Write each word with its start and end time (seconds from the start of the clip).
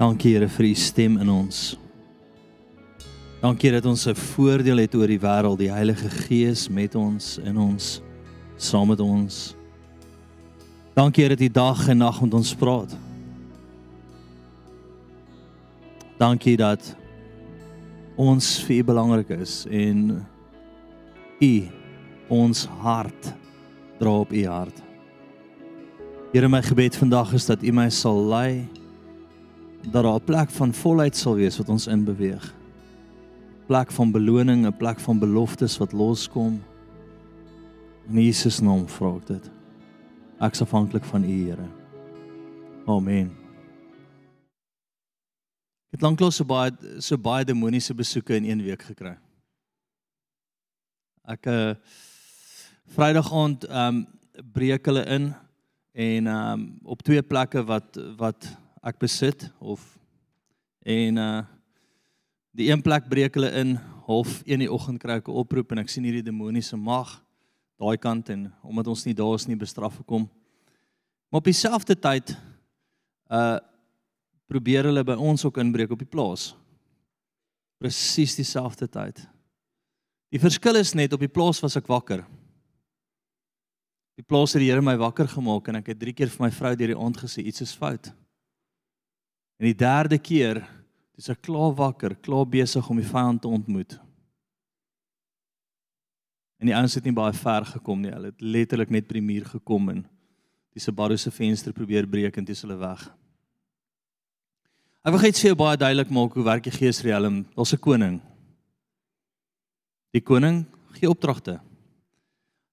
Dankie 0.00 0.30
Here 0.32 0.46
vir 0.48 0.64
u 0.64 0.74
stem 0.74 1.18
in 1.20 1.28
ons. 1.28 1.74
Dankie 3.42 3.70
dat 3.70 3.84
ons 3.84 4.06
'n 4.08 4.14
voordeel 4.14 4.78
het 4.80 4.94
oor 4.94 5.06
die 5.06 5.20
wêreld, 5.20 5.58
die 5.58 5.70
Heilige 5.70 6.08
Gees 6.08 6.68
met 6.68 6.94
ons 6.94 7.38
in 7.44 7.58
ons 7.58 8.00
saam 8.56 8.88
met 8.88 9.00
ons. 9.00 9.54
Dankie 10.94 11.28
dat 11.28 11.40
u 11.40 11.48
dag 11.48 11.88
en 11.88 11.98
nag 11.98 12.20
met 12.20 12.34
ons 12.34 12.54
praat. 12.54 12.96
Dankie 16.18 16.56
dat 16.56 16.96
ons 18.16 18.64
vir 18.64 18.76
u 18.76 18.84
belangrik 18.84 19.28
is 19.28 19.66
en 19.70 20.26
u 21.40 21.68
ons 22.28 22.64
hart 22.64 23.34
dra 23.98 24.10
op 24.10 24.32
u 24.32 24.46
hart. 24.46 24.82
Here 26.32 26.48
my 26.48 26.62
gebed 26.62 26.96
vandag 26.96 27.32
is 27.34 27.46
dat 27.46 27.62
u 27.62 27.72
my 27.72 27.90
sal 27.90 28.24
lei 28.24 28.79
dat 29.82 30.02
daar 30.02 30.14
'n 30.14 30.24
plek 30.24 30.50
van 30.50 30.74
volheid 30.74 31.16
sal 31.16 31.34
wees 31.34 31.56
wat 31.56 31.68
ons 31.68 31.86
inbeweeg. 31.86 32.54
Plek 33.66 33.90
van 33.90 34.10
beloning, 34.10 34.66
'n 34.66 34.76
plek 34.76 35.00
van 35.00 35.18
beloftes 35.18 35.78
wat 35.78 35.92
loskom. 35.92 36.62
In 38.08 38.22
Jesus 38.22 38.60
naam 38.60 38.88
vra 38.88 39.16
ek 39.16 39.26
dit. 39.26 39.50
Ek 40.40 40.52
is 40.52 40.62
afhanklik 40.62 41.04
van 41.04 41.24
U, 41.24 41.44
Here. 41.44 41.68
Amen. 42.86 43.30
Ek 45.90 45.98
het 45.98 46.02
lanklaas 46.02 46.36
so 46.36 46.44
baie 46.44 46.70
so 46.98 47.18
baie 47.18 47.44
demoniese 47.44 47.94
besoeke 47.94 48.36
in 48.36 48.44
een 48.44 48.62
week 48.62 48.82
gekry. 48.82 49.16
Ek 51.24 51.46
uh 51.46 51.74
Vrydag 52.90 53.32
aand 53.32 53.64
ehm 53.68 53.86
um, 53.86 54.06
breek 54.52 54.86
hulle 54.86 55.04
in 55.06 55.34
en 55.92 56.26
ehm 56.26 56.52
um, 56.52 56.78
op 56.82 57.02
twee 57.02 57.22
plekke 57.22 57.62
wat 57.64 57.98
wat 58.16 58.48
ek 58.82 58.98
besit 58.98 59.50
of 59.60 59.82
en 60.82 61.16
uh 61.16 61.40
die 62.50 62.66
een 62.66 62.82
plek 62.82 63.06
breek 63.06 63.36
hulle 63.38 63.50
in 63.54 63.76
half 64.08 64.40
1 64.42 64.58
die 64.58 64.72
oggend 64.72 64.98
kry 64.98 65.20
ek 65.20 65.28
'n 65.28 65.38
oproep 65.38 65.70
en 65.72 65.78
ek 65.78 65.88
sien 65.88 66.04
hierdie 66.04 66.24
demoniese 66.26 66.76
mag 66.76 67.22
daai 67.78 67.96
kant 67.96 68.28
en 68.28 68.52
omdat 68.62 68.90
ons 68.90 69.04
nie 69.06 69.14
daar 69.14 69.34
is 69.34 69.46
nie 69.46 69.56
bestraf 69.56 69.96
gekom. 69.96 70.28
Maar 71.30 71.38
op 71.38 71.44
dieselfde 71.44 71.94
tyd 71.94 72.36
uh 73.30 73.58
probeer 74.50 74.88
hulle 74.90 75.04
by 75.06 75.14
ons 75.14 75.44
ook 75.44 75.60
inbreek 75.62 75.92
op 75.94 76.00
die 76.02 76.10
plaas. 76.10 76.56
Presies 77.78 78.34
dieselfde 78.34 78.88
tyd. 78.90 79.22
Die 80.34 80.40
verskil 80.42 80.74
is 80.74 80.90
net 80.98 81.12
op 81.12 81.22
die 81.22 81.30
plaas 81.30 81.60
was 81.62 81.76
ek 81.78 81.86
wakker. 81.86 82.24
Die 84.18 84.26
plaas 84.26 84.52
het 84.52 84.60
die 84.60 84.72
Here 84.72 84.82
my 84.82 84.96
wakker 84.98 85.28
gemaak 85.30 85.68
en 85.68 85.78
ek 85.78 85.92
het 85.92 86.00
3 86.02 86.12
keer 86.12 86.32
vir 86.34 86.44
my 86.48 86.50
vrou 86.50 86.74
deur 86.74 86.90
die 86.92 86.98
aand 86.98 87.22
gesê 87.22 87.46
iets 87.46 87.62
is 87.62 87.76
fout. 87.78 88.10
En 89.60 89.68
die 89.68 89.76
derde 89.76 90.16
keer, 90.16 90.62
dis 91.20 91.28
ek 91.28 91.42
klaar 91.44 91.74
wakker, 91.76 92.14
klaar 92.24 92.46
besig 92.48 92.86
om 92.88 92.96
die 92.96 93.04
vyand 93.04 93.42
te 93.44 93.50
ontmoet. 93.52 93.98
En 96.60 96.68
die 96.68 96.76
ouens 96.76 96.96
het 96.96 97.04
nie 97.04 97.12
baie 97.16 97.34
ver 97.36 97.66
gekom 97.68 98.00
nie. 98.00 98.12
Hulle 98.12 98.32
het 98.32 98.40
letterlik 98.40 98.92
net 98.92 99.08
by 99.08 99.18
die 99.18 99.24
muur 99.24 99.44
gekom 99.52 99.90
en 99.92 100.02
die 100.72 100.80
Subaru 100.80 101.18
se 101.20 101.32
venster 101.32 101.74
probeer 101.76 102.08
breek 102.08 102.38
en 102.40 102.46
dis 102.48 102.64
hulle 102.64 102.78
weg. 102.80 103.02
Ek 105.04 105.12
wil 105.12 105.24
net 105.24 105.40
vir 105.40 105.50
jou 105.50 105.58
baie 105.60 105.80
duidelik 105.80 106.12
maak 106.12 106.36
hoe 106.36 106.44
werk 106.46 106.64
die 106.64 106.72
geesriem. 106.72 107.42
Daar's 107.56 107.72
'n 107.74 107.84
koning. 107.84 108.20
Die 110.12 110.24
koning 110.24 110.64
gee 110.96 111.08
opdragte. 111.08 111.60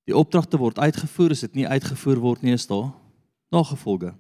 Die 0.06 0.16
opdragte 0.16 0.58
word 0.58 0.80
uitgevoer, 0.80 1.32
as 1.32 1.42
dit 1.42 1.56
nie 1.56 1.68
uitgevoer 1.68 2.20
word 2.20 2.42
nie, 2.44 2.54
is 2.54 2.68
daar 2.68 2.94
nagevolge. 3.52 4.16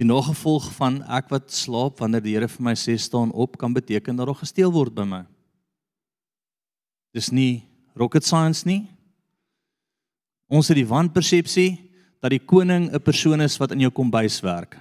Die 0.00 0.06
nagevolg 0.06 0.72
van 0.74 1.02
ek 1.06 1.28
wat 1.30 1.52
slaap 1.54 2.00
wanneer 2.02 2.22
die 2.24 2.34
Here 2.34 2.48
vir 2.50 2.64
my 2.66 2.74
sê 2.78 2.96
staan 2.98 3.30
op 3.30 3.58
kan 3.58 3.74
beteken 3.74 4.16
dat 4.18 4.26
daar 4.26 4.40
gesteel 4.40 4.72
word 4.74 4.94
by 4.94 5.06
my. 5.06 5.22
Dis 7.14 7.30
nie 7.30 7.62
rocket 7.94 8.26
science 8.26 8.66
nie. 8.66 8.82
Ons 10.50 10.68
het 10.68 10.80
die 10.80 10.88
wanpersepsie 10.88 11.78
dat 12.18 12.34
die 12.34 12.42
koning 12.42 12.90
'n 12.90 13.00
persoon 13.00 13.40
is 13.40 13.58
wat 13.58 13.72
in 13.72 13.80
jou 13.80 13.90
kombuis 13.90 14.40
werk. 14.42 14.78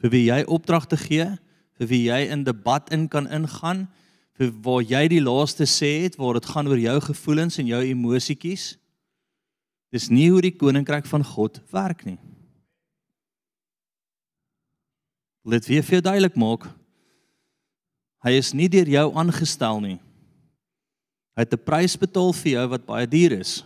Vir 0.00 0.10
wie 0.10 0.24
jy 0.26 0.44
opdragte 0.44 0.96
gee, 0.96 1.38
vir 1.78 1.86
wie 1.86 2.04
jy 2.10 2.28
in 2.30 2.44
debat 2.44 2.90
in 2.92 3.08
kan 3.08 3.26
ingaan, 3.26 3.88
vir 4.38 4.50
waar 4.62 4.82
jy 4.82 5.08
die 5.08 5.20
laaste 5.20 5.64
sê 5.64 6.02
het 6.02 6.16
waar 6.16 6.34
dit 6.34 6.46
gaan 6.46 6.68
oor 6.68 6.78
jou 6.78 7.00
gevoelens 7.00 7.58
en 7.58 7.66
jou 7.66 7.80
emosietjies. 7.80 8.76
Dis 9.92 10.10
nie 10.10 10.30
hoe 10.30 10.40
die 10.40 10.56
koninkryk 10.56 11.06
van 11.06 11.24
God 11.24 11.60
werk 11.72 12.04
nie. 12.04 12.18
Let 15.42 15.66
weer 15.66 15.82
vir 15.82 15.98
jou 15.98 16.04
duidelik 16.06 16.36
maak. 16.38 16.68
Hy 18.22 18.36
is 18.38 18.52
nie 18.54 18.68
deur 18.70 18.86
jou 18.86 19.06
aangestel 19.18 19.80
nie. 19.82 19.98
Hy 21.34 21.42
het 21.42 21.54
'n 21.54 21.64
prys 21.64 21.96
betaal 21.96 22.32
vir 22.32 22.52
jou 22.52 22.66
wat 22.68 22.86
baie 22.86 23.06
duur 23.06 23.32
is. 23.40 23.64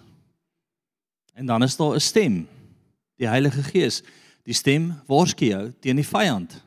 En 1.34 1.47
dan 1.47 1.62
is 1.62 1.76
daar 1.76 1.94
'n 1.94 2.00
stem, 2.00 2.48
die 3.19 3.28
Heilige 3.28 3.62
Gees. 3.62 4.03
Die 4.44 4.54
stem 4.54 4.94
waarsku 5.06 5.47
jou 5.47 5.72
teen 5.81 5.97
die 5.97 6.06
vyand. 6.06 6.62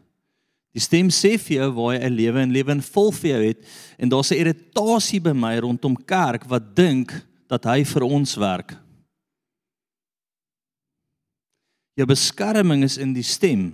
Die 0.74 0.82
stem 0.82 1.10
sê 1.10 1.40
vir 1.40 1.58
jou 1.58 1.72
waar 1.72 1.94
jy 1.96 2.06
'n 2.06 2.16
lewe 2.16 2.40
en 2.40 2.52
lewe 2.52 2.72
in 2.72 2.82
vol 2.82 3.12
vir 3.12 3.30
jou 3.32 3.44
het 3.48 3.66
en 3.98 4.10
daar's 4.10 4.32
'n 4.32 4.38
irritasie 4.38 5.20
by 5.20 5.32
my 5.34 5.58
rondom 5.58 5.96
kerk 5.96 6.46
wat 6.46 6.76
dink 6.76 7.26
dat 7.48 7.64
hy 7.64 7.84
vir 7.84 8.04
ons 8.04 8.36
werk. 8.36 8.78
Jou 11.96 12.06
beskerming 12.06 12.84
is 12.84 12.98
in 12.98 13.14
die 13.14 13.24
stem. 13.24 13.74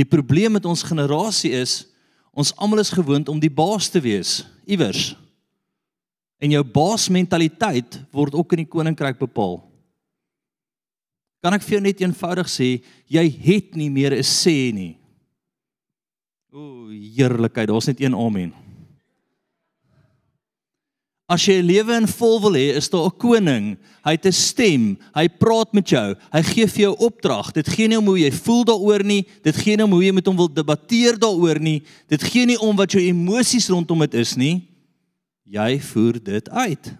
Die 0.00 0.08
probleem 0.08 0.56
met 0.56 0.64
ons 0.64 0.86
generasie 0.86 1.52
is 1.60 1.82
ons 2.30 2.54
almal 2.56 2.80
is 2.80 2.92
gewoond 2.94 3.28
om 3.28 3.40
die 3.42 3.52
baas 3.52 3.90
te 3.92 4.00
wees 4.00 4.38
iewers. 4.64 5.10
En 6.40 6.52
jou 6.54 6.62
baasmentaliteit 6.64 7.98
word 8.14 8.36
ook 8.38 8.54
in 8.54 8.62
die 8.62 8.70
koninkryk 8.70 9.18
bepaal. 9.20 9.58
Kan 11.44 11.56
ek 11.56 11.66
vir 11.66 11.76
jou 11.76 11.82
net 11.84 12.00
eenvoudig 12.00 12.48
sê, 12.48 12.70
jy 13.12 13.26
het 13.44 13.76
nie 13.76 13.90
meer 13.92 14.16
'n 14.16 14.24
sê 14.24 14.72
nie. 14.72 14.96
O, 16.52 16.88
heerlikheid, 16.88 17.68
daar's 17.68 17.86
net 17.86 18.00
een 18.00 18.14
amen. 18.14 18.52
As 21.30 21.44
jy 21.46 21.60
'n 21.62 21.66
lewe 21.66 21.94
in 21.94 22.08
vol 22.10 22.40
wil 22.42 22.56
hê, 22.58 22.74
is 22.74 22.90
daar 22.90 23.06
'n 23.06 23.16
koning. 23.16 23.78
Hy 24.02 24.12
het 24.18 24.26
'n 24.26 24.32
stem. 24.32 24.98
Hy 25.14 25.28
praat 25.28 25.72
met 25.72 25.88
jou. 25.88 26.16
Hy 26.32 26.42
gee 26.42 26.66
vir 26.66 26.82
jou 26.82 26.96
opdrag. 26.98 27.52
Dit 27.52 27.68
gee 27.68 27.86
nie 27.86 27.98
om 27.98 28.04
hoe 28.04 28.18
jy 28.18 28.32
voel 28.32 28.64
daaroor 28.64 29.04
nie. 29.04 29.26
Dit 29.42 29.56
gee 29.56 29.76
nie 29.76 29.84
om 29.84 29.92
hoe 29.92 30.02
jy 30.02 30.12
met 30.12 30.26
hom 30.26 30.36
wil 30.36 30.48
debatteer 30.48 31.18
daaroor 31.18 31.60
nie. 31.60 31.82
Dit 32.08 32.22
gee 32.22 32.46
nie 32.46 32.58
om 32.58 32.76
wat 32.76 32.90
jou 32.90 33.00
emosies 33.00 33.68
rondom 33.68 33.98
dit 34.00 34.14
is 34.14 34.36
nie. 34.36 34.68
Jy 35.46 35.80
voer 35.80 36.22
dit 36.22 36.48
uit. 36.48 36.94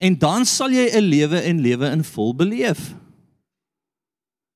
En 0.00 0.18
dan 0.18 0.44
sal 0.44 0.70
jy 0.70 0.90
'n 0.90 1.04
lewe 1.04 1.40
en 1.42 1.60
lewe 1.60 1.90
in 1.90 2.04
vol 2.04 2.34
beleef. 2.34 2.94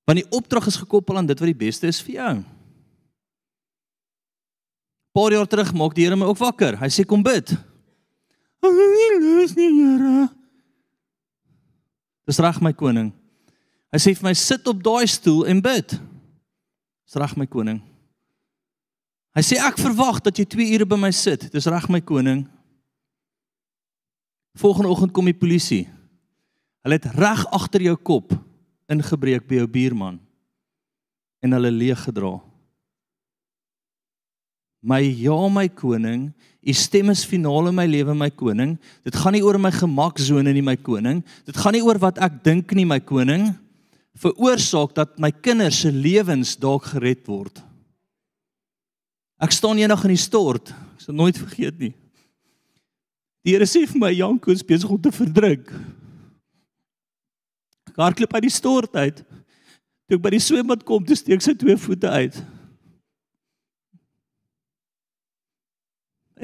Want 0.04 0.18
die 0.18 0.30
opdrag 0.30 0.66
is 0.66 0.76
gekoppel 0.76 1.16
aan 1.16 1.26
dit 1.26 1.38
wat 1.38 1.46
die 1.46 1.66
beste 1.66 1.86
is 1.86 2.00
vir 2.00 2.14
jou. 2.14 2.44
Paar 5.12 5.32
jaar 5.32 5.46
terug 5.46 5.72
maak 5.72 5.94
die 5.94 6.04
Here 6.04 6.16
my 6.16 6.26
ook 6.26 6.38
wakker. 6.38 6.76
Hy 6.78 6.88
sê 6.88 7.06
kom 7.06 7.22
bid. 7.22 7.54
Ek 8.64 8.72
wil 8.72 8.92
nie 8.96 9.08
nie, 9.52 9.70
Here. 9.76 10.28
Dis 12.24 12.40
reg 12.40 12.60
my 12.64 12.72
koning. 12.72 13.10
Hy 13.92 14.00
sê 14.00 14.14
vir 14.16 14.24
my 14.24 14.32
sit 14.34 14.64
op 14.70 14.80
daai 14.82 15.04
stoel 15.10 15.44
en 15.52 15.60
bid. 15.62 15.92
Dis 17.04 17.18
reg 17.20 17.34
my 17.36 17.44
koning. 17.46 17.82
Hy 19.36 19.42
sê 19.44 19.58
ek 19.60 19.76
verwag 19.82 20.22
dat 20.24 20.38
jy 20.40 20.46
2 20.48 20.68
ure 20.78 20.88
by 20.88 20.98
my 20.98 21.12
sit. 21.12 21.50
Dis 21.52 21.68
reg 21.68 21.90
my 21.92 22.00
koning. 22.00 22.46
Volgende 24.56 24.88
oggend 24.94 25.12
kom 25.12 25.28
die 25.28 25.36
polisie. 25.36 25.84
Hulle 26.86 26.96
het 26.96 27.10
reg 27.18 27.44
agter 27.52 27.84
jou 27.84 27.96
kop 28.00 28.32
ingebreek 28.92 29.46
by 29.48 29.62
jou 29.62 29.68
buurman 29.68 30.18
en 31.44 31.56
hulle 31.56 31.72
leeg 31.72 32.00
gedra. 32.06 32.36
My 34.84 35.00
ja 35.00 35.36
my 35.48 35.64
koning, 35.72 36.28
u 36.60 36.72
stem 36.76 37.08
is 37.12 37.24
finaal 37.24 37.70
in 37.70 37.76
my 37.76 37.86
lewe 37.88 38.12
my 38.16 38.28
koning. 38.28 38.76
Dit 39.04 39.16
gaan 39.16 39.32
nie 39.32 39.42
oor 39.44 39.56
my 39.60 39.72
gemaksone 39.72 40.52
nie 40.52 40.64
my 40.64 40.76
koning. 40.76 41.22
Dit 41.48 41.56
gaan 41.56 41.72
nie 41.72 41.82
oor 41.84 41.96
wat 42.02 42.20
ek 42.20 42.42
dink 42.44 42.74
nie 42.76 42.84
my 42.88 43.00
koning. 43.00 43.48
Veroorsaak 44.20 44.92
dat 44.94 45.16
my 45.18 45.32
kinders 45.32 45.80
se 45.82 45.92
lewens 45.92 46.54
dalk 46.60 46.90
gered 46.92 47.24
word. 47.26 47.62
Ek 49.40 49.56
staan 49.56 49.80
eendag 49.80 50.04
in 50.04 50.14
die 50.14 50.20
stort. 50.20 50.70
Ek 50.94 51.06
sal 51.06 51.16
nooit 51.16 51.40
vergeet 51.40 51.80
nie. 51.80 51.94
Die 53.44 53.52
Here 53.52 53.66
sê 53.68 53.86
vir 53.88 54.00
my 54.00 54.12
Janko 54.12 54.52
is 54.52 54.64
besig 54.64 54.88
om 54.88 55.00
te 55.00 55.12
verdruk. 55.12 55.72
Ek 57.88 58.00
hardloop 58.00 58.36
uit 58.36 58.46
die 58.46 58.52
stort 58.52 58.96
uit. 58.96 59.24
Toe 60.04 60.16
ek 60.18 60.24
by 60.24 60.32
die 60.36 60.44
swembad 60.44 60.84
kom, 60.84 61.04
toe 61.04 61.16
steek 61.16 61.44
sy 61.44 61.56
twee 61.56 61.76
voete 61.80 62.08
uit. 62.12 62.36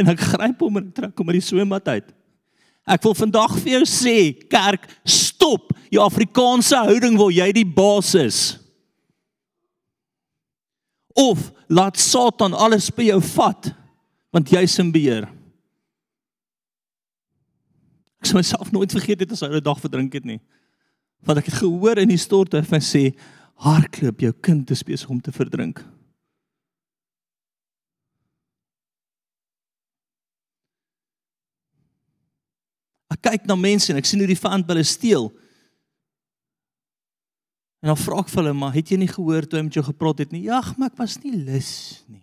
En 0.01 0.09
ek 0.13 0.23
gryp 0.33 0.63
hom 0.65 0.81
en 0.81 0.89
trek 0.97 1.19
hom 1.21 1.31
uit 1.31 1.39
die 1.39 1.45
swembad 1.45 1.89
uit. 1.93 2.09
Ek 2.91 3.05
wil 3.05 3.15
vandag 3.15 3.59
vir 3.61 3.77
jou 3.77 3.83
sê, 3.87 4.17
kerk, 4.51 4.87
stop 5.05 5.75
jou 5.93 6.03
Afrikaanse 6.03 6.79
houding 6.89 7.19
waar 7.21 7.35
jy 7.35 7.51
die 7.61 7.67
baas 7.67 8.15
is. 8.19 8.41
Of 11.19 11.51
laat 11.69 12.01
Satan 12.01 12.57
alles 12.57 12.89
by 12.95 13.11
jou 13.11 13.21
vat 13.35 13.75
want 14.31 14.51
jy's 14.55 14.77
in 14.79 14.93
beheer. 14.95 15.27
Ek 18.21 18.29
sou 18.29 18.37
myself 18.39 18.71
nooit 18.71 18.93
vergeet 18.95 19.25
het 19.25 19.33
as 19.35 19.43
hy 19.43 19.49
'n 19.49 19.65
dag 19.65 19.81
verdrink 19.81 20.13
het 20.15 20.25
nie. 20.25 20.41
Want 21.27 21.39
ek 21.39 21.47
het 21.51 21.61
gehoor 21.63 21.99
in 21.99 22.09
die 22.09 22.21
stort 22.21 22.53
hy 22.53 22.63
sê 22.79 23.15
hardloop 23.57 24.21
jou 24.21 24.33
kind 24.41 24.71
is 24.71 24.83
besig 24.83 25.11
om 25.11 25.21
te 25.21 25.33
verdrink. 25.33 25.85
Ek 33.11 33.23
kyk 33.27 33.47
na 33.49 33.57
mense 33.59 33.91
en 33.91 33.99
ek 33.99 34.09
sien 34.09 34.23
hoe 34.23 34.31
die 34.31 34.39
vyand 34.39 34.69
hulle 34.71 34.87
steel. 34.87 35.31
En 37.81 37.91
dan 37.91 37.99
vra 37.99 38.21
ek 38.21 38.31
vir 38.31 38.43
hulle, 38.43 38.57
maar 38.57 38.75
het 38.77 38.93
jy 38.93 38.99
nie 39.01 39.11
gehoor 39.11 39.47
toe 39.49 39.59
hy 39.59 39.67
met 39.67 39.79
jou 39.79 39.85
gepraat 39.87 40.21
het 40.23 40.35
nie? 40.35 40.45
Ja, 40.51 40.61
maar 40.77 40.93
ek 40.93 40.99
was 41.01 41.17
nie 41.23 41.33
lus 41.33 41.73
nie. 42.11 42.23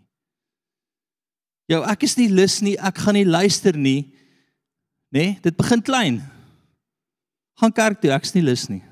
Jou, 1.67 1.81
ek 1.83 2.05
is 2.07 2.15
nie 2.15 2.29
lus 2.31 2.61
nie, 2.63 2.77
ek 2.79 3.01
gaan 3.03 3.17
nie 3.17 3.27
luister 3.27 3.75
nie. 3.75 4.05
Nê? 5.11 5.23
Nee, 5.23 5.39
dit 5.43 5.55
begin 5.57 5.81
klein. 5.83 6.21
Gaan 7.57 7.73
kerk 7.73 7.99
toe, 8.03 8.13
ek 8.13 8.27
is 8.27 8.35
nie 8.35 8.45
lus 8.45 8.67
nie. 8.69 8.83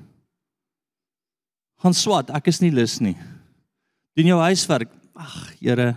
Gaan 1.84 1.94
swat, 1.96 2.32
ek 2.34 2.50
is 2.50 2.60
nie 2.64 2.72
lus 2.74 2.98
nie. 3.04 3.14
Doen 4.16 4.32
jou 4.32 4.40
huiswerk. 4.42 4.92
Ag, 5.16 5.36
Here. 5.60 5.94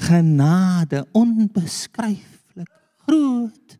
Genade 0.00 1.04
onbeskryflik 1.12 2.70
groot. 3.04 3.79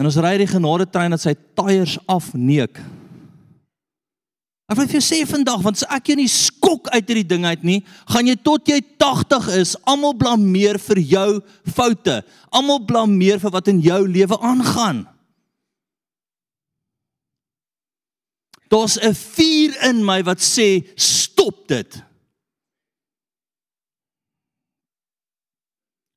En 0.00 0.08
ons 0.08 0.16
ry 0.24 0.38
die 0.40 0.48
genade 0.48 0.86
trein 0.88 1.12
dat 1.12 1.20
sy 1.20 1.34
tyres 1.58 1.98
afneek. 2.08 2.80
Ek 4.70 4.78
wil 4.78 4.86
vir 4.86 5.00
jou 5.00 5.02
sê 5.04 5.18
vandag 5.28 5.60
want 5.64 5.80
as 5.80 5.88
ek 5.92 6.12
jou 6.12 6.16
nie 6.16 6.30
skok 6.30 6.88
uit 6.94 7.02
hierdie 7.02 7.26
ding 7.28 7.44
uit 7.44 7.64
nie, 7.66 7.78
gaan 8.08 8.28
jy 8.30 8.36
tot 8.40 8.70
jy 8.70 8.78
80 9.02 9.50
is 9.58 9.74
almal 9.84 10.14
blameer 10.16 10.78
vir 10.80 11.02
jou 11.02 11.28
foute. 11.74 12.20
Almal 12.54 12.80
blameer 12.88 13.42
vir 13.42 13.52
wat 13.52 13.68
in 13.68 13.82
jou 13.84 14.00
lewe 14.08 14.38
aangaan. 14.40 15.04
Daar's 18.70 18.96
'n 18.96 19.12
vuur 19.12 19.74
in 19.90 20.04
my 20.04 20.22
wat 20.22 20.38
sê 20.38 20.86
stop 20.94 21.66
dit. 21.68 22.02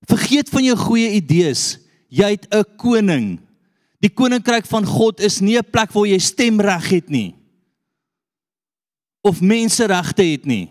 Vergeet 0.06 0.50
van 0.50 0.64
jou 0.64 0.78
goeie 0.78 1.10
idees. 1.18 1.80
Jy 2.10 2.30
het 2.38 2.48
'n 2.54 2.78
koning. 2.78 3.53
Die 4.04 4.12
koninkryk 4.12 4.68
van 4.68 4.86
God 4.86 5.22
is 5.24 5.40
nie 5.40 5.58
'n 5.58 5.72
plek 5.72 5.92
waar 5.92 6.08
jy 6.08 6.20
stemreg 6.20 6.90
het 6.90 7.10
nie. 7.10 7.36
Of 9.24 9.42
menseregte 9.42 10.24
het 10.24 10.46
nie. 10.46 10.70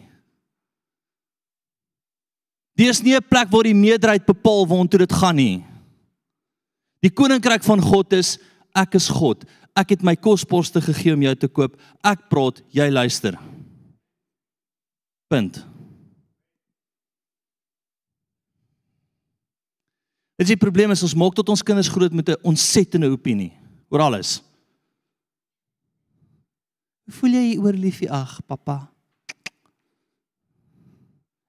Dit 2.76 2.88
is 2.88 3.02
nie 3.02 3.16
'n 3.16 3.28
plek 3.28 3.48
waar 3.50 3.64
die 3.64 3.74
meerderheid 3.74 4.26
bepaal 4.26 4.66
waartoe 4.66 4.98
dit 4.98 5.12
gaan 5.12 5.36
nie. 5.36 5.64
Die 7.00 7.10
koninkryk 7.10 7.64
van 7.64 7.80
God 7.80 8.12
is 8.12 8.38
ek 8.74 8.94
is 8.94 9.08
God. 9.08 9.44
Ek 9.74 9.88
het 9.90 10.02
my 10.02 10.16
kosborste 10.16 10.80
gegee 10.80 11.14
om 11.14 11.22
jou 11.22 11.34
te 11.34 11.48
koop. 11.48 11.80
Ek 12.04 12.28
praat, 12.28 12.62
jy 12.70 12.90
luister. 12.90 13.38
Punt. 15.28 15.71
Dit 20.42 20.50
is 20.50 20.56
die 20.56 20.64
probleem 20.64 20.90
is 20.90 21.04
ons 21.06 21.12
maak 21.14 21.36
tot 21.38 21.52
ons 21.52 21.60
kinders 21.62 21.86
groot 21.86 22.10
met 22.10 22.28
'n 22.28 22.42
ontsettende 22.42 23.06
opinie 23.06 23.52
oor 23.94 24.00
alles. 24.00 24.42
Hoe 27.06 27.14
voel 27.14 27.30
jy 27.30 27.58
oor 27.58 27.72
liefie? 27.72 28.10
Ag, 28.10 28.40
pappa. 28.46 28.90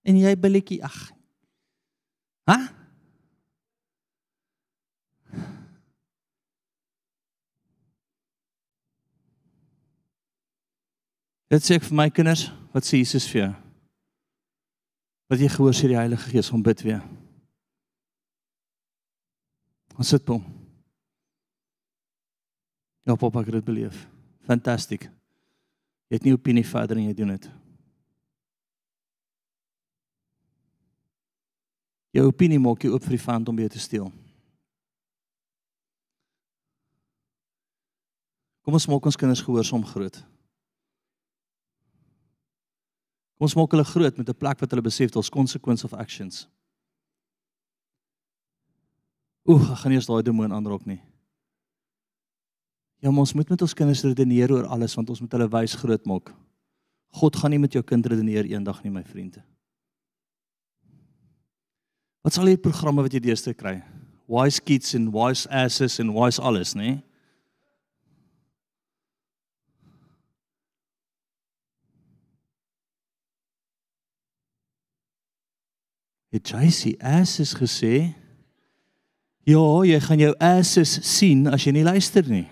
En 0.03 0.17
jy 0.17 0.35
billetjie, 0.37 0.83
ag. 0.83 1.11
Hæ? 2.45 2.57
Dit 11.47 11.63
sê 11.65 11.75
ek 11.75 11.83
vir 11.83 11.95
my 11.95 12.09
kinders, 12.09 12.51
wat 12.71 12.85
sê 12.85 13.01
Jesus 13.01 13.25
vir 13.25 13.41
jou? 13.41 13.53
Wat 15.29 15.39
jy 15.39 15.49
gehoor 15.49 15.73
sê 15.73 15.87
die 15.87 15.97
Heilige 15.97 16.29
Gees 16.29 16.51
om 16.51 16.61
bid 16.61 16.81
weer. 16.81 17.22
Ons 19.97 20.09
sit 20.09 20.27
hom. 20.27 20.43
Ja, 23.03 23.15
papa, 23.15 23.43
ek 23.43 23.51
het 23.53 23.65
beleef. 23.67 24.05
Fantasties. 24.47 25.09
Jy 26.09 26.17
het 26.19 26.25
nie 26.27 26.35
opinie 26.35 26.65
verder 26.67 26.99
en 26.99 27.07
jy 27.07 27.13
doen 27.17 27.33
dit. 27.33 27.45
Jou 32.13 32.27
opinie 32.29 32.59
maak 32.61 32.83
jou 32.85 32.93
oop 32.93 33.05
vir 33.07 33.15
die 33.15 33.23
vyand 33.23 33.49
om 33.49 33.59
jou 33.63 33.69
te 33.73 33.81
steel. 33.81 34.11
Kom 38.63 38.77
ons 38.77 38.85
maak 38.87 39.09
ons 39.09 39.17
kinders 39.19 39.41
gehoorsaam 39.43 39.83
groot. 39.89 40.19
Kom 43.33 43.49
ons 43.49 43.57
maak 43.57 43.73
hulle 43.73 43.87
groot 43.89 44.17
met 44.17 44.29
'n 44.29 44.39
plek 44.39 44.61
wat 44.61 44.71
hulle 44.71 44.85
besef 44.85 45.11
daar's 45.11 45.29
consequence 45.29 45.83
of 45.83 45.93
actions. 45.93 46.47
Oeg, 49.43 49.63
ek 49.73 49.81
gaan 49.81 49.91
nie 49.91 49.99
eens 49.99 50.07
daai 50.07 50.23
demoon 50.23 50.53
aanraak 50.55 50.85
nie. 50.87 51.01
Ja, 53.03 53.11
ons 53.11 53.33
moet 53.35 53.49
met 53.51 53.63
ons 53.65 53.73
kinders 53.75 54.03
redeneer 54.05 54.53
oor 54.55 54.69
alles 54.71 54.95
want 54.95 55.09
ons 55.11 55.19
moet 55.19 55.33
hulle 55.35 55.49
wys 55.51 55.75
groot 55.75 56.05
maak. 56.07 56.31
God 57.19 57.35
gaan 57.35 57.51
nie 57.51 57.59
met 57.59 57.75
jou 57.75 57.83
kind 57.83 58.05
redeneer 58.07 58.47
eendag 58.47 58.79
nie, 58.85 58.93
my 58.93 59.03
vriende. 59.03 59.43
Wat 62.23 62.37
sal 62.37 62.47
hierdie 62.47 62.63
programme 62.63 63.03
wat 63.03 63.11
jy 63.11 63.19
deesdae 63.25 63.51
kry? 63.59 63.81
Wise 64.31 64.63
kids 64.63 64.95
and 64.95 65.11
wise 65.11 65.43
asses 65.51 65.99
and 65.99 66.15
wise 66.15 66.39
alles, 66.39 66.71
nê? 66.79 67.01
Het 76.31 76.55
JC 76.55 76.95
asses 77.03 77.51
gesê? 77.59 78.22
Ja, 79.43 79.59
jy 79.83 79.99
gaan 79.99 80.21
jou 80.21 80.31
asses 80.39 80.95
sien 81.03 81.49
as 81.51 81.65
jy 81.65 81.73
nie 81.75 81.83
luister 81.83 82.23
nie. 82.31 82.45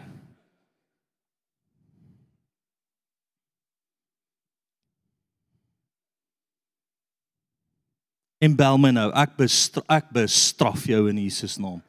En 8.42 8.56
bel 8.58 8.80
my 8.82 8.90
nou. 8.92 9.08
Ek 9.16 9.38
bestraf, 9.38 9.86
ek 9.86 10.12
bestraf 10.18 10.84
jou 10.90 11.06
in 11.08 11.22
Jesus 11.22 11.56
naam. 11.62 11.80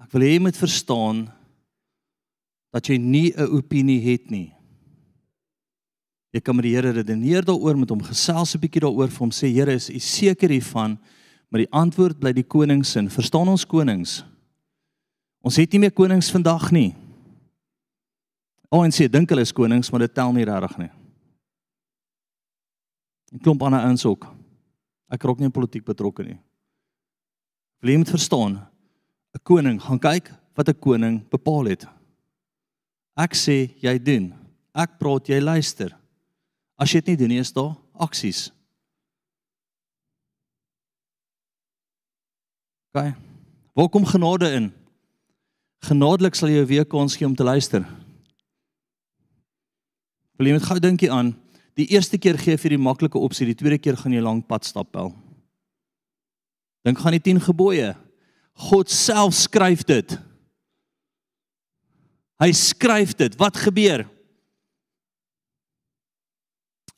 Ek 0.00 0.12
wil 0.14 0.24
hê 0.24 0.36
jy 0.36 0.42
moet 0.46 0.56
verstaan 0.56 1.26
dat 2.72 2.86
jy 2.88 2.96
nie 2.96 3.34
'n 3.34 3.50
opinie 3.58 4.00
het 4.00 4.30
nie. 4.30 4.53
Jy 6.34 6.40
kan 6.42 6.56
met 6.56 6.66
die 6.66 6.74
Here 6.74 6.90
redeneer 6.90 7.44
daaroor 7.46 7.78
met 7.78 7.90
hom 7.90 8.02
gesels 8.02 8.54
'n 8.54 8.60
bietjie 8.60 8.82
daaroor 8.82 9.08
vir 9.08 9.18
hom 9.18 9.30
sê 9.30 9.52
Here 9.52 9.72
is 9.72 9.88
u 9.90 9.98
seker 9.98 10.50
hiervan 10.50 10.98
maar 11.54 11.62
die 11.62 11.70
antwoord 11.70 12.18
bly 12.18 12.32
die 12.34 12.42
koning 12.42 12.80
se. 12.82 12.98
Verstaan 13.14 13.46
ons 13.46 13.62
konings? 13.64 14.24
Ons 15.38 15.60
het 15.60 15.70
nie 15.70 15.84
meer 15.84 15.92
konings 15.94 16.32
vandag 16.34 16.72
nie. 16.74 16.96
ANC 18.74 19.04
dink 19.06 19.30
hulle 19.30 19.44
is 19.46 19.54
konings, 19.54 19.92
maar 19.92 20.02
dit 20.02 20.14
tel 20.16 20.32
nie 20.34 20.44
regtig 20.48 20.78
nie. 20.78 20.90
'n 23.34 23.38
Klomp 23.38 23.62
ander 23.62 23.86
ouens 23.86 24.04
ook. 24.04 24.26
Ek 25.10 25.22
raak 25.22 25.38
nie 25.38 25.46
in 25.46 25.52
politiek 25.52 25.84
betrokke 25.84 26.24
nie. 26.24 26.38
Wil 27.80 27.90
jy 27.90 27.98
moet 27.98 28.10
verstaan? 28.10 28.66
'n 29.34 29.42
Koning 29.44 29.80
gaan 29.80 29.98
kyk 29.98 30.34
wat 30.56 30.68
'n 30.68 30.80
koning 30.80 31.22
bepaal 31.30 31.66
het. 31.66 31.86
Ek 33.16 33.34
sê 33.34 33.70
jy 33.80 33.98
doen. 33.98 34.34
Ek 34.74 34.98
praat 34.98 35.28
jy 35.28 35.40
luister. 35.40 35.94
As 36.80 36.90
jy 36.90 37.00
dit 37.00 37.14
nie 37.14 37.20
doen 37.22 37.34
nie, 37.34 37.42
is 37.42 37.52
daar 37.54 37.74
aksies. 38.02 38.48
OK. 42.94 43.14
Waar 43.74 43.90
kom 43.90 44.06
genade 44.06 44.50
in? 44.54 44.70
Genadelik 45.84 46.36
sal 46.38 46.52
jy 46.52 46.62
weer 46.66 46.86
kans 46.86 47.16
gee 47.18 47.26
om 47.26 47.34
te 47.36 47.46
luister. 47.46 47.82
Wil 50.38 50.50
jy 50.50 50.54
met 50.56 50.66
gou 50.66 50.78
dinkie 50.82 51.10
aan? 51.12 51.32
Die 51.78 51.88
eerste 51.90 52.18
keer 52.22 52.38
gee 52.38 52.58
vir 52.58 52.76
die 52.76 52.80
maklike 52.80 53.18
opsie, 53.18 53.48
die 53.50 53.58
tweede 53.58 53.80
keer 53.82 53.98
gaan 53.98 54.14
jy 54.14 54.22
lank 54.22 54.46
pad 54.50 54.66
stap 54.66 54.94
wel. 54.94 55.10
Dink 56.86 57.00
gaan 57.02 57.16
die 57.16 57.22
10 57.22 57.42
gebooie. 57.48 57.94
God 58.70 58.90
self 58.92 59.34
skryf 59.34 59.82
dit. 59.88 60.14
Hy 62.42 62.50
skryf 62.54 63.14
dit. 63.18 63.34
Wat 63.40 63.58
gebeur? 63.58 64.04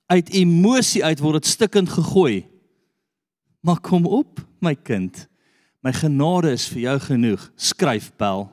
Uit 0.07 0.29
emosie 0.31 1.05
uit 1.05 1.21
word 1.21 1.43
dit 1.43 1.51
stikkend 1.51 1.91
gegooi. 1.91 2.45
Maar 3.67 3.81
kom 3.83 4.07
op, 4.07 4.41
my 4.63 4.75
kind. 4.75 5.27
My 5.83 5.93
genade 5.95 6.53
is 6.55 6.69
vir 6.71 6.81
jou 6.85 6.99
genoeg. 7.09 7.49
Skryf 7.59 8.13
bel. 8.19 8.47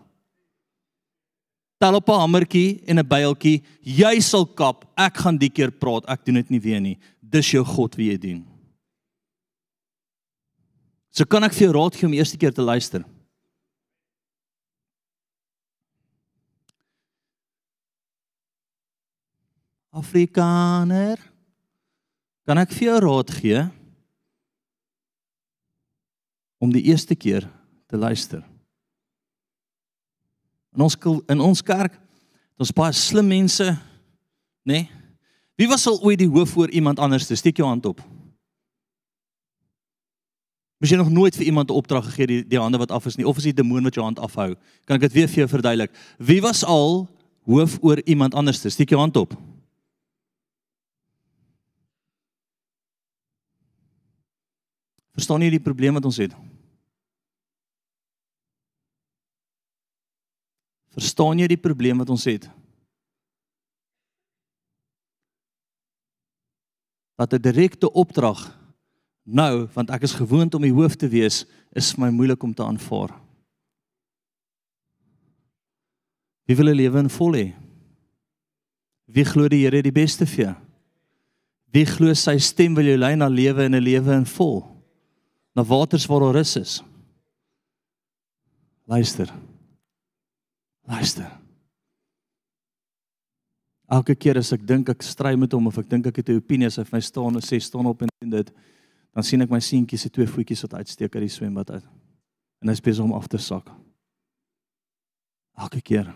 Tel 1.77 1.95
op 1.95 2.09
'n 2.09 2.19
hamertjie 2.19 2.81
en 2.85 2.99
'n 2.99 3.07
byltjie. 3.07 3.63
Jy 3.81 4.19
sal 4.19 4.45
kap. 4.45 4.85
Ek 4.95 5.17
gaan 5.17 5.37
die 5.37 5.49
keer 5.49 5.71
praat. 5.71 6.05
Ek 6.07 6.25
doen 6.25 6.35
dit 6.35 6.49
nie 6.49 6.59
weer 6.59 6.81
nie. 6.81 6.97
Dis 7.19 7.51
jou 7.51 7.63
God 7.65 7.95
wie 7.95 8.11
jy 8.11 8.17
dien. 8.17 8.47
So 11.11 11.25
kan 11.25 11.43
ek 11.43 11.53
vir 11.53 11.67
jou 11.67 11.73
raad 11.73 11.95
gee 11.95 12.07
om 12.07 12.13
eerste 12.13 12.37
keer 12.37 12.53
te 12.53 12.61
luister. 12.61 13.03
Afrikaner. 19.91 21.32
Kan 22.43 22.59
ek 22.59 22.73
vir 22.75 22.89
jou 22.89 22.97
raad 23.05 23.29
gee 23.39 23.61
om 26.59 26.71
die 26.71 26.83
eerste 26.91 27.15
keer 27.15 27.47
te 27.87 27.99
luister? 27.99 28.43
In 30.75 30.83
ons 30.83 30.97
in 31.31 31.43
ons 31.43 31.61
kerk, 31.63 31.95
ons 32.59 32.73
baie 32.75 32.95
slim 32.97 33.29
mense, 33.31 33.69
nê? 34.67 34.83
Nee? 34.83 34.89
Wie 35.53 35.69
was 35.69 35.85
al 35.87 35.99
ooit 36.01 36.17
die 36.17 36.27
hoof 36.27 36.55
oor 36.57 36.71
iemand 36.73 36.99
anders? 36.99 37.29
Steek 37.29 37.59
jou 37.61 37.67
hand 37.69 37.85
op. 37.85 37.99
Moes 40.81 40.91
jy 40.91 40.97
nog 40.99 41.11
nooit 41.13 41.35
vir 41.37 41.45
iemand 41.45 41.69
'n 41.69 41.77
opdrag 41.77 42.05
gegee 42.09 42.27
die 42.27 42.43
die 42.43 42.59
hande 42.59 42.77
wat 42.77 42.91
af 42.91 43.05
is 43.05 43.15
nie 43.15 43.27
of 43.27 43.37
is 43.37 43.43
die 43.43 43.53
demoon 43.53 43.83
wat 43.83 43.93
jou 43.93 44.03
hand 44.03 44.19
afhou? 44.19 44.55
Kan 44.85 44.95
ek 44.95 45.01
dit 45.01 45.13
weer 45.13 45.27
vir 45.27 45.45
jou 45.45 45.47
verduidelik? 45.47 45.91
Wie 46.17 46.41
was 46.41 46.63
al 46.63 47.07
hoof 47.45 47.77
oor 47.81 48.01
iemand 48.03 48.33
anders? 48.33 48.59
Steek 48.59 48.89
jou 48.89 48.99
hand 48.99 49.15
op. 49.15 49.37
Verstaan 55.13 55.45
jy 55.45 55.51
die 55.53 55.61
probleem 55.61 55.93
wat 55.99 56.05
ons 56.09 56.17
het? 56.17 56.33
Verstaan 60.93 61.41
jy 61.41 61.47
die 61.49 61.61
probleem 61.61 62.01
wat 62.01 62.09
ons 62.13 62.25
het? 62.29 62.49
Dat 67.17 67.33
'n 67.33 67.41
direkte 67.41 67.91
opdrag 67.91 68.59
nou, 69.23 69.67
want 69.73 69.89
ek 69.89 70.01
is 70.03 70.17
gewoond 70.19 70.53
om 70.53 70.61
die 70.61 70.73
hoof 70.73 70.95
te 70.95 71.07
wees, 71.07 71.45
is 71.71 71.93
vir 71.93 72.05
my 72.05 72.09
moeilik 72.09 72.43
om 72.43 72.53
te 72.53 72.63
aanvaar. 72.63 73.13
Wie 76.45 76.55
wil 76.55 76.69
'n 76.69 76.75
lewe 76.75 76.99
in 76.99 77.09
vol 77.09 77.33
hê? 77.33 77.53
Wie 79.05 79.25
glo 79.25 79.47
die 79.47 79.63
Here 79.63 79.81
die 79.81 79.91
beste 79.91 80.25
vir 80.25 80.45
jou? 80.45 80.55
Wie 81.71 81.85
glo 81.85 82.13
sy 82.13 82.37
stem 82.37 82.75
wil 82.75 82.85
jou 82.85 82.97
lei 82.97 83.15
na 83.15 83.27
lewe 83.27 83.63
in 83.63 83.75
'n 83.75 83.83
lewe 83.83 84.13
in 84.13 84.25
vol? 84.25 84.72
Na 85.53 85.63
waters 85.63 86.05
waar 86.05 86.19
daar 86.19 86.33
rus 86.33 86.55
is. 86.55 86.83
Luister. 88.85 89.33
Luister. 90.81 91.31
Elke 93.87 94.15
keer 94.15 94.39
as 94.39 94.51
ek 94.55 94.63
dink 94.67 94.89
ek 94.89 95.03
stry 95.05 95.35
met 95.37 95.53
hom 95.53 95.67
of 95.69 95.77
ek 95.77 95.89
dink 95.89 96.07
ek 96.09 96.21
het 96.21 96.29
'n 96.29 96.39
opinie 96.41 96.67
as 96.67 96.77
hy 96.77 96.83
vir 96.83 96.97
my 96.97 97.01
staan 97.01 97.35
en 97.35 97.41
sê 97.41 97.59
staan 97.61 97.85
op 97.85 98.01
en 98.01 98.09
doen 98.21 98.29
dit, 98.29 98.51
dan 99.13 99.23
sien 99.23 99.41
ek 99.41 99.49
my 99.49 99.59
seentjie 99.59 99.97
se 99.97 100.09
twee 100.09 100.27
voetjies 100.27 100.63
wat 100.63 100.73
uitsteek 100.73 101.15
uit 101.15 101.27
die 101.27 101.29
swembad 101.29 101.69
uit. 101.69 101.85
En 102.61 102.69
hy 102.69 102.75
spesiaal 102.75 103.05
om 103.05 103.13
af 103.13 103.27
te 103.27 103.37
sak. 103.37 103.69
Elke 105.57 105.81
keer. 105.81 106.07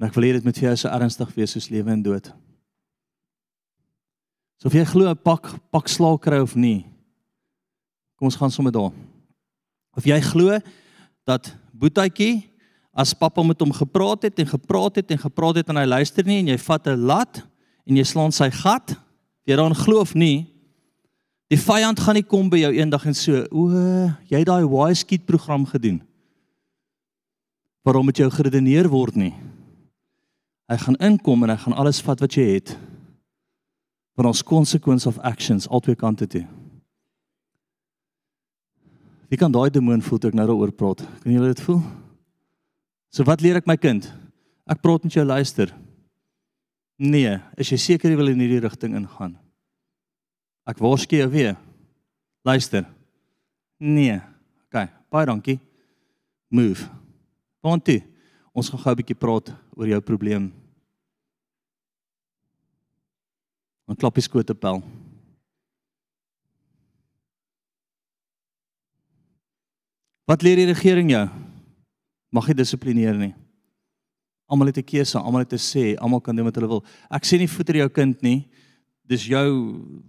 En 0.00 0.06
ek 0.08 0.14
wil 0.14 0.24
hê 0.24 0.32
dit 0.32 0.44
moet 0.44 0.58
vir 0.58 0.68
jou 0.68 0.76
so 0.76 0.88
ernstig 0.88 1.34
wees 1.36 1.52
soos 1.52 1.70
lewe 1.70 1.90
en 1.90 2.02
dood. 2.02 2.32
So 4.58 4.68
of 4.68 4.74
jy 4.74 4.84
glo 4.84 5.10
'n 5.10 5.16
pak 5.16 5.58
pak 5.70 5.88
slaag 5.88 6.20
kry 6.20 6.40
of 6.40 6.54
nie. 6.54 6.86
Kom 8.16 8.26
ons 8.26 8.36
gaan 8.36 8.50
sommer 8.50 8.72
daar. 8.72 8.92
Of 9.96 10.04
jy 10.04 10.20
glo 10.20 10.58
dat 11.24 11.54
Boetjie 11.72 12.50
as 12.94 13.14
pappa 13.14 13.42
met 13.42 13.58
hom 13.60 13.72
gepraat 13.74 14.22
het 14.22 14.38
en 14.38 14.46
gepraat 14.46 14.96
het 14.96 15.10
en 15.10 15.18
gepraat 15.18 15.56
het 15.56 15.68
en 15.68 15.76
hy 15.76 15.84
luister 15.84 16.24
nie 16.24 16.38
en 16.38 16.48
jy 16.54 16.58
vat 16.58 16.86
'n 16.86 17.06
lat 17.06 17.42
en 17.86 17.96
jy 17.96 18.04
slaan 18.04 18.32
sy 18.32 18.50
gat, 18.50 18.94
jy 19.44 19.56
daarin 19.56 19.74
glo 19.74 20.00
of 20.00 20.14
nie, 20.14 20.46
die 21.50 21.58
vyand 21.58 22.00
gaan 22.00 22.14
nie 22.14 22.22
kom 22.22 22.48
by 22.48 22.58
jou 22.58 22.72
eendag 22.72 23.06
en 23.06 23.14
so, 23.14 23.46
o, 23.50 23.68
jy 24.30 24.38
het 24.38 24.46
daai 24.46 24.64
wise 24.64 25.00
skiet 25.00 25.26
program 25.26 25.66
gedoen. 25.66 26.00
Waarom 27.84 28.04
moet 28.04 28.16
jy 28.16 28.30
geredeneer 28.30 28.88
word 28.88 29.16
nie? 29.16 29.34
Hy 30.70 30.76
gaan 30.76 30.96
inkom 30.96 31.42
en 31.42 31.50
hy 31.50 31.56
gaan 31.56 31.76
alles 31.76 32.00
vat 32.00 32.20
wat 32.20 32.32
jy 32.32 32.54
het 32.54 32.78
van 34.14 34.26
ons 34.30 34.42
consequence 34.42 35.08
of 35.08 35.18
actions 35.18 35.68
albei 35.68 35.96
kante 35.98 36.26
toe. 36.30 36.44
Wie 39.28 39.38
kan 39.40 39.52
daai 39.52 39.70
demoon 39.74 40.02
voel 40.04 40.20
toe 40.20 40.30
ek 40.30 40.36
nou 40.38 40.46
daaroor 40.46 40.72
praat? 40.72 41.02
Kan 41.22 41.32
julle 41.34 41.50
dit 41.50 41.62
voel? 41.66 41.80
So 43.10 43.26
wat 43.26 43.42
leer 43.42 43.58
ek 43.58 43.66
my 43.66 43.76
kind? 43.80 44.06
Ek 44.70 44.82
praat 44.82 45.04
met 45.06 45.16
jou 45.16 45.24
luister. 45.26 45.72
Nee, 46.98 47.40
is 47.58 47.72
jy 47.72 47.78
seker 47.80 48.12
jy 48.12 48.18
wil 48.18 48.30
in 48.30 48.42
hierdie 48.44 48.62
rigting 48.62 48.94
ingaan? 48.94 49.34
Ek 50.64 50.78
waarsku 50.80 51.18
jou 51.18 51.28
weer. 51.32 51.56
Luister. 52.46 52.86
Nee. 53.82 54.20
OK, 54.68 54.86
baie 55.12 55.28
dankie. 55.28 55.58
Move. 56.54 56.86
Want 57.64 57.84
toe, 57.88 58.00
ons 58.54 58.70
gaan 58.70 58.80
gou 58.80 58.92
'n 58.92 59.00
bietjie 59.00 59.18
praat 59.18 59.50
oor 59.76 59.88
jou 59.88 60.00
probleem. 60.00 60.52
Dan 63.84 63.96
klap 63.96 64.16
die 64.16 64.24
skoot 64.24 64.50
op 64.50 64.60
bel. 64.60 64.82
Wat 70.24 70.42
leer 70.42 70.56
die 70.56 70.70
regering 70.72 71.10
jou? 71.12 71.24
Mag 72.32 72.48
jy 72.48 72.56
dissiplineer 72.56 73.16
nie. 73.18 73.34
Almal 74.48 74.72
het 74.72 74.78
'n 74.78 74.84
keuse, 74.84 75.18
almal 75.18 75.44
het 75.44 75.52
'n 75.52 75.60
sê, 75.60 75.96
almal 75.98 76.20
kan 76.20 76.36
doen 76.36 76.44
wat 76.44 76.54
hulle 76.54 76.68
wil. 76.68 76.84
Ek 77.10 77.24
sê 77.24 77.38
nie 77.38 77.48
voeter 77.48 77.76
jou 77.76 77.88
kind 77.88 78.22
nie. 78.22 78.48
Dis 79.06 79.26
jou 79.26 80.02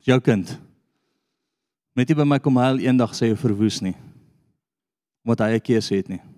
jou 0.00 0.20
kind. 0.20 0.58
Net 1.94 2.08
nie 2.08 2.14
by 2.14 2.24
my 2.24 2.38
kom 2.38 2.56
huil 2.56 2.78
eendag 2.78 3.14
sê 3.14 3.28
jy 3.28 3.36
verwoes 3.36 3.80
nie. 3.80 3.96
Omdat 5.24 5.38
hy 5.38 5.54
'n 5.54 5.60
keuse 5.60 5.94
het 5.94 6.08
nie. 6.08 6.31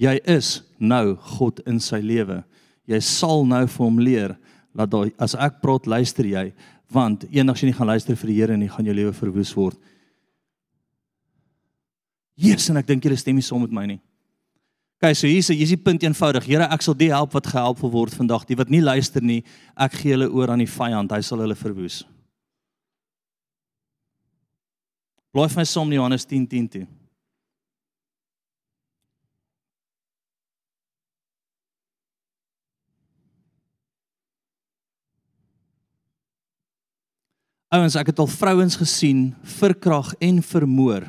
Jy 0.00 0.18
is 0.28 0.60
nou 0.78 1.16
God 1.38 1.62
in 1.68 1.80
sy 1.80 2.02
lewe. 2.04 2.42
Jy 2.86 3.00
sal 3.02 3.46
nou 3.48 3.64
vir 3.66 3.84
hom 3.84 4.00
leer 4.00 4.34
dat 4.76 4.90
daai 4.92 5.10
as 5.22 5.34
ek 5.34 5.62
praat 5.62 5.88
luister 5.88 6.26
jy 6.28 6.50
want 6.92 7.24
eendag 7.32 7.56
as 7.56 7.62
jy 7.62 7.70
nie 7.70 7.76
gaan 7.76 7.88
luister 7.90 8.18
vir 8.18 8.30
die 8.30 8.36
Here 8.36 8.56
nie 8.56 8.68
gaan 8.70 8.86
jou 8.86 8.94
lewe 8.94 9.12
verwoes 9.16 9.50
word. 9.56 9.78
Jesus 12.36 12.68
en 12.70 12.78
ek 12.78 12.86
dink 12.86 13.04
julle 13.04 13.16
stem 13.18 13.38
nie 13.38 13.44
saam 13.44 13.64
met 13.64 13.72
my 13.74 13.86
nie. 13.88 14.00
OK, 14.96 15.10
so 15.12 15.28
hier's 15.28 15.48
hier's 15.52 15.72
die 15.74 15.80
punt 15.80 16.04
eenvoudig. 16.06 16.46
Here, 16.48 16.68
ek 16.72 16.84
sal 16.84 16.94
die 16.96 17.10
help 17.12 17.34
wat 17.36 17.48
gehelp 17.52 17.82
word 17.84 18.14
vandag, 18.16 18.46
die 18.48 18.56
wat 18.56 18.70
nie 18.72 18.80
luister 18.80 19.24
nie, 19.24 19.42
ek 19.76 19.98
gee 20.00 20.14
hulle 20.14 20.28
oor 20.32 20.52
aan 20.54 20.62
die 20.62 20.70
vyand. 20.70 21.12
Hy 21.12 21.20
sal 21.24 21.42
hulle 21.44 21.56
verwoes. 21.58 22.04
Blaai 25.36 25.50
vir 25.52 25.60
my 25.60 25.66
som 25.68 25.92
Johannes 25.92 26.24
10:10 26.24 26.46
10 26.48 26.68
toe. 26.72 26.86
Ouens, 37.76 37.96
ek 37.98 38.08
het 38.08 38.20
al 38.22 38.28
vrouens 38.30 38.76
gesien 38.78 39.34
verkrag 39.58 40.14
en 40.24 40.38
vermoor 40.40 41.04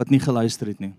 wat 0.00 0.10
nie 0.12 0.20
geluister 0.20 0.68
het 0.68 0.80
nie. 0.82 0.92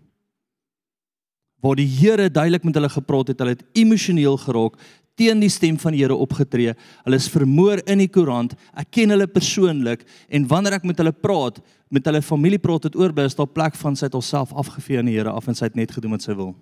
Waar 1.61 1.77
die 1.77 1.89
Here 1.89 2.29
duidelik 2.29 2.63
met 2.65 2.77
hulle 2.77 2.89
gepraat 2.89 3.29
het, 3.29 3.41
hulle 3.41 3.53
het 3.53 3.65
emosioneel 3.77 4.39
geraak, 4.41 4.79
teen 5.19 5.43
die 5.43 5.51
stem 5.51 5.77
van 5.77 5.93
die 5.93 6.01
Here 6.01 6.17
opgetree. 6.17 6.73
Hulle 7.05 7.19
is 7.21 7.29
vermoor 7.29 7.83
in 7.85 8.01
die 8.01 8.09
koerant. 8.09 8.55
Ek 8.73 8.89
ken 8.97 9.13
hulle 9.13 9.27
persoonlik 9.29 10.07
en 10.29 10.47
wanneer 10.49 10.79
ek 10.79 10.87
met 10.89 10.97
hulle 11.03 11.13
praat, 11.13 11.59
met 11.93 12.07
hulle 12.09 12.23
familie 12.25 12.61
praat 12.61 12.89
het 12.89 12.97
oor 12.97 13.13
by 13.13 13.27
is 13.29 13.37
daar 13.37 13.51
plek 13.51 13.77
van 13.77 13.97
sy 13.97 14.07
het 14.07 14.17
homself 14.17 14.55
afgevee 14.57 15.03
aan 15.03 15.11
die 15.11 15.19
Here 15.19 15.35
af 15.35 15.51
en 15.51 15.57
sy 15.57 15.69
het 15.69 15.77
net 15.77 15.93
gedoen 15.93 16.17
wat 16.17 16.25
sy 16.25 16.33
wil. 16.33 16.55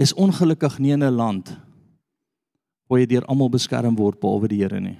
Jy 0.00 0.08
is 0.08 0.16
ongelukkig 0.18 0.80
nie 0.80 0.96
in 0.96 1.04
'n 1.04 1.12
land 1.14 1.52
waar 2.88 3.00
jy 3.00 3.08
deur 3.14 3.26
almal 3.30 3.50
beskerm 3.52 3.96
word 3.96 4.20
behalwe 4.20 4.50
die 4.52 4.60
Here 4.62 4.80
nie. 4.80 4.98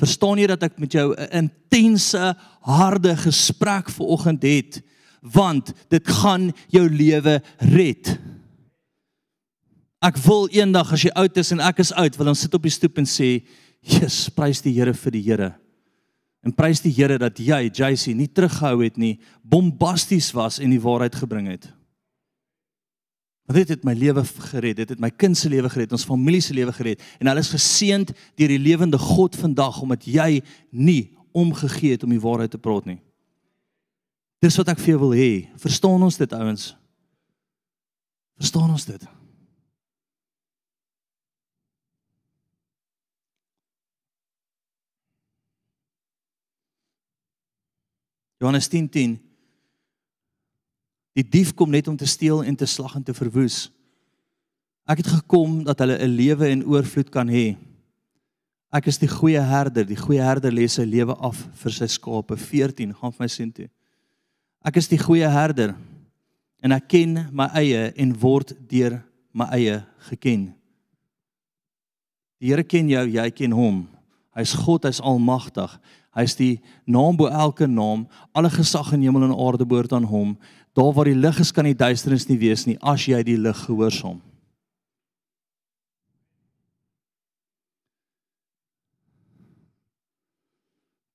Verstaan 0.00 0.40
jy 0.40 0.46
dat 0.48 0.62
ek 0.64 0.78
met 0.80 0.92
jou 0.92 1.12
'n 1.12 1.28
intense, 1.44 2.34
harde 2.62 3.16
gesprek 3.16 3.90
vanoggend 3.90 4.42
het 4.42 4.82
want 5.22 5.74
dit 5.90 6.08
gaan 6.08 6.52
jou 6.68 6.88
lewe 6.88 7.42
red. 7.58 8.18
Ek 10.00 10.16
wil 10.16 10.48
eendag 10.48 10.92
as 10.92 11.02
jy 11.02 11.10
oud 11.10 11.36
is 11.36 11.52
en 11.52 11.60
ek 11.60 11.78
is 11.78 11.92
oud, 11.92 12.16
wil 12.16 12.28
ons 12.28 12.40
sit 12.40 12.54
op 12.54 12.62
die 12.62 12.70
stoep 12.70 12.96
en 12.98 13.04
sê, 13.04 13.44
"Jesus, 13.82 14.30
prys 14.30 14.62
die 14.62 14.72
Here 14.72 14.94
vir 14.94 15.10
die 15.12 15.22
Here 15.22 15.60
En 16.40 16.54
prys 16.56 16.80
die 16.80 16.92
Here 16.94 17.18
dat 17.20 17.40
jy, 17.40 17.68
JC, 17.68 18.14
nie 18.16 18.28
teruggehou 18.32 18.80
het 18.84 18.96
nie, 19.00 19.18
bombasties 19.44 20.30
was 20.36 20.58
en 20.62 20.72
die 20.72 20.80
waarheid 20.80 21.18
gebring 21.20 21.50
het. 21.52 21.68
Want 23.50 23.66
dit 23.66 23.72
het 23.74 23.82
my 23.82 23.96
lewe 23.98 24.22
gered, 24.22 24.76
dit 24.78 24.88
het 24.94 25.00
my 25.02 25.08
kind 25.10 25.34
se 25.34 25.48
lewe 25.50 25.66
gered, 25.72 25.90
ons 25.90 26.06
familie 26.06 26.38
se 26.38 26.54
lewe 26.54 26.70
gered 26.70 27.00
en 27.18 27.26
hulle 27.26 27.42
is 27.42 27.48
geseënd 27.50 28.12
deur 28.38 28.52
die 28.52 28.60
lewende 28.62 28.98
God 29.02 29.34
vandag 29.34 29.80
omdat 29.82 30.04
jy 30.06 30.36
nie 30.70 31.16
omgegee 31.34 31.96
het 31.96 32.04
om 32.06 32.12
die 32.14 32.22
waarheid 32.22 32.52
te 32.54 32.60
praat 32.62 32.86
nie. 32.86 33.00
Dis 34.38 34.54
wat 34.54 34.70
ek 34.70 34.78
vir 34.78 34.92
jou 34.92 35.00
wil 35.02 35.16
hê. 35.18 35.32
Verstaan 35.58 35.98
ons 35.98 36.18
dit 36.20 36.36
ouens? 36.38 36.68
Verstaan 38.38 38.70
ons 38.70 38.86
dit? 38.86 39.08
Johannes 48.38 48.70
10:10 48.70 48.94
10, 48.94 49.18
Die 51.20 51.26
dief 51.28 51.52
kom 51.56 51.72
net 51.72 51.88
om 51.90 51.98
te 52.00 52.08
steel 52.08 52.40
en 52.46 52.56
te 52.56 52.68
slag 52.68 52.94
en 52.96 53.04
te 53.04 53.14
verwoes. 53.16 53.68
Ek 54.88 55.02
het 55.02 55.10
gekom 55.20 55.60
dat 55.66 55.82
hulle 55.82 55.98
'n 56.00 56.16
lewe 56.16 56.48
in 56.48 56.64
oorvloed 56.64 57.10
kan 57.10 57.28
hê. 57.28 57.56
Ek 58.72 58.86
is 58.86 58.98
die 58.98 59.08
goeie 59.08 59.40
herder. 59.40 59.84
Die 59.84 59.98
goeie 59.98 60.22
herder 60.22 60.52
lê 60.52 60.68
sy 60.68 60.84
lewe 60.86 61.14
af 61.14 61.36
vir 61.62 61.72
sy 61.72 61.86
skape. 61.86 62.36
14 62.36 62.94
gaan 62.94 63.12
vir 63.12 63.24
my 63.24 63.28
sien 63.28 63.52
toe. 63.52 63.68
Ek 64.64 64.76
is 64.76 64.88
die 64.88 64.98
goeie 64.98 65.28
herder 65.28 65.74
en 66.62 66.72
ek 66.72 66.88
ken 66.88 67.28
my 67.32 67.48
eie 67.54 67.92
en 67.96 68.14
word 68.20 68.54
deur 68.68 69.02
my 69.32 69.46
eie 69.56 69.84
geken. 69.98 70.54
Die 72.40 72.48
Here 72.48 72.64
ken 72.64 72.88
jou, 72.88 73.06
jy 73.06 73.30
ken 73.30 73.52
hom. 73.52 73.88
Hy's 74.36 74.54
God, 74.54 74.84
hy's 74.84 75.00
almagtig. 75.00 75.80
Hy's 76.16 76.34
die 76.34 76.58
naam 76.90 77.16
bo 77.16 77.28
elke 77.30 77.68
naam. 77.70 78.06
Alle 78.34 78.50
gesag 78.50 78.92
in 78.96 79.04
hemel 79.06 79.28
en 79.28 79.36
aarde 79.36 79.66
behoort 79.66 79.92
aan 79.94 80.08
hom. 80.10 80.34
Daar 80.74 80.92
waar 80.94 81.10
die 81.10 81.18
lig 81.18 81.38
is, 81.38 81.52
kan 81.52 81.66
die 81.66 81.76
duisternis 81.76 82.26
nie 82.28 82.38
wees 82.38 82.66
nie 82.66 82.78
as 82.80 83.06
jy 83.06 83.22
die 83.26 83.38
lig 83.38 83.64
gehoorsaam. 83.66 84.18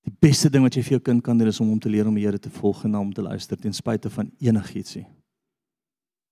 Die 0.05 0.15
beste 0.21 0.49
ding 0.49 0.63
wat 0.63 0.75
jy 0.77 0.83
vir 0.85 0.97
jou 0.97 1.03
kind 1.11 1.23
kan 1.23 1.37
doen 1.37 1.51
is 1.51 1.59
om 1.59 1.71
hom 1.71 1.79
te 1.81 1.91
leer 1.91 2.07
om 2.07 2.15
die 2.15 2.23
Here 2.25 2.39
te 2.39 2.51
volg 2.53 2.85
en 2.85 2.95
na 2.95 3.01
hom 3.01 3.13
te 3.13 3.23
luister 3.25 3.59
ten 3.59 3.73
spyte 3.73 4.09
van 4.09 4.31
enigiets. 4.39 4.99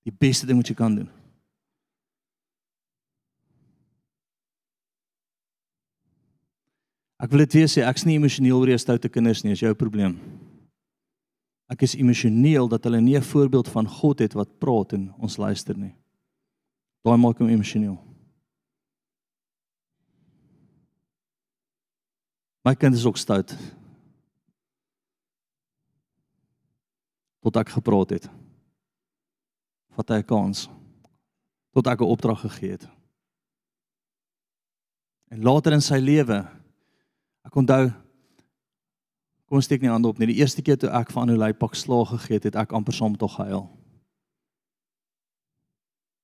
Die 0.03 0.15
beste 0.19 0.47
ding 0.47 0.59
wat 0.59 0.71
jy 0.71 0.77
kan 0.77 0.95
doen. 0.95 1.11
Ek 7.23 7.31
wil 7.31 7.45
dit 7.45 7.61
weer 7.61 7.69
sê, 7.71 7.85
ek's 7.87 8.03
nie 8.03 8.17
emosioneel 8.19 8.57
oor 8.59 8.73
jou 8.73 8.79
stoute 8.81 9.07
kinders 9.07 9.45
nie, 9.45 9.53
is 9.55 9.61
jou 9.63 9.71
probleem. 9.79 10.17
Ek 11.71 11.85
is 11.87 11.95
emosioneel 11.95 12.67
dat 12.67 12.83
hulle 12.83 12.99
nie 13.01 13.15
'n 13.15 13.23
voorbeeld 13.23 13.69
van 13.71 13.87
God 13.87 14.19
het 14.19 14.33
wat 14.35 14.59
praat 14.59 14.93
en 14.93 15.13
ons 15.17 15.37
luister 15.37 15.77
nie. 15.77 15.95
Daai 17.03 17.17
maak 17.17 17.39
hom 17.39 17.49
emosioneel. 17.49 17.97
My 22.65 22.75
kind 22.75 22.95
is 22.95 23.05
ook 23.05 23.17
stout. 23.17 23.55
Tot 27.41 27.55
ek 27.55 27.69
gepraat 27.69 28.09
het. 28.09 28.29
Vat 29.95 30.09
hy 30.09 30.17
'n 30.19 30.27
kans. 30.27 30.69
Tot 31.73 31.87
ek 31.87 32.01
'n 32.01 32.11
opdrag 32.11 32.41
gegee 32.41 32.71
het. 32.71 32.87
En 35.31 35.41
later 35.41 35.73
in 35.73 35.81
sy 35.81 35.99
lewe 35.99 36.62
Ek 37.43 37.55
onthou 37.55 37.91
kom 39.47 39.61
steek 39.61 39.83
nie 39.83 39.91
hande 39.91 40.09
op 40.09 40.17
nie. 40.17 40.31
Die 40.31 40.41
eerste 40.41 40.63
keer 40.65 40.79
toe 40.79 40.89
ek 40.89 41.11
van 41.13 41.27
Anolai 41.27 41.53
pak 41.53 41.75
slaag 41.77 42.09
gegee 42.15 42.39
het, 42.39 42.49
het 42.49 42.55
ek 42.63 42.73
amper 42.73 42.95
saam 42.95 43.17
tog 43.19 43.35
gehuil. 43.37 43.67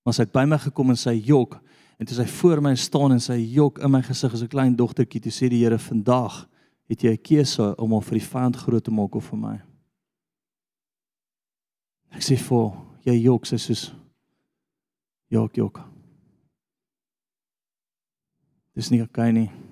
Maar 0.03 0.15
sy 0.15 0.25
het 0.25 0.34
by 0.34 0.45
my 0.49 0.58
gekom 0.58 0.89
en 0.89 0.97
sy 0.97 1.13
jok 1.27 1.60
en 1.99 2.08
toe 2.08 2.15
sy 2.15 2.25
voor 2.39 2.63
my 2.63 2.71
staan 2.79 3.13
en 3.13 3.21
sy 3.21 3.38
jok 3.53 3.82
in 3.84 3.91
my 3.91 4.01
gesig 4.01 4.34
as 4.34 4.41
'n 4.41 4.47
klein 4.47 4.75
dogtertjie 4.75 5.21
toe 5.21 5.32
sê 5.32 5.49
die 5.49 5.63
Here 5.63 5.77
vandag 5.77 6.47
het 6.89 7.03
jy 7.03 7.12
'n 7.12 7.21
keuse 7.21 7.75
om 7.77 7.91
hom 7.91 8.01
vir 8.01 8.17
die 8.17 8.27
vyand 8.32 8.55
groot 8.55 8.84
te 8.84 8.91
maak 8.91 9.15
of 9.15 9.29
vir 9.29 9.38
my. 9.38 9.62
Ek 12.12 12.21
sê 12.21 12.38
vir 12.38 12.73
jy 13.05 13.23
jok 13.23 13.45
sy 13.45 13.58
soos 13.58 13.93
jok 15.29 15.55
jok. 15.55 15.79
Dis 18.73 18.89
nie 18.89 19.01
okay 19.01 19.32
nie. 19.32 19.68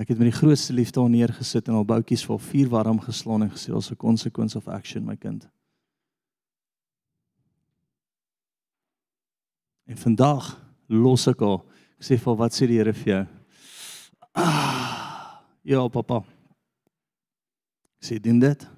Ek 0.00 0.08
het 0.08 0.18
met 0.18 0.30
die 0.30 0.38
grootste 0.38 0.72
liefde 0.72 1.00
daar 1.00 1.10
neergesit 1.12 1.68
en 1.68 1.76
al 1.76 1.84
boutjies 1.84 2.24
vol 2.24 2.38
vuur 2.40 2.68
warm 2.72 3.00
geslaan 3.04 3.42
en 3.44 3.50
gesê 3.52 3.74
as 3.76 3.90
'n 3.90 3.96
consequence 3.96 4.56
of 4.56 4.68
action 4.68 5.04
my 5.04 5.16
kind. 5.16 5.48
En 9.84 9.96
vandag 9.96 10.56
los 10.86 11.26
ek 11.26 11.40
al. 11.42 11.66
Ek 11.98 12.04
sê 12.06 12.18
vir 12.18 12.36
wat 12.36 12.52
sê 12.52 12.66
die 12.66 12.78
Here 12.78 12.92
vir 12.92 13.12
jou? 13.12 13.26
Ah, 14.34 15.42
ja, 15.62 15.88
pappa. 15.88 16.24
Ek 18.00 18.06
sê 18.06 18.20
doen 18.22 18.38
dit. 18.38 18.68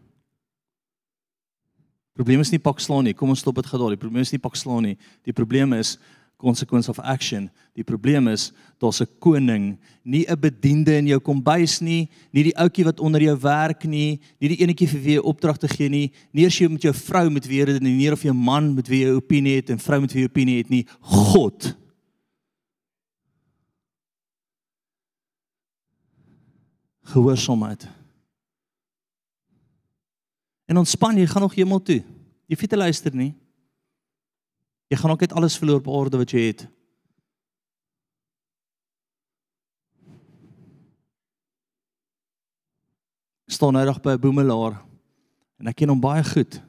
Probleem 2.13 2.41
is 2.41 2.51
nie 2.51 2.59
pak 2.59 2.81
slaan 2.81 3.05
nie. 3.05 3.15
Kom 3.15 3.29
ons 3.29 3.41
stop 3.41 3.55
dit 3.55 3.67
gou 3.67 3.79
daar. 3.79 3.95
Die 3.95 4.01
probleem 4.01 4.23
is 4.23 4.33
nie 4.33 4.41
pak 4.43 4.57
slaan 4.57 4.83
nie. 4.83 4.99
Die 5.25 5.33
probleem 5.33 5.73
is 5.73 5.99
consequence 6.43 6.91
of 6.91 6.99
action. 6.99 7.47
Die 7.79 7.85
probleem 7.87 8.27
is 8.29 8.51
daar's 8.83 9.01
'n 9.01 9.09
koning, 9.19 9.79
nie 10.03 10.27
'n 10.27 10.41
bediende 10.41 10.97
in 10.97 11.07
jou 11.07 11.21
kombuis 11.21 11.81
nie, 11.81 12.09
nie 12.33 12.43
die 12.43 12.57
ouetjie 12.57 12.85
wat 12.85 13.01
onder 13.01 13.23
jou 13.23 13.39
werk 13.39 13.85
nie, 13.85 14.21
nie 14.41 14.49
die 14.49 14.61
enetjie 14.65 14.89
vir 14.89 15.01
wie 15.01 15.15
jy 15.17 15.23
opdrag 15.23 15.59
te 15.59 15.69
gee 15.69 15.89
nie, 15.89 16.13
nie 16.33 16.45
eers 16.45 16.59
jy 16.59 16.69
met 16.69 16.83
jou 16.83 16.93
vrou 16.93 17.31
met 17.31 17.47
wie 17.47 17.59
jy 17.59 17.65
redeneer 17.65 18.13
of 18.13 18.23
jou 18.23 18.35
man 18.35 18.75
met 18.75 18.89
wie 18.89 19.05
jy 19.05 19.15
opinie 19.15 19.57
het 19.57 19.71
en 19.71 19.79
vrou 19.79 20.01
met 20.01 20.13
wie 20.13 20.23
jy 20.23 20.29
opinie 20.29 20.59
het 20.59 20.71
nie, 20.71 20.87
God. 21.01 21.77
Gehoorsaamheid. 27.03 27.89
En 30.67 30.79
ontspan, 30.79 31.17
jy 31.17 31.27
gaan 31.27 31.43
nog 31.43 31.55
hemel 31.55 31.83
toe. 31.83 32.03
Jy 32.47 32.57
weet 32.57 32.71
jy 32.71 32.79
luister 32.79 33.15
nie. 33.15 33.35
Jy 34.93 34.99
gaan 35.01 35.11
ook 35.11 35.23
net 35.25 35.33
alles 35.33 35.57
verloor 35.57 35.79
op 35.81 35.89
aarde 35.89 36.19
wat 36.21 36.33
jy 36.35 36.41
het. 36.51 36.67
Ek 43.49 43.57
staan 43.57 43.73
nou 43.73 43.85
reg 43.89 44.01
by 44.05 44.13
'n 44.13 44.21
boemelaar 44.21 44.83
en 45.61 45.67
ek 45.67 45.77
ken 45.77 45.89
hom 45.89 46.01
baie 46.01 46.25
goed. 46.25 46.61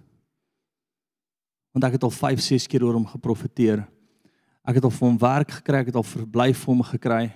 Want 1.73 1.83
ek 1.83 1.91
het 1.91 2.03
al 2.03 2.11
5, 2.11 2.39
6 2.39 2.67
keer 2.67 2.83
oor 2.83 2.93
hom 2.93 3.05
geprofeteer. 3.05 3.87
Ek 4.63 4.75
het 4.75 4.83
al 4.83 4.91
vir 4.91 5.07
hom 5.07 5.17
werk 5.17 5.51
gekry, 5.51 5.77
ek 5.79 5.85
het 5.85 5.95
al 5.95 6.03
verblyf 6.03 6.57
vir 6.57 6.73
hom 6.73 6.83
gekry. 6.83 7.33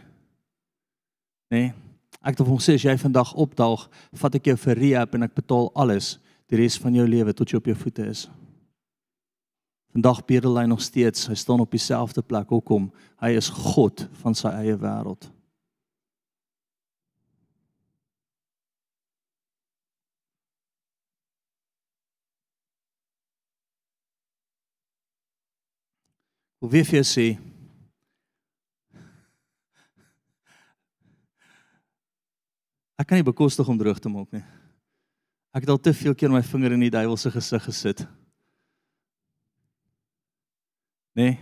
Nee. 1.49 1.73
Ek 2.21 2.37
het 2.37 2.47
hom 2.47 2.57
gesê 2.57 2.73
as 2.73 2.83
jy 2.83 2.97
vandag 2.97 3.33
opdaag, 3.33 3.89
vat 4.13 4.35
ek 4.35 4.45
jou 4.45 4.55
vir 4.55 4.75
rehab 4.75 5.13
en 5.15 5.23
ek 5.23 5.35
betaal 5.35 5.71
alles 5.75 6.19
die 6.47 6.57
res 6.57 6.77
van 6.77 6.93
jou 6.93 7.07
lewe 7.07 7.33
tot 7.33 7.49
jy 7.49 7.57
op 7.57 7.65
jou 7.65 7.75
voete 7.75 8.07
is. 8.07 8.29
Vandag 9.95 10.25
bedel 10.25 10.57
hy 10.59 10.65
nog 10.65 10.81
steeds. 10.81 11.27
Hy 11.27 11.35
staan 11.35 11.63
op 11.63 11.71
dieselfde 11.71 12.21
plek. 12.21 12.49
Hoekom? 12.49 12.91
Hy 13.23 13.33
is 13.39 13.49
God 13.49 14.07
van 14.21 14.35
sy 14.37 14.51
eie 14.59 14.77
wêreld. 14.77 15.29
Hoe 26.57 26.71
wie 26.73 26.83
vir 26.83 27.05
sê 27.05 27.27
Ek 32.97 33.05
kan 33.05 33.19
nie 33.19 33.27
bekostig 33.27 33.67
om 33.69 33.77
droog 33.77 33.99
te 34.01 34.09
maak 34.09 34.31
nie. 34.33 34.41
Ek 35.53 35.61
het 35.63 35.69
al 35.69 35.77
te 35.79 35.93
veel 35.93 36.15
keer 36.17 36.33
my 36.33 36.41
vinger 36.41 36.73
in 36.73 36.81
die 36.87 36.93
duiwel 36.93 37.19
se 37.21 37.29
gesig 37.29 37.67
gesit. 37.69 38.01
Nee. 41.17 41.39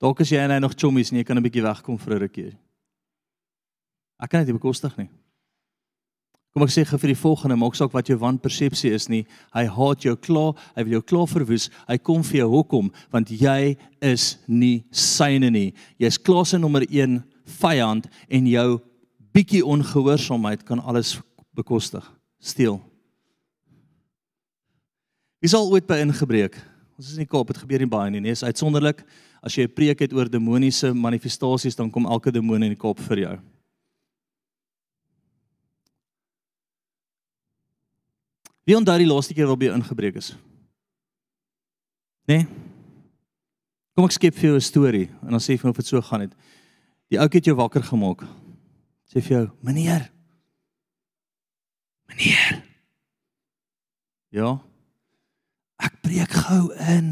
Dalk 0.00 0.22
as 0.22 0.30
jy 0.32 0.40
en 0.40 0.54
hy 0.54 0.60
nog 0.62 0.76
chommies 0.78 1.10
en 1.12 1.18
jy 1.20 1.24
kan 1.26 1.36
'n 1.36 1.44
bietjie 1.44 1.62
wegkom 1.62 1.98
vir 1.98 2.14
'n 2.14 2.20
rukkie. 2.20 2.56
Ek 4.22 4.30
kan 4.30 4.40
dit 4.40 4.48
nie 4.48 4.58
bekostig 4.58 4.96
nie. 4.96 5.08
Kom 6.54 6.62
ek 6.62 6.70
sê 6.70 6.84
gou 6.84 6.98
vir 6.98 7.12
die 7.12 7.22
volgende, 7.22 7.56
maak 7.56 7.74
saak 7.74 7.92
wat 7.92 8.08
jou 8.08 8.16
wanpersepsie 8.18 8.90
is 8.90 9.08
nie. 9.08 9.26
Hy 9.52 9.66
haat 9.66 10.02
jou 10.02 10.16
klaar, 10.16 10.54
hy 10.74 10.82
wil 10.82 10.92
jou 10.92 11.02
klaar 11.02 11.26
verwoes. 11.26 11.70
Hy 11.86 11.98
kom 11.98 12.22
vir 12.22 12.38
jou 12.38 12.48
hoekom? 12.48 12.90
Want 13.12 13.28
jy 13.28 13.76
is 14.00 14.38
nie 14.48 14.84
syne 14.90 15.50
nie. 15.50 15.74
Jy's 16.00 16.18
klaar 16.18 16.46
se 16.46 16.58
nommer 16.58 16.82
1 16.88 17.22
vyand 17.44 18.08
en 18.28 18.46
jou 18.46 18.80
bietjie 19.32 19.62
ongehoorsaamheid 19.62 20.64
kan 20.64 20.80
alles 20.80 21.20
bekostig. 21.54 22.04
Steel. 22.40 22.80
Wie 25.40 25.48
sal 25.48 25.70
ooit 25.70 25.86
by 25.86 26.00
ingebreek? 26.00 26.56
Ons 26.98 27.12
is 27.12 27.18
in 27.20 27.28
die 27.28 27.30
Kaap, 27.30 27.52
dit 27.52 27.60
gebeur 27.62 27.78
nie 27.84 27.90
baie 27.90 28.10
nie, 28.10 28.20
nee, 28.24 28.34
is 28.34 28.42
uitsonderlik. 28.42 29.04
As 29.38 29.54
jy 29.54 29.68
'n 29.68 29.74
preek 29.74 30.00
het 30.02 30.12
oor 30.12 30.28
demoniese 30.28 30.92
manifestasies, 30.92 31.76
dan 31.76 31.90
kom 31.90 32.06
elke 32.06 32.32
demoon 32.32 32.62
in 32.62 32.74
die 32.74 32.82
Kaap 32.82 32.98
vir 32.98 33.18
jou. 33.18 33.38
Wie 38.66 38.76
onthou 38.76 38.98
die 38.98 39.06
laaste 39.06 39.32
keer 39.32 39.46
waarby 39.46 39.66
jy 39.66 39.74
ingebreek 39.74 40.16
is? 40.16 40.34
Né? 42.26 42.42
Nee? 42.42 42.46
Kom 43.94 44.04
ek 44.04 44.12
skep 44.12 44.34
vir 44.34 44.50
jou 44.50 44.56
'n 44.56 44.60
storie 44.60 45.08
en 45.22 45.30
dan 45.30 45.40
sê 45.40 45.56
vir 45.56 45.64
my 45.64 45.70
of 45.70 45.76
dit 45.76 45.86
so 45.86 46.00
gaan 46.02 46.20
het. 46.20 46.34
Die 47.10 47.18
ou 47.18 47.28
het 47.28 47.44
jou 47.44 47.54
wakker 47.54 47.82
gemaak. 47.82 48.26
Sê 49.06 49.22
vir 49.22 49.38
jou, 49.38 49.50
"Meneer." 49.62 50.10
Meneer. 52.08 52.62
Ja, 54.30 54.60
Ek 55.78 55.98
breek 56.02 56.32
gou 56.46 56.68
in. 56.90 57.10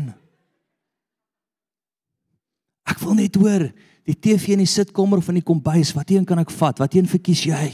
Ek 2.87 3.03
wil 3.03 3.19
net 3.19 3.37
hoor 3.39 3.69
die 4.07 4.15
TV 4.15 4.55
in 4.55 4.63
die 4.63 4.71
sitkamer 4.71 5.19
of 5.19 5.29
in 5.31 5.41
die 5.41 5.47
kombuis, 5.47 5.91
wateen 5.97 6.27
kan 6.27 6.39
ek 6.43 6.53
vat? 6.55 6.79
Wateen 6.83 7.09
verkies 7.11 7.43
jy? 7.49 7.65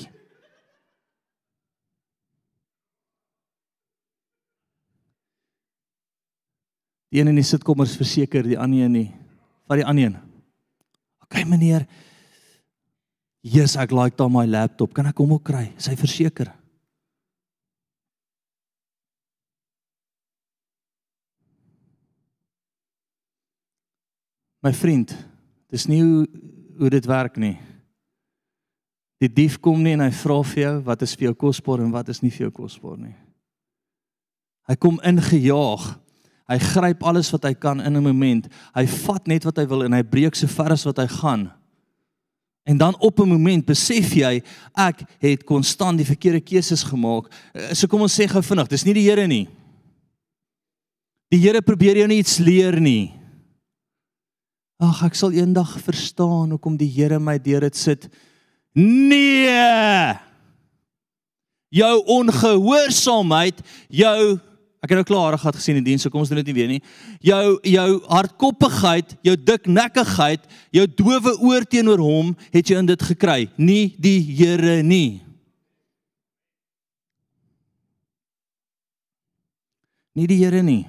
Die 7.13 7.21
een 7.21 7.29
in 7.29 7.37
die 7.37 7.45
sitkamer 7.45 7.85
is 7.85 7.99
verseker, 8.01 8.47
die 8.49 8.57
ander 8.57 8.87
een 8.87 8.97
nie. 8.97 9.09
Vat 9.69 9.83
die 9.83 9.87
ander 9.89 10.09
een. 10.09 10.17
OK 11.27 11.43
meneer. 11.49 11.85
Jesus, 13.45 13.77
ek 13.77 13.93
like 13.93 14.17
dan 14.17 14.33
my 14.33 14.47
laptop. 14.49 14.95
Kan 14.97 15.11
ek 15.11 15.21
hom 15.21 15.35
ook 15.37 15.45
kry? 15.51 15.67
Is 15.77 15.91
hy 15.91 15.97
verseker? 16.01 16.49
My 24.63 24.71
vriend, 24.73 25.11
dis 25.73 25.89
nie 25.91 26.01
hoe, 26.03 26.27
hoe 26.79 26.91
dit 26.91 27.07
werk 27.11 27.37
nie. 27.37 27.57
Die 29.23 29.31
dief 29.31 29.59
kom 29.63 29.83
nie 29.83 29.95
en 29.97 30.03
hy 30.03 30.11
vra 30.15 30.39
vir 30.47 30.63
jou 30.63 30.77
wat 30.87 31.03
is 31.07 31.15
vir 31.19 31.29
jou 31.29 31.35
kosbaar 31.45 31.83
en 31.83 31.93
wat 31.95 32.11
is 32.11 32.23
nie 32.23 32.31
vir 32.31 32.49
jou 32.49 32.53
kosbaar 32.63 32.99
nie. 32.99 33.15
Hy 34.71 34.77
kom 34.79 35.01
ingejaag. 35.07 35.89
Hy 36.51 36.59
gryp 36.63 37.03
alles 37.07 37.31
wat 37.35 37.47
hy 37.47 37.55
kan 37.55 37.81
in 37.81 37.97
'n 37.97 38.07
oomblik. 38.07 38.51
Hy 38.75 38.87
vat 38.87 39.27
net 39.27 39.45
wat 39.45 39.57
hy 39.57 39.67
wil 39.67 39.85
en 39.85 39.93
hy 39.93 40.03
breek 40.03 40.35
so 40.35 40.47
ver 40.47 40.73
as 40.73 40.85
wat 40.85 40.99
hy 40.99 41.07
gaan. 41.07 41.51
En 42.67 42.79
dan 42.79 42.95
op 43.01 43.19
'n 43.19 43.33
oomblik 43.33 43.67
besef 43.67 44.15
jy 44.15 44.43
ek 44.75 45.03
het 45.19 45.45
konstant 45.45 45.99
die 45.99 46.07
verkeerde 46.07 46.41
keuses 46.41 46.83
gemaak. 46.83 47.31
Eh, 47.55 47.75
so 47.75 47.87
kom 47.87 48.03
ons 48.03 48.21
sê 48.21 48.29
gou 48.29 48.43
vinnig, 48.43 48.69
dis 48.69 48.85
nie 48.85 48.95
die 48.95 49.09
Here 49.09 49.27
nie. 49.27 49.49
Die 51.31 51.39
Here 51.39 51.63
probeer 51.63 51.97
jou 51.97 52.07
nie 52.07 52.19
iets 52.19 52.39
leer 52.39 52.81
nie. 52.81 53.22
Ag, 54.83 55.05
ek 55.07 55.15
sal 55.15 55.35
eendag 55.37 55.77
verstaan 55.85 56.51
hoekom 56.57 56.75
die 56.81 56.91
Here 56.91 57.21
my 57.23 57.37
deur 57.39 57.63
dit 57.63 57.77
sit. 57.79 58.09
Nee. 58.75 60.17
Jou 61.73 61.93
ongehoorsaamheid, 62.19 63.61
jou 63.95 64.17
ek 64.83 64.91
het 64.91 64.99
nou 64.99 65.07
klaar 65.07 65.37
gehad 65.39 65.55
gesien 65.55 65.79
in 65.79 65.85
diens, 65.87 66.03
so 66.03 66.11
kom 66.11 66.25
ons 66.25 66.31
doen 66.33 66.41
dit 66.41 66.49
nie 66.51 66.57
weer 66.57 66.71
nie. 66.73 66.81
Jou 67.23 67.61
jou 67.63 67.89
hardkoppigheid, 68.11 69.15
jou 69.23 69.37
diknekkigheid, 69.39 70.49
jou 70.75 70.87
dowe 70.99 71.37
oor 71.39 71.67
teenoor 71.71 72.03
hom, 72.03 72.33
het 72.51 72.67
jy 72.67 72.81
in 72.83 72.89
dit 72.91 73.05
gekry, 73.13 73.47
nie 73.55 73.93
die 74.03 74.19
Here 74.33 74.81
nie. 74.83 75.21
Nie 80.19 80.27
die 80.27 80.41
Here 80.43 80.65
nie. 80.67 80.83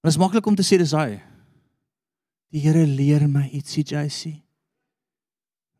Dit 0.00 0.14
is 0.14 0.20
maklik 0.22 0.46
om 0.46 0.54
te 0.56 0.64
sê 0.64 0.78
dis 0.78 0.94
hy. 0.94 1.18
Die 2.50 2.60
Here 2.60 2.86
leer 2.86 3.28
my 3.28 3.46
ietsie, 3.54 3.84
JC. 3.86 4.36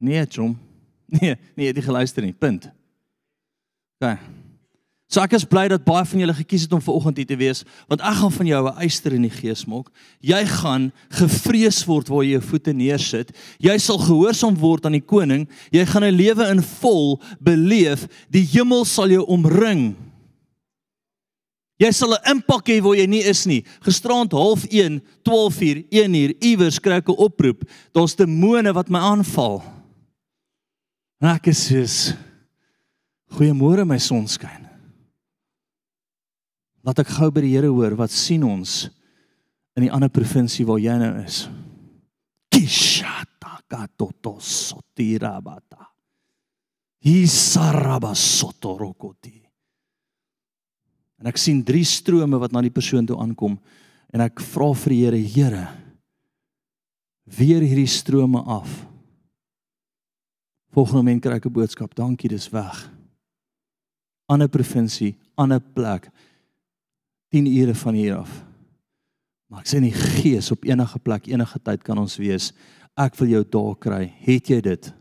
Nee, 0.00 0.26
chom. 0.26 0.56
Nee, 1.10 1.34
nee, 1.56 1.64
jy 1.64 1.72
het 1.72 1.78
nie 1.80 1.82
geluister 1.82 2.22
nie. 2.22 2.30
Punt. 2.38 2.68
OK. 3.98 4.12
So 5.10 5.18
ek 5.18 5.32
is 5.34 5.42
bly 5.42 5.64
dat 5.72 5.82
baie 5.82 6.04
van 6.06 6.20
julle 6.22 6.34
gekies 6.38 6.68
het 6.68 6.74
om 6.76 6.82
ver 6.84 6.94
oggend 6.94 7.16
hier 7.18 7.26
te 7.26 7.34
wees, 7.34 7.64
want 7.90 8.04
ek 8.06 8.20
gaan 8.20 8.30
van 8.36 8.46
jou 8.46 8.60
'n 8.62 8.78
eyster 8.78 9.16
in 9.16 9.26
die 9.26 9.34
gees 9.34 9.64
maak. 9.66 9.90
Jy 10.22 10.44
gaan 10.46 10.92
gevrees 11.10 11.82
word 11.82 12.06
waar 12.06 12.22
jy 12.22 12.38
jou 12.38 12.44
voete 12.46 12.72
neersit. 12.72 13.34
Jy 13.58 13.76
sal 13.78 13.98
gehoorsaam 13.98 14.54
word 14.54 14.86
aan 14.86 14.94
die 14.94 15.02
koning. 15.02 15.48
Jy 15.74 15.84
gaan 15.84 16.04
'n 16.06 16.14
lewe 16.14 16.46
in 16.54 16.62
vol 16.62 17.18
beleef. 17.42 18.06
Die 18.30 18.46
hemel 18.46 18.84
sal 18.84 19.10
jou 19.10 19.26
omring. 19.26 19.96
Jy 21.80 21.92
sal 21.96 22.12
'n 22.12 22.36
impak 22.36 22.68
hê 22.68 22.82
waar 22.82 22.96
jy 22.96 23.06
nie 23.06 23.24
is 23.24 23.46
nie. 23.46 23.64
Gisterand 23.80 24.32
0.1, 24.32 25.00
12:00, 25.24 25.88
1:00 25.90 26.36
iewers 26.40 26.78
kry 26.78 27.00
ek 27.00 27.08
'n 27.08 27.16
oproep. 27.16 27.64
Daar's 27.94 28.14
demone 28.14 28.72
wat 28.72 28.90
my 28.90 28.98
aanval. 28.98 29.62
En 31.22 31.36
ek 31.36 31.48
is 31.48 31.68
soos 31.68 32.14
Goeiemôre 33.30 33.86
my 33.86 33.98
sonskyn. 33.98 34.68
Laat 36.82 36.98
ek 36.98 37.08
gou 37.08 37.30
by 37.30 37.40
die 37.40 37.54
Here 37.54 37.70
hoor 37.70 37.96
wat 37.96 38.10
sien 38.10 38.42
ons 38.42 38.90
in 39.76 39.82
die 39.86 39.92
ander 39.92 40.08
provinsie 40.10 40.66
waar 40.66 40.80
jy 40.82 40.98
nou 40.98 41.22
is. 41.22 41.48
Kishata 42.50 43.60
katotosotira-bata. 43.70 45.86
Hisarabasotorokoti. 47.04 49.39
En 51.20 51.28
ek 51.28 51.38
sien 51.40 51.60
drie 51.64 51.84
strome 51.84 52.38
wat 52.40 52.52
na 52.52 52.62
die 52.64 52.72
persoon 52.72 53.06
toe 53.06 53.18
aankom 53.20 53.58
en 54.10 54.24
ek 54.24 54.40
vra 54.40 54.72
vir 54.74 54.94
die 54.94 55.02
Here, 55.04 55.20
Here, 55.20 55.66
weer 57.36 57.62
hierdie 57.62 57.88
strome 57.90 58.40
af. 58.42 58.70
Volgende 60.74 61.02
oomblik 61.02 61.22
kry 61.22 61.36
ek 61.36 61.46
'n 61.46 61.52
boodskap, 61.52 61.94
dankie, 61.94 62.28
dis 62.28 62.48
weg. 62.52 62.90
Ander 64.28 64.48
provinsie, 64.48 65.16
ander 65.36 65.60
plek. 65.60 66.10
10 67.30 67.46
ure 67.46 67.74
van 67.74 67.94
hier 67.94 68.16
af. 68.16 68.44
Maar 69.48 69.60
ek 69.60 69.66
sê 69.66 69.76
in 69.76 69.90
die 69.90 69.92
gees 69.92 70.50
op 70.50 70.64
enige 70.64 70.98
plek, 70.98 71.26
enige 71.26 71.58
tyd 71.58 71.82
kan 71.82 71.98
ons 71.98 72.16
wees. 72.16 72.52
Ek 72.96 73.14
wil 73.16 73.28
jou 73.28 73.44
daar 73.44 73.76
kry. 73.76 74.14
Het 74.22 74.46
jy 74.46 74.60
dit? 74.60 74.92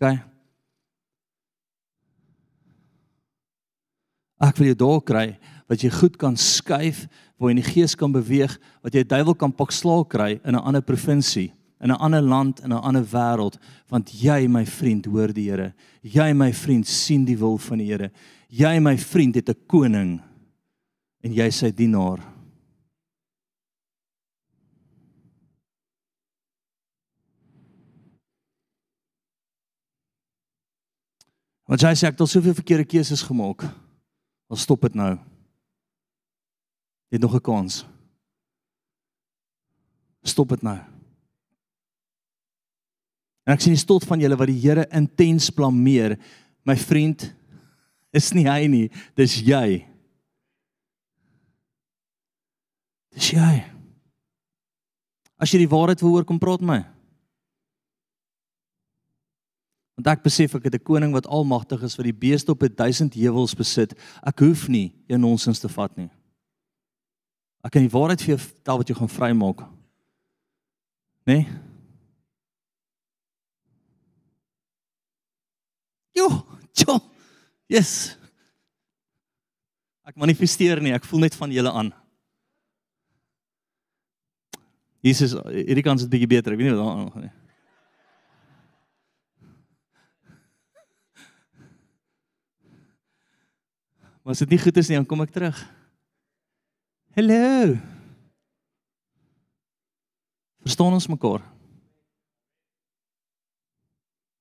OK. 0.00 0.29
Ek 4.40 4.56
wil 4.56 4.70
jou 4.72 4.78
daar 4.80 5.02
kry 5.04 5.26
wat 5.70 5.84
jy 5.84 5.90
goed 5.92 6.16
kan 6.18 6.34
skuif, 6.34 7.04
waar 7.38 7.52
jy 7.52 7.54
in 7.54 7.62
die 7.62 7.72
gees 7.72 7.94
kan 7.94 8.10
beweeg, 8.10 8.56
wat 8.82 8.96
jy 8.96 9.04
duiwel 9.06 9.36
kan 9.38 9.52
pak 9.54 9.70
slaag 9.70 10.08
kry 10.10 10.40
in 10.42 10.56
'n 10.56 10.64
ander 10.66 10.82
provinsie, 10.82 11.52
in 11.80 11.92
'n 11.92 12.00
ander 12.00 12.22
land, 12.22 12.60
in 12.64 12.72
'n 12.72 12.82
ander 12.82 13.04
wêreld, 13.04 13.58
want 13.88 14.10
jy 14.10 14.48
my 14.48 14.64
vriend 14.66 15.06
hoor 15.06 15.32
die 15.32 15.48
Here. 15.50 15.74
Jy 16.02 16.32
my 16.32 16.52
vriend 16.52 16.86
sien 16.86 17.24
die 17.24 17.36
wil 17.36 17.58
van 17.58 17.78
die 17.78 17.86
Here. 17.86 18.10
Jy 18.48 18.80
my 18.80 18.96
vriend 18.96 19.34
het 19.34 19.48
'n 19.48 19.66
koning 19.66 20.20
en 21.22 21.32
jy 21.32 21.50
sy 21.50 21.70
dienaar. 21.70 22.18
Want 31.66 31.80
jy 31.80 31.94
sê 31.94 32.08
ek 32.08 32.12
het 32.14 32.20
al 32.20 32.26
soveel 32.26 32.54
verkeerde 32.54 32.84
keuses 32.84 33.22
gemaak. 33.22 33.89
Dan 34.50 34.58
stop 34.58 34.82
dit 34.82 34.96
nou. 34.98 35.12
Jy 37.10 37.18
het 37.18 37.22
nog 37.22 37.34
'n 37.34 37.40
kans. 37.40 37.86
Stop 40.22 40.48
dit 40.48 40.62
nou. 40.62 40.78
En 43.46 43.54
ek 43.54 43.60
sien 43.60 43.72
die 43.72 43.80
stort 43.80 44.04
van 44.04 44.20
julle 44.20 44.36
wat 44.36 44.46
die 44.46 44.60
Here 44.60 44.86
intens 44.90 45.50
blameer. 45.50 46.18
My 46.62 46.76
vriend, 46.76 47.34
is 48.12 48.32
nie 48.32 48.46
hy 48.46 48.66
nie, 48.66 48.90
dis 49.14 49.38
jy. 49.46 49.86
Dis 53.14 53.30
jy. 53.30 53.64
As 55.38 55.50
jy 55.50 55.58
die 55.58 55.72
waarheid 55.72 56.00
wil 56.00 56.10
hoor, 56.10 56.24
kom 56.24 56.38
praat 56.38 56.60
met 56.60 56.68
my. 56.68 56.99
Want 60.00 60.16
ek 60.16 60.22
besef 60.24 60.54
ek 60.56 60.64
het 60.64 60.74
'n 60.74 60.82
koning 60.82 61.12
wat 61.12 61.26
almagtig 61.26 61.82
is 61.82 61.96
wat 61.96 62.08
die 62.08 62.16
beeste 62.16 62.50
op 62.50 62.62
'n 62.62 62.72
duisend 62.74 63.14
heuwels 63.14 63.54
besit. 63.54 63.92
Ek 64.24 64.38
hoef 64.38 64.68
nie 64.68 64.94
jou 65.06 65.18
nonsens 65.18 65.60
te 65.60 65.68
vat 65.68 65.94
nie. 65.96 66.08
Ek 67.62 67.72
kan 67.72 67.82
die 67.82 67.92
waarheid 67.92 68.20
vir 68.20 68.36
jou 68.36 68.38
vertel 68.38 68.76
wat 68.76 68.88
jou 68.88 68.98
gaan 68.98 69.08
vrymaak. 69.08 69.60
Né? 71.26 71.44
Nee? 71.44 71.46
Jo, 76.12 76.46
jo. 76.72 77.00
Yes. 77.66 78.16
Ek 80.04 80.16
manifesteer 80.16 80.80
nie, 80.80 80.92
ek 80.92 81.04
voel 81.04 81.20
net 81.20 81.34
van 81.34 81.50
julle 81.50 81.72
aan. 81.72 81.92
Jesus, 85.00 85.32
hierdie 85.32 85.82
kans 85.82 86.02
is 86.02 86.08
bietjie 86.08 86.26
beter. 86.26 86.52
Ek 86.52 86.58
weet 86.58 86.70
nie 86.70 86.76
wat 86.76 86.86
daar 86.86 86.96
aan 86.96 87.22
nie. 87.22 87.39
Maar 94.22 94.34
as 94.34 94.42
dit 94.44 94.52
nie 94.52 94.60
goed 94.60 94.76
is 94.76 94.90
nie, 94.90 94.98
dan 94.98 95.08
kom 95.08 95.22
ek 95.24 95.32
terug. 95.32 95.60
Hallo. 97.16 97.78
Verstaan 100.60 100.92
ons 100.92 101.08
mekaar? 101.08 101.42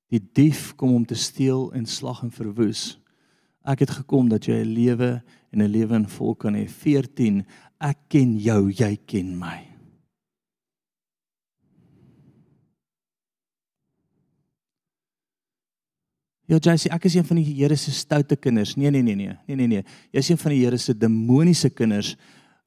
Die 0.10 0.20
dief 0.20 0.74
kom 0.76 0.92
om 0.98 1.06
te 1.06 1.16
steel 1.16 1.70
en 1.78 1.86
slag 1.88 2.26
en 2.26 2.34
verwoes. 2.34 2.98
Ek 3.64 3.86
het 3.86 3.94
gekom 4.02 4.30
dat 4.30 4.50
jy 4.50 4.60
'n 4.64 4.74
lewe 4.74 5.24
en 5.54 5.62
'n 5.62 5.72
lewe 5.72 5.96
in 5.96 6.08
vol 6.10 6.36
kan 6.36 6.56
hê. 6.56 6.68
14 6.68 7.46
Ek 7.80 7.98
ken 8.10 8.38
jou, 8.38 8.70
jy 8.72 8.98
ken 9.06 9.38
my. 9.40 9.69
Ja, 16.50 16.58
jy 16.58 16.74
sê 16.82 16.90
ek 16.90 17.06
is 17.06 17.16
een 17.16 17.26
van 17.28 17.38
die 17.38 17.46
Here 17.54 17.76
se 17.78 17.92
stoute 17.94 18.36
kinders. 18.36 18.74
Nee, 18.76 18.90
nee, 18.90 19.04
nee, 19.06 19.16
nee. 19.16 19.36
Nee, 19.46 19.56
nee, 19.56 19.68
nee. 19.68 19.84
Jy's 20.12 20.32
een 20.32 20.40
van 20.42 20.56
die 20.56 20.64
Here 20.64 20.78
se 20.82 20.96
demoniese 20.98 21.70
kinders 21.70 22.16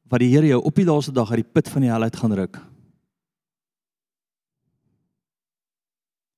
wat 0.07 0.23
die 0.23 0.31
Here 0.31 0.47
jou 0.47 0.61
op 0.63 0.77
die 0.79 0.87
laaste 0.87 1.13
dag 1.13 1.33
uit 1.33 1.43
die 1.43 1.53
put 1.53 1.71
van 1.73 1.83
die 1.83 1.91
hel 1.91 2.07
uit 2.07 2.17
gaan 2.21 2.37
ruk. 2.39 2.61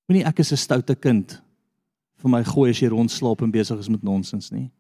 Moenie 0.09 0.25
ek 0.25 0.41
is 0.41 0.53
'n 0.53 0.57
stoute 0.57 0.95
kind 0.95 1.41
vir 2.17 2.31
my 2.31 2.43
gooi 2.45 2.71
as 2.71 2.81
jy 2.81 2.89
rondslaap 2.89 3.43
en 3.43 3.51
besig 3.51 3.79
is 3.79 3.89
met 3.89 4.03
nonsens 4.03 4.51
nie. 4.51 4.71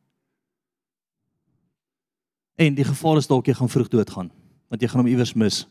En 2.56 2.74
die 2.74 2.84
gevaar 2.84 3.18
is 3.18 3.26
dalk 3.26 3.46
jy 3.46 3.54
gaan 3.54 3.68
vroeg 3.68 3.88
doodgaan 3.88 4.30
want 4.68 4.82
jy 4.82 4.88
gaan 4.88 5.00
hom 5.00 5.08
iewers 5.08 5.34
mis. 5.34 5.66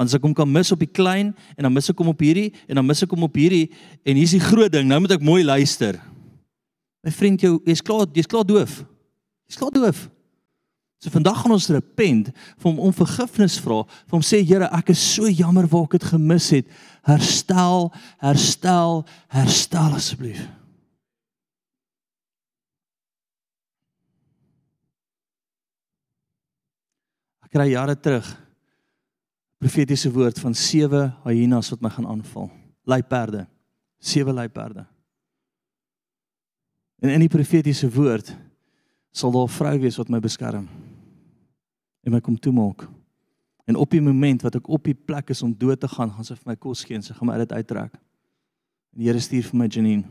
Want 0.00 0.08
as 0.08 0.16
ek 0.16 0.24
hom 0.24 0.32
kan 0.32 0.48
mis 0.48 0.70
op 0.72 0.80
die 0.80 0.88
klein 0.88 1.34
en 1.58 1.66
dan 1.66 1.74
mis 1.76 1.90
ek 1.92 1.98
hom 2.00 2.08
op 2.08 2.22
hierdie 2.24 2.54
en 2.64 2.78
dan 2.78 2.86
mis 2.88 3.02
ek 3.04 3.10
hom 3.12 3.26
op 3.26 3.34
hierdie 3.36 3.66
en 4.08 4.16
hier's 4.16 4.32
die 4.32 4.40
groot 4.40 4.72
ding. 4.72 4.86
Nou 4.88 4.96
moet 5.04 5.12
ek 5.12 5.26
mooi 5.28 5.42
luister. 5.44 5.98
My 7.04 7.12
vriend, 7.12 7.44
jou 7.44 7.58
jy's 7.68 7.84
klaar, 7.84 8.08
jy's 8.16 8.30
klaar 8.30 8.46
doof. 8.48 8.78
Jy's 9.44 9.60
klaar 9.60 9.74
doof. 9.76 10.06
So 11.04 11.12
vandag 11.12 11.42
gaan 11.42 11.52
ons 11.52 11.68
repent, 11.76 12.32
vir 12.32 12.70
hom 12.70 12.80
om 12.88 12.96
vergifnis 12.96 13.58
vra, 13.60 13.82
vir 14.08 14.16
hom 14.16 14.24
sê 14.24 14.40
Here, 14.40 14.72
ek 14.80 14.94
is 14.96 15.04
so 15.04 15.28
jammer 15.28 15.68
waar 15.68 15.84
ek 15.84 15.98
dit 15.98 16.10
gemis 16.14 16.48
het. 16.56 16.74
Herstel, 17.04 17.90
herstel, 18.24 19.04
herstel 19.36 20.00
asseblief. 20.00 20.46
Ek 27.44 27.52
kry 27.52 27.74
jare 27.74 28.00
terug 28.00 28.38
profetiese 29.60 30.08
woord 30.12 30.38
van 30.40 30.54
sewe 30.56 31.10
hyenas 31.26 31.68
wat 31.74 31.82
my 31.84 31.90
gaan 31.92 32.08
aanval. 32.08 32.48
Luiperde. 32.88 33.44
Sewe 34.00 34.32
luiperde. 34.32 34.86
En 37.00 37.12
in 37.12 37.20
die 37.20 37.32
profetiese 37.32 37.90
woord 37.92 38.32
sal 39.12 39.32
daar 39.32 39.48
'n 39.48 39.56
vrou 39.58 39.78
wees 39.80 39.96
wat 39.96 40.08
my 40.08 40.20
beskerm 40.20 40.68
en 42.02 42.12
my 42.12 42.20
kom 42.20 42.38
toemaak. 42.38 42.88
En 43.64 43.76
op 43.76 43.90
die 43.90 44.00
oomblik 44.00 44.42
wat 44.42 44.54
ek 44.54 44.68
op 44.68 44.84
die 44.84 44.94
plek 44.94 45.30
is 45.30 45.42
om 45.42 45.58
dood 45.58 45.80
te 45.80 45.88
gaan, 45.88 46.10
gaan 46.10 46.24
sy 46.24 46.34
vir 46.34 46.46
my 46.46 46.56
kos 46.56 46.84
gee 46.84 46.96
en 46.96 47.02
sy 47.02 47.14
gaan 47.14 47.26
my 47.26 47.32
uit 47.32 47.48
dit 47.48 47.52
uittrek. 47.52 47.94
En 48.92 48.98
die 48.98 49.06
Here 49.06 49.20
stuur 49.20 49.42
vir 49.42 49.58
my 49.58 49.66
Janine. 49.66 50.04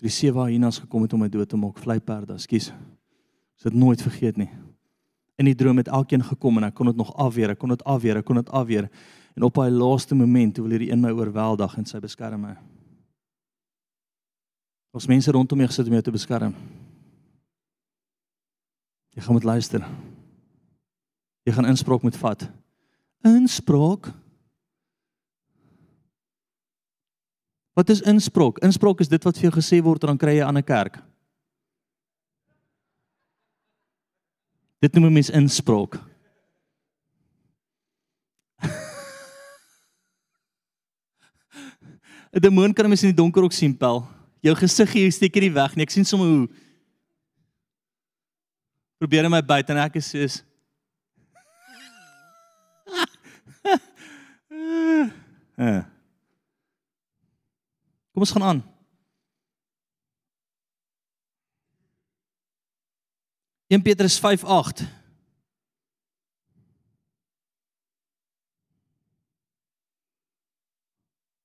Die 0.00 0.10
sewe 0.10 0.46
hyenas 0.46 0.78
gekom 0.78 1.02
het 1.02 1.12
om 1.12 1.20
my 1.20 1.28
dood 1.28 1.48
te 1.48 1.56
maak, 1.56 1.78
vleiperde, 1.78 2.34
ekskuus. 2.34 2.68
Ek 2.68 3.60
sal 3.60 3.70
dit 3.70 3.80
nooit 3.80 4.02
vergeet 4.02 4.36
nie 4.36 4.67
in 5.38 5.46
die 5.46 5.54
droom 5.54 5.78
het 5.78 5.88
elkeen 5.88 6.24
gekom 6.26 6.58
en 6.58 6.68
ek 6.68 6.74
kon 6.74 6.90
dit 6.90 6.98
nog 6.98 7.12
afweer, 7.14 7.54
ek 7.54 7.60
kon 7.62 7.70
dit 7.70 7.84
afweer, 7.86 8.18
ek 8.18 8.26
kon 8.26 8.40
dit 8.40 8.50
afweer. 8.50 8.88
En 9.38 9.46
op 9.46 9.54
daai 9.54 9.70
laaste 9.70 10.16
oomblik 10.18 10.54
toe 10.54 10.64
wil 10.66 10.74
hierdie 10.74 10.90
een 10.90 11.00
my 11.00 11.12
oorweldig 11.14 11.76
en 11.78 11.86
sy 11.86 12.00
beskerm 12.02 12.42
my. 12.42 12.56
Ons 14.98 15.06
mense 15.06 15.30
rondom 15.30 15.60
my 15.60 15.68
gesit 15.70 15.86
om 15.86 15.94
jou 15.94 16.02
te 16.02 16.14
beskerm. 16.14 16.54
Jy 19.14 19.22
gaan 19.22 19.36
moet 19.36 19.46
luister. 19.46 19.84
Jy 21.46 21.54
gaan 21.54 21.70
inspraak 21.70 22.02
moet 22.02 22.18
vat. 22.18 22.48
Inspraak? 23.26 24.10
Wat 27.78 27.94
is 27.94 28.02
inspraak? 28.02 28.58
Inspraak 28.66 29.04
is 29.04 29.10
dit 29.10 29.22
wat 29.22 29.38
vir 29.38 29.48
jou 29.48 29.54
gesê 29.60 29.78
word 29.86 30.02
en 30.02 30.12
dan 30.12 30.18
kry 30.18 30.34
jy 30.38 30.42
'n 30.42 30.50
ander 30.50 30.66
kerk. 30.66 30.98
Dit 34.78 34.94
noem 34.94 35.10
mense 35.12 35.32
inspraak. 35.34 35.98
Die 42.32 42.40
demoon 42.44 42.72
kan 42.72 42.88
mens 42.88 43.02
in 43.02 43.08
die 43.10 43.18
donker 43.18 43.42
ook 43.42 43.52
sien, 43.52 43.76
pel. 43.76 44.06
Jou 44.44 44.56
gesig 44.58 44.92
hier 44.94 45.12
steek 45.12 45.34
hierdie 45.34 45.54
weg 45.54 45.74
nie. 45.74 45.82
Ek 45.82 45.90
sien 45.90 46.04
sommer 46.06 46.28
hoe 46.28 46.48
probeer 48.98 49.30
my 49.30 49.42
byt 49.42 49.70
en 49.70 49.76
ek 49.82 49.96
is 50.00 50.10
soos 50.10 50.42
Kom 58.14 58.24
ons 58.24 58.34
gaan 58.34 58.46
aan. 58.46 58.60
1 63.68 63.82
Petrus 63.82 64.16
5:8 64.20 64.84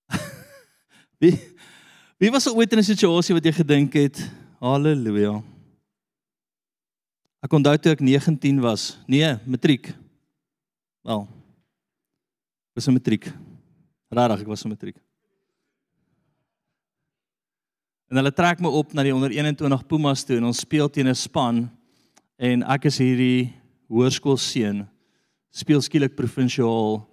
Wie 1.20 1.36
wie 2.18 2.32
was 2.32 2.48
ooit 2.48 2.72
in 2.72 2.80
'n 2.80 2.84
situasie 2.84 3.36
wat 3.36 3.44
jy 3.44 3.52
gedink 3.52 3.94
het, 3.94 4.32
haleluja. 4.64 5.44
Ek 7.44 7.52
onthou 7.52 7.76
toe 7.78 7.92
ek 7.92 8.00
19 8.00 8.62
was. 8.64 8.96
Nee, 9.08 9.36
matriek. 9.44 9.92
Wel. 11.04 11.28
Was 12.72 12.88
'n 12.88 12.96
matriek. 12.96 13.28
Rarig, 14.08 14.40
ek 14.40 14.48
was 14.48 14.64
'n 14.64 14.72
matriek. 14.72 14.96
En 18.08 18.16
hulle 18.16 18.32
trek 18.32 18.60
my 18.60 18.70
op 18.70 18.94
na 18.94 19.04
die 19.04 19.16
onder 19.16 19.32
21 19.32 19.88
Pumas 19.88 20.24
toe 20.24 20.38
en 20.38 20.44
ons 20.44 20.60
speel 20.60 20.90
teen 20.90 21.08
'n 21.08 21.16
span 21.16 21.83
en 22.40 22.64
ek 22.76 22.90
is 22.90 22.98
hierdie 23.02 23.54
hoërskool 23.92 24.40
seun 24.42 24.86
speel 25.54 25.84
skielik 25.86 26.16
provinsiaal 26.18 27.04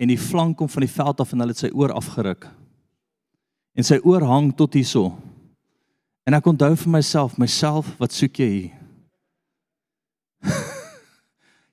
en 0.00 0.12
die 0.12 0.20
flank 0.20 0.56
kom 0.60 0.70
van 0.70 0.86
die 0.86 0.92
veld 0.92 1.20
af 1.20 1.34
en 1.34 1.42
hulle 1.42 1.54
het 1.54 1.64
sy 1.64 1.70
oor 1.76 1.92
afgeruk. 1.92 2.46
En 3.76 3.86
sy 3.86 3.98
oor 4.06 4.24
hang 4.26 4.50
tot 4.56 4.78
hierso. 4.78 5.10
En 6.26 6.36
ek 6.36 6.46
onthou 6.46 6.70
vir 6.78 6.92
myself, 6.94 7.36
myself, 7.40 7.90
wat 8.00 8.14
soek 8.14 8.40
jy 8.42 8.48
hier? 8.52 8.76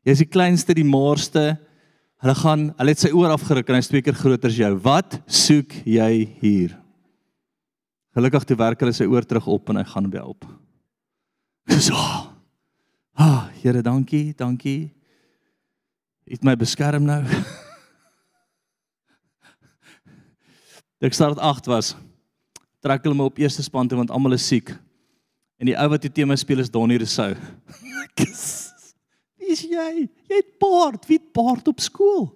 jy 0.08 0.16
is 0.16 0.24
die 0.24 0.30
kleinste, 0.30 0.76
die 0.76 0.88
maarste. 0.88 1.56
Hulle 2.24 2.36
gaan, 2.40 2.68
hulle 2.80 2.96
het 2.96 3.04
sy 3.04 3.14
oor 3.14 3.36
afgeruk 3.36 3.70
en 3.70 3.78
hy's 3.78 3.92
twee 3.92 4.04
keer 4.06 4.18
groter 4.18 4.50
as 4.50 4.60
jou. 4.60 4.72
Wat 4.84 5.20
soek 5.30 5.78
jy 5.86 6.12
hier? 6.42 6.74
Gelukkig 8.18 8.48
toe 8.50 8.58
werk 8.58 8.82
hulle 8.82 8.96
sy 8.98 9.06
oor 9.06 9.28
terug 9.28 9.46
op 9.54 9.70
en 9.70 9.84
hy 9.84 9.86
gaan 9.86 10.10
by 10.10 10.24
help. 10.24 10.50
Dis 11.70 11.92
oh. 11.94 12.37
Ah, 13.18 13.50
Here, 13.64 13.82
dankie, 13.82 14.34
dankie. 14.38 14.94
Het 16.30 16.44
my 16.46 16.54
beskerm 16.56 17.04
nou. 17.08 17.24
Ek 21.02 21.14
start 21.18 21.40
8 21.42 21.66
was. 21.66 21.96
Trek 22.86 23.02
hulle 23.08 23.18
my 23.18 23.26
op 23.26 23.42
eerste 23.42 23.66
span 23.66 23.90
toe 23.90 23.98
want 23.98 24.14
almal 24.14 24.38
is 24.38 24.46
siek. 24.46 24.70
En 25.58 25.66
die 25.66 25.74
ou 25.74 25.90
wat 25.90 26.06
die 26.06 26.14
tema 26.14 26.38
speel 26.38 26.62
is 26.62 26.70
Donnie 26.70 27.02
Rousseau. 27.02 27.34
Wie 28.18 29.50
is 29.50 29.66
jy? 29.66 30.06
Jy 30.30 30.36
het 30.36 30.60
baard, 30.62 31.02
wie 31.10 31.18
het 31.18 31.34
baard 31.34 31.66
op 31.72 31.80
skool? 31.82 32.30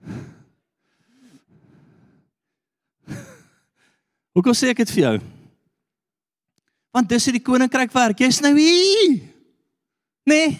Hoekom 4.32 4.56
sê 4.56 4.72
ek 4.72 4.80
dit 4.86 4.94
vir 4.96 5.04
jou? 5.04 5.33
Want 6.94 7.10
dis 7.10 7.26
hoe 7.26 7.34
die 7.34 7.42
koninkryk 7.42 7.90
werk. 7.94 8.20
Jy's 8.22 8.38
nou 8.44 8.52
hier. 8.54 9.16
Nee, 10.30 10.52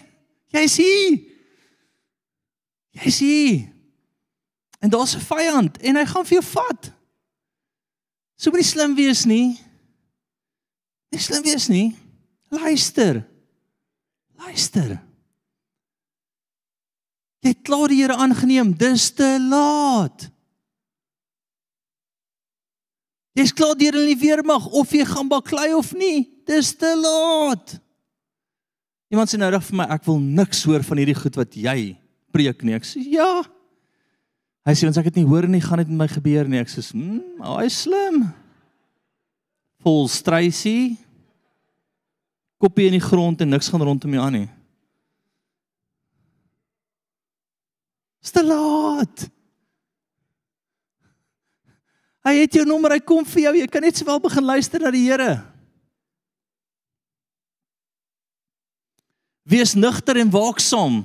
jy's 0.50 0.74
hier. 0.80 1.20
Jy's 2.98 3.20
hier. 3.22 3.60
En 4.82 4.90
daar's 4.90 5.14
'n 5.14 5.22
vyand 5.30 5.78
en 5.78 5.96
hy 5.96 6.04
gaan 6.04 6.26
vir 6.26 6.40
jou 6.40 6.46
vat. 6.50 6.92
So 8.36 8.50
moenie 8.50 8.66
slim 8.66 8.94
wees 8.94 9.24
nie. 9.24 9.60
Nie 11.10 11.20
slim 11.20 11.42
wees 11.42 11.68
nie. 11.68 11.96
Luister. 12.50 13.22
Luister. 14.36 14.98
Jy 17.40 17.48
het 17.48 17.62
klaar 17.62 17.88
die 17.88 18.02
Here 18.02 18.16
aangeneem. 18.16 18.76
Dis 18.76 19.10
te 19.14 19.38
laat. 19.40 20.33
Jy's 23.34 23.50
klaar 23.54 23.74
deur 23.74 23.96
in 23.98 24.12
die 24.12 24.20
weermag 24.20 24.68
of 24.70 24.92
jy 24.94 25.02
gaan 25.08 25.30
baklei 25.30 25.72
of 25.74 25.90
nie. 25.98 26.28
Dis 26.46 26.70
te 26.78 26.92
laat. 26.94 27.74
Iemand 29.10 29.30
sê 29.30 29.38
nou 29.38 29.50
reg 29.50 29.64
vir 29.66 29.78
my, 29.80 29.88
ek 29.94 30.06
wil 30.06 30.20
niks 30.22 30.62
hoor 30.68 30.84
van 30.86 31.00
hierdie 31.02 31.18
goed 31.18 31.36
wat 31.40 31.58
jy 31.58 31.94
preek 32.34 32.62
nie. 32.66 32.76
Ek 32.78 32.86
sê 32.86 33.02
ja. 33.10 33.42
Hy 34.64 34.74
sê 34.78 34.86
ons 34.88 34.98
ek 35.00 35.10
het 35.10 35.18
nie 35.18 35.26
hoor 35.28 35.48
nie, 35.50 35.60
gaan 35.62 35.82
dit 35.82 35.90
met 35.90 36.04
my 36.04 36.08
gebeur 36.08 36.48
nie. 36.48 36.62
Ek 36.62 36.70
sê, 36.70 36.80
"Hm, 36.92 37.42
hy 37.42 37.64
is 37.66 37.82
slim." 37.82 38.32
Vol 39.82 40.08
strysie. 40.08 40.96
Kopie 42.58 42.86
in 42.86 42.96
die 42.96 43.00
grond 43.00 43.40
en 43.40 43.50
niks 43.50 43.68
gaan 43.68 43.82
rondom 43.82 44.14
jou 44.14 44.22
aan 44.22 44.32
nie. 44.32 44.48
Dis 48.22 48.30
te 48.30 48.42
laat. 48.42 49.28
Hy 52.24 52.38
het 52.40 52.56
jou 52.56 52.64
nommer, 52.64 52.94
hy 52.96 53.02
kom 53.04 53.24
vir 53.28 53.42
jou. 53.48 53.52
Jy 53.60 53.66
kan 53.68 53.84
net 53.84 53.98
sowel 54.00 54.22
begin 54.24 54.46
luister 54.48 54.80
na 54.80 54.92
die 54.94 55.04
Here. 55.04 55.42
Wees 59.44 59.74
nugter 59.76 60.16
en 60.22 60.32
waaksaam. 60.32 61.02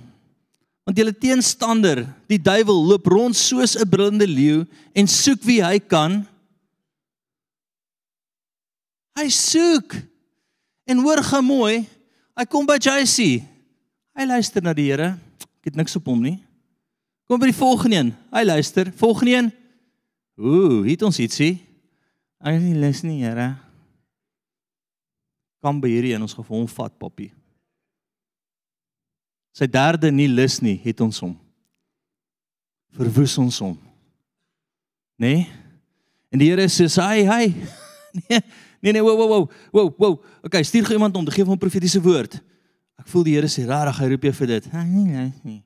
Want 0.88 0.98
julle 0.98 1.14
teenstander, 1.14 2.06
die 2.32 2.40
duiwel, 2.42 2.80
loop 2.88 3.06
rond 3.12 3.36
soos 3.36 3.76
'n 3.76 3.90
brullende 3.90 4.26
leeu 4.26 4.66
en 4.96 5.08
soek 5.08 5.44
wie 5.44 5.62
hy 5.62 5.78
kan. 5.80 6.26
Hy 9.20 9.28
soek. 9.30 9.94
En 10.88 11.04
hoor 11.04 11.22
gou 11.22 11.42
mooi, 11.42 11.86
hy 12.36 12.46
kom 12.46 12.66
by 12.66 12.80
JC. 12.80 13.44
Hy 14.16 14.26
luister 14.26 14.64
na 14.64 14.74
die 14.74 14.90
Here. 14.90 15.20
Ek 15.60 15.66
het 15.66 15.76
niks 15.76 15.96
op 15.96 16.06
hom 16.06 16.22
nie. 16.24 16.40
Kom 17.28 17.40
by 17.40 17.52
die 17.52 17.60
volgende 17.60 17.96
een. 17.96 18.16
Hy 18.32 18.44
luister. 18.44 18.92
Volgende 18.96 19.32
een. 19.32 19.59
Ooh, 20.40 20.86
het 20.88 21.02
ons 21.04 21.20
ietsie? 21.20 21.58
Hy 22.40 22.54
is 22.56 22.64
nie 22.64 22.78
lus 22.80 23.04
nie, 23.04 23.20
Here. 23.26 23.52
Kom 25.60 25.82
by 25.84 25.92
hierdie 25.92 26.14
een, 26.16 26.24
ons 26.24 26.34
gaan 26.38 26.48
vir 26.48 26.56
hom 26.56 26.70
vat, 26.72 26.94
papi. 26.96 27.28
Sy 29.60 29.68
derde 29.68 30.12
nie 30.16 30.30
lus 30.32 30.62
nie, 30.64 30.78
het 30.86 31.02
ons 31.04 31.20
hom. 31.20 31.34
Verwoes 32.96 33.36
ons 33.42 33.58
hom. 33.60 33.76
Nê? 35.20 35.34
Nee? 35.34 35.48
En 36.30 36.40
die 36.40 36.48
Here 36.52 36.68
sê, 36.70 36.86
"Hy, 36.86 37.26
hy. 37.26 37.46
Nee, 38.30 38.40
nee, 38.82 38.94
nee, 38.94 39.02
wow, 39.04 39.18
wow, 39.18 39.30
wow. 39.30 39.50
Wow, 39.72 39.94
wow. 39.98 40.14
Okay, 40.46 40.64
stuur 40.64 40.86
gou 40.86 40.96
iemand 40.96 41.16
om 41.16 41.26
te 41.26 41.32
gee 41.32 41.44
hom 41.44 41.54
'n 41.54 41.62
profetiese 41.62 42.02
woord." 42.02 42.40
Ek 42.98 43.08
voel 43.08 43.24
die 43.24 43.34
Here 43.36 43.48
sê, 43.48 43.66
"Rarig, 43.68 43.98
hy 43.98 44.08
roep 44.08 44.24
jou 44.24 44.34
vir 44.34 44.48
dit." 44.48 44.72
Nee, 44.74 45.06
nee, 45.06 45.34
nee. 45.44 45.64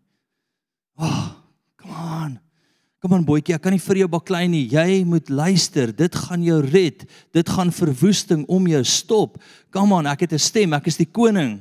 Oh, 0.98 1.36
come 1.78 1.94
on. 1.94 2.40
Kom 3.04 3.18
aan 3.18 3.26
boetjie, 3.28 3.52
ek 3.58 3.66
kan 3.66 3.74
nie 3.76 3.84
vir 3.84 3.98
jou 4.00 4.06
baklei 4.08 4.46
nie. 4.48 4.62
Jy 4.72 5.02
moet 5.04 5.28
luister. 5.28 5.92
Dit 5.92 6.16
gaan 6.16 6.40
jou 6.40 6.62
red. 6.64 7.02
Dit 7.36 7.50
gaan 7.52 7.74
verwoesting 7.76 8.46
om 8.48 8.64
jou 8.72 8.80
stop. 8.88 9.36
Kom 9.76 9.92
aan, 9.92 10.08
ek 10.08 10.22
het 10.24 10.34
'n 10.34 10.40
stem. 10.40 10.72
Ek 10.72 10.88
is 10.88 10.96
die 10.96 11.12
koning. 11.12 11.60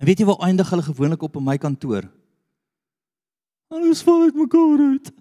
En 0.00 0.06
weet 0.06 0.18
jy 0.18 0.24
waar 0.24 0.48
eindig 0.48 0.70
hulle 0.70 0.82
gewoonlik 0.82 1.22
op 1.22 1.36
in 1.36 1.44
my 1.44 1.58
kantoor? 1.58 2.08
Alles 3.68 4.02
val 4.02 4.22
uit 4.22 4.34
mekaar 4.34 4.78
uit. 4.78 5.12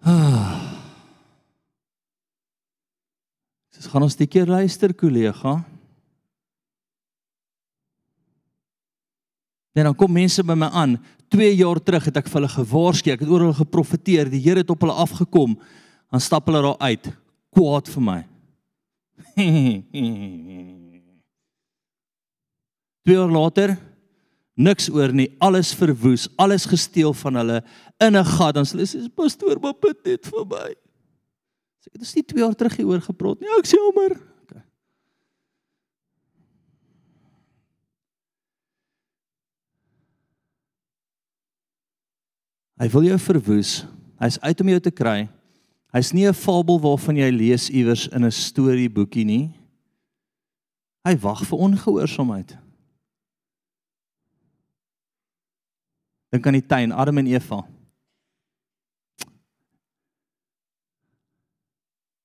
Ah. 0.00 0.80
Dis 3.76 3.86
gaan 3.86 4.02
ons 4.02 4.16
'n 4.16 4.26
keer 4.26 4.46
luister, 4.46 4.94
kollega. 4.94 5.79
En 9.72 9.84
dan 9.84 9.94
kom 9.94 10.12
mense 10.12 10.42
by 10.44 10.54
my 10.58 10.66
aan. 10.66 10.98
2 11.30 11.56
jaar 11.56 11.78
terug 11.82 12.04
het 12.04 12.16
ek 12.16 12.28
vir 12.28 12.40
hulle 12.40 12.52
gewaarsku, 12.56 13.10
ek 13.12 13.20
het 13.22 13.30
oor 13.30 13.40
hulle 13.46 13.54
geprofeteer, 13.60 14.30
die 14.30 14.42
Here 14.42 14.58
het 14.64 14.70
op 14.70 14.80
hulle 14.82 14.96
afgekom. 14.98 15.54
Dan 16.10 16.20
stap 16.20 16.46
hulle 16.50 16.62
daar 16.62 16.80
uit, 16.90 17.06
kwaad 17.54 17.86
vir 17.88 18.02
my. 18.02 18.20
2 23.06 23.16
jaar 23.16 23.30
later 23.32 23.78
niks 24.60 24.90
oor 24.92 25.12
nie, 25.16 25.28
alles 25.40 25.72
verwoes, 25.76 26.26
alles 26.40 26.66
gesteel 26.68 27.14
van 27.22 27.40
hulle 27.40 27.58
in 28.02 28.16
'n 28.16 28.24
gat. 28.24 28.54
Dan 28.54 28.64
sê 28.64 28.76
hulle, 28.76 29.08
"Pastoor, 29.14 29.60
maar 29.60 29.74
bid 29.80 30.04
net 30.04 30.26
vir 30.26 30.44
my." 30.46 30.74
Sê 31.80 31.86
ek 31.86 31.92
het 31.92 32.00
dus 32.00 32.14
nie 32.14 32.24
2 32.24 32.42
jaar 32.44 32.54
terug 32.54 32.76
hieroor 32.76 33.00
gepraat 33.00 33.40
nie. 33.40 33.48
Ja, 33.48 33.56
ek 33.58 33.66
sê 33.66 33.76
jammer. 33.76 34.20
Okay. 34.42 34.62
Hy 42.80 42.88
wil 42.88 43.10
jou 43.10 43.18
verwoes. 43.20 43.82
Hy's 44.20 44.38
uit 44.40 44.62
om 44.64 44.70
jou 44.72 44.80
te 44.80 44.92
kry. 44.92 45.28
Hy's 45.92 46.12
nie 46.16 46.26
'n 46.26 46.32
fabel 46.32 46.80
waarvan 46.80 47.16
jy 47.16 47.30
lees 47.30 47.68
iewers 47.68 48.08
in 48.08 48.24
'n 48.24 48.30
storieboekie 48.30 49.24
nie. 49.24 49.52
Hy 51.04 51.16
wag 51.16 51.44
vir 51.44 51.58
ongehoorsaamheid. 51.58 52.56
Dink 56.30 56.46
aan 56.46 56.52
die 56.52 56.66
tuin 56.66 56.92
Adam 56.92 57.18
en 57.18 57.26
Eva. 57.26 57.66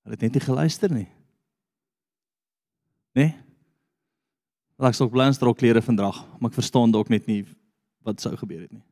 Hulle 0.04 0.13
het 0.13 0.22
net 0.22 0.34
nie 0.34 0.41
geluister 0.41 0.91
nie. 0.91 1.10
Né? 3.15 3.24
Nee? 3.26 3.34
Ek 4.78 4.94
sou 4.94 5.10
blans 5.10 5.38
drok 5.38 5.58
klere 5.58 5.82
vandag, 5.82 6.20
maar 6.39 6.52
ek 6.52 6.60
verstaan 6.60 6.91
dalk 6.91 7.10
net 7.10 7.26
nie 7.28 7.46
wat 8.04 8.22
sou 8.22 8.36
gebeur 8.36 8.62
het 8.62 8.72
nie. 8.72 8.84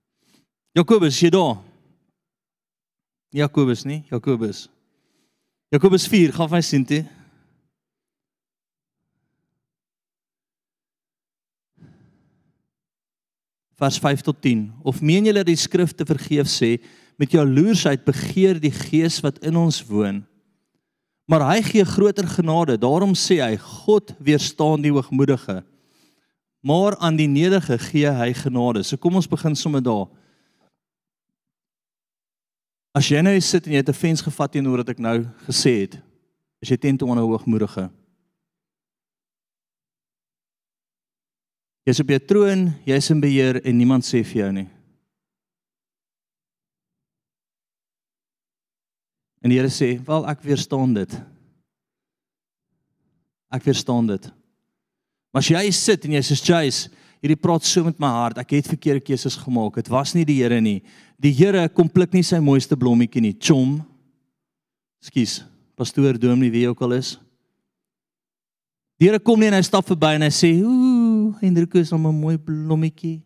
Jakobus, 0.74 1.20
jy 1.22 1.30
daar? 1.30 1.60
Jakobus 3.30 3.84
nie, 3.86 4.00
Jakobus. 4.10 4.66
Jakobus 5.70 6.08
4, 6.10 6.32
gaan 6.34 6.50
vir 6.50 6.58
my 6.58 6.62
sien 6.66 6.86
toe. 6.90 7.04
Vers 13.78 14.00
5 14.02 14.24
tot 14.26 14.40
10. 14.42 14.64
Of 14.82 15.02
meen 15.06 15.30
julle 15.30 15.44
dat 15.44 15.52
die 15.52 15.60
skrifte 15.62 16.08
vergeef 16.10 16.50
sê 16.50 16.80
met 17.22 17.38
jaloersheid 17.38 18.02
begeer 18.06 18.58
die 18.62 18.74
gees 18.74 19.20
wat 19.22 19.38
in 19.46 19.60
ons 19.62 19.78
woon? 19.86 20.24
Maar 21.30 21.46
hy 21.52 21.60
gee 21.70 21.86
groter 21.86 22.26
genade. 22.34 22.80
Daarom 22.82 23.14
sê 23.14 23.38
hy: 23.44 23.54
God 23.62 24.16
weerstaan 24.18 24.82
die 24.82 24.92
hoogmoedige, 24.94 25.62
maar 26.66 26.98
aan 26.98 27.22
die 27.22 27.30
nederige 27.30 27.78
gee 27.92 28.10
hy 28.10 28.34
genade. 28.42 28.82
So 28.82 28.98
kom 28.98 29.22
ons 29.22 29.30
begin 29.30 29.54
sommer 29.54 29.86
daar. 29.86 30.10
As 32.94 33.10
jy 33.10 33.24
nou 33.26 33.34
sit 33.42 33.66
en 33.66 33.74
jy 33.74 33.82
het 33.82 33.90
'n 33.90 33.98
fens 33.98 34.22
gevat 34.22 34.52
teenoor 34.52 34.78
wat 34.78 34.90
ek 34.90 35.00
nou 35.00 35.26
gesê 35.50 35.82
het, 35.82 35.98
is 36.62 36.70
jy 36.70 36.78
teen 36.78 36.98
toe 36.98 37.10
aan 37.10 37.18
'n 37.18 37.26
hoogmoedige. 37.26 37.90
Jy's 41.86 42.00
op 42.00 42.10
jou 42.10 42.20
troon, 42.20 42.74
jy's 42.86 43.10
in 43.10 43.20
beheer 43.20 43.66
en 43.66 43.78
niemand 43.78 44.04
sê 44.04 44.24
vir 44.24 44.42
jou 44.42 44.52
nie. 44.52 44.70
En 49.42 49.50
die 49.50 49.60
Here 49.60 49.70
sê, 49.70 50.00
"Wel, 50.06 50.30
ek 50.30 50.42
weerstaan 50.42 50.94
dit." 50.94 51.22
Ek 53.52 53.64
verstaan 53.64 54.08
dit. 54.08 54.32
Maar 55.32 55.42
as 55.42 55.48
jy 55.48 55.72
sit 55.72 56.06
en 56.06 56.12
jy 56.12 56.22
sê, 56.22 56.36
"Jace, 56.46 56.90
hierdie 57.24 57.40
praat 57.40 57.64
so 57.64 57.86
met 57.88 58.00
my 58.04 58.12
hart. 58.12 58.42
Ek 58.42 58.58
het 58.58 58.68
verkeerde 58.68 59.04
keuses 59.08 59.38
gemaak. 59.40 59.80
Dit 59.80 59.90
was 59.92 60.12
nie 60.16 60.26
die 60.28 60.42
Here 60.42 60.60
nie. 60.62 60.82
Die 61.16 61.32
Here 61.32 61.70
kom 61.72 61.88
pluk 61.88 62.12
nie 62.12 62.24
sy 62.28 62.42
mooiste 62.44 62.76
blommetjie 62.76 63.24
nie. 63.24 63.36
Chom. 63.40 63.78
Skus. 65.04 65.40
Pastoor 65.80 66.20
Dominee 66.20 66.52
wie 66.52 66.68
ook 66.68 66.84
al 66.84 67.00
is. 67.00 67.16
Die 69.00 69.08
Here 69.08 69.22
kom 69.24 69.40
nie 69.40 69.48
en 69.48 69.56
hy 69.56 69.64
stap 69.64 69.88
verby 69.88 70.18
en 70.18 70.28
hy 70.28 70.34
sê, 70.36 70.52
"Ooh, 70.62 71.34
Hendrik 71.40 71.76
is 71.76 71.92
hom 71.92 72.08
'n 72.08 72.20
mooi 72.20 72.38
blommetjie." 72.38 73.24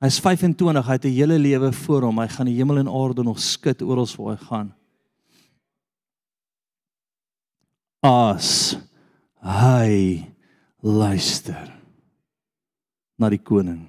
Hy's 0.00 0.20
25, 0.20 0.86
hy 0.86 0.92
het 0.92 1.04
'n 1.04 1.08
hele 1.08 1.38
lewe 1.38 1.72
voor 1.72 2.02
hom. 2.02 2.18
Hy 2.18 2.28
gaan 2.28 2.46
die 2.46 2.56
hemel 2.56 2.78
en 2.78 2.88
aarde 2.88 3.22
nog 3.22 3.40
skud 3.40 3.82
oral 3.82 4.06
waar 4.16 4.36
hy 4.36 4.44
gaan. 4.44 4.74
As 8.00 8.76
hy 9.44 10.24
luister 10.80 11.68
na 13.20 13.28
die 13.30 13.40
koning. 13.40 13.84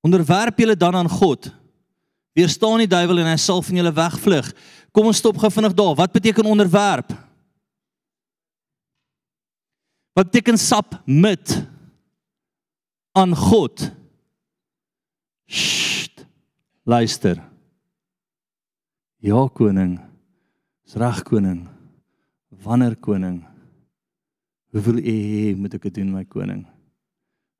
Onderwerp 0.00 0.58
julle 0.58 0.76
dan 0.76 0.96
aan 0.96 1.10
God. 1.10 1.50
Weerstaan 2.32 2.80
die 2.80 2.88
duiwel 2.88 3.20
en 3.20 3.28
hy 3.28 3.36
sal 3.40 3.60
van 3.66 3.80
julle 3.80 3.92
wegvlug. 3.92 4.48
Kom 4.94 5.10
ons 5.10 5.20
stop 5.20 5.36
gou 5.40 5.50
vinnig 5.52 5.74
daar. 5.76 5.96
Wat 5.98 6.14
beteken 6.14 6.48
onderwerp? 6.48 7.12
Wat 10.16 10.30
beteken 10.30 10.58
submit 10.58 11.58
aan 13.12 13.36
God? 13.36 13.90
Sst. 15.44 15.87
Luister. 16.88 17.36
Ja 19.20 19.42
koning. 19.52 19.98
Is 20.88 20.94
reg 20.96 21.18
koning. 21.28 21.66
Wanneer 22.64 22.94
koning? 22.96 23.42
Hoe 24.72 24.80
wil 24.86 24.96
u 24.96 25.02
hê 25.04 25.52
moet 25.52 25.76
ek 25.76 25.84
dit 25.90 25.98
doen 25.98 26.14
my 26.14 26.24
koning? 26.24 26.62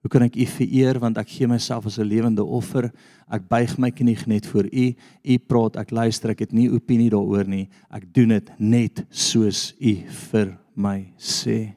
Hoe 0.01 0.09
kan 0.09 0.25
ek 0.25 0.39
u 0.41 0.47
vereer 0.49 0.97
want 1.03 1.21
ek 1.21 1.29
gee 1.29 1.51
myself 1.51 1.91
as 1.91 1.99
'n 2.01 2.09
lewende 2.09 2.41
offer. 2.41 2.89
Ek 3.29 3.45
buig 3.45 3.77
my 3.77 3.91
knie 3.91 4.17
net 4.27 4.47
voor 4.47 4.65
u. 4.65 4.95
U 5.25 5.39
praat, 5.39 5.77
ek 5.77 5.91
luister, 5.91 6.31
ek 6.31 6.49
het 6.49 6.53
nie 6.53 6.73
opinie 6.73 7.11
daaroor 7.11 7.45
nie. 7.45 7.69
Ek 7.91 8.09
doen 8.15 8.29
dit 8.29 8.51
net 8.59 9.05
soos 9.11 9.75
u 9.79 10.09
vir 10.09 10.57
my 10.75 11.13
sê. 11.19 11.77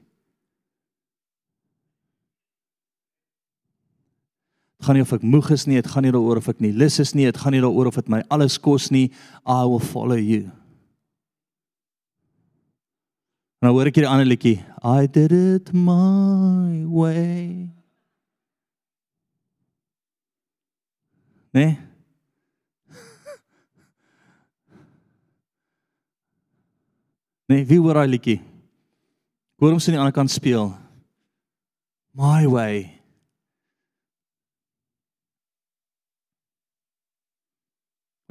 Dit 4.81 4.87
gaan 4.89 4.97
nie 4.97 5.03
of 5.05 5.11
ek 5.13 5.21
moeg 5.21 5.51
is 5.53 5.67
nie, 5.69 5.75
dit 5.77 5.85
gaan 5.93 6.01
nie 6.01 6.09
daaroor 6.09 6.39
of 6.39 6.47
ek 6.49 6.57
nie 6.65 6.71
lus 6.73 6.95
is 6.97 7.11
nie, 7.13 7.27
dit 7.29 7.37
gaan 7.37 7.53
nie 7.53 7.59
daaroor 7.61 7.91
of 7.91 7.99
dit 7.99 8.07
my 8.09 8.23
alles 8.33 8.55
kos 8.57 8.87
nie. 8.89 9.11
I 9.45 9.61
will 9.69 9.77
follow 9.77 10.17
you. 10.17 10.49
En 13.61 13.67
nou 13.67 13.75
hoor 13.75 13.91
ek 13.91 13.99
hierdie 13.99 14.09
ander 14.09 14.25
liedjie. 14.25 14.55
I 14.81 15.05
did 15.05 15.29
it 15.37 15.69
my 15.69 16.81
way. 16.89 17.69
Nee. 21.53 21.77
Nee, 27.51 27.67
wie 27.69 27.77
hoor 27.83 27.99
daai 27.99 28.09
liedjie? 28.15 28.39
Hoor 29.61 29.75
hom 29.75 29.83
sien 29.83 29.93
aan 29.93 29.99
die 29.99 30.03
ander 30.07 30.17
kant 30.17 30.33
speel. 30.33 30.71
My 32.17 32.49
way. 32.49 33.00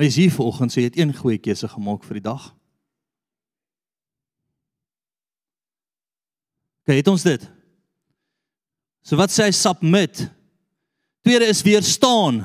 Hy 0.00 0.06
is 0.08 0.16
hier 0.16 0.32
vanoggend 0.32 0.72
so 0.72 0.80
jy 0.80 0.88
het 0.88 0.96
een 0.96 1.10
goeie 1.12 1.36
keuse 1.36 1.68
gemaak 1.68 2.06
vir 2.08 2.16
die 2.16 2.24
dag. 2.24 2.44
OK, 6.80 6.94
het 6.96 7.10
ons 7.12 7.26
dit? 7.26 7.42
So 9.04 9.18
wat 9.20 9.34
sê 9.34 9.50
hy 9.50 9.52
submit? 9.52 10.22
Tweede 11.20 11.50
is 11.52 11.60
weerstaan. 11.66 12.40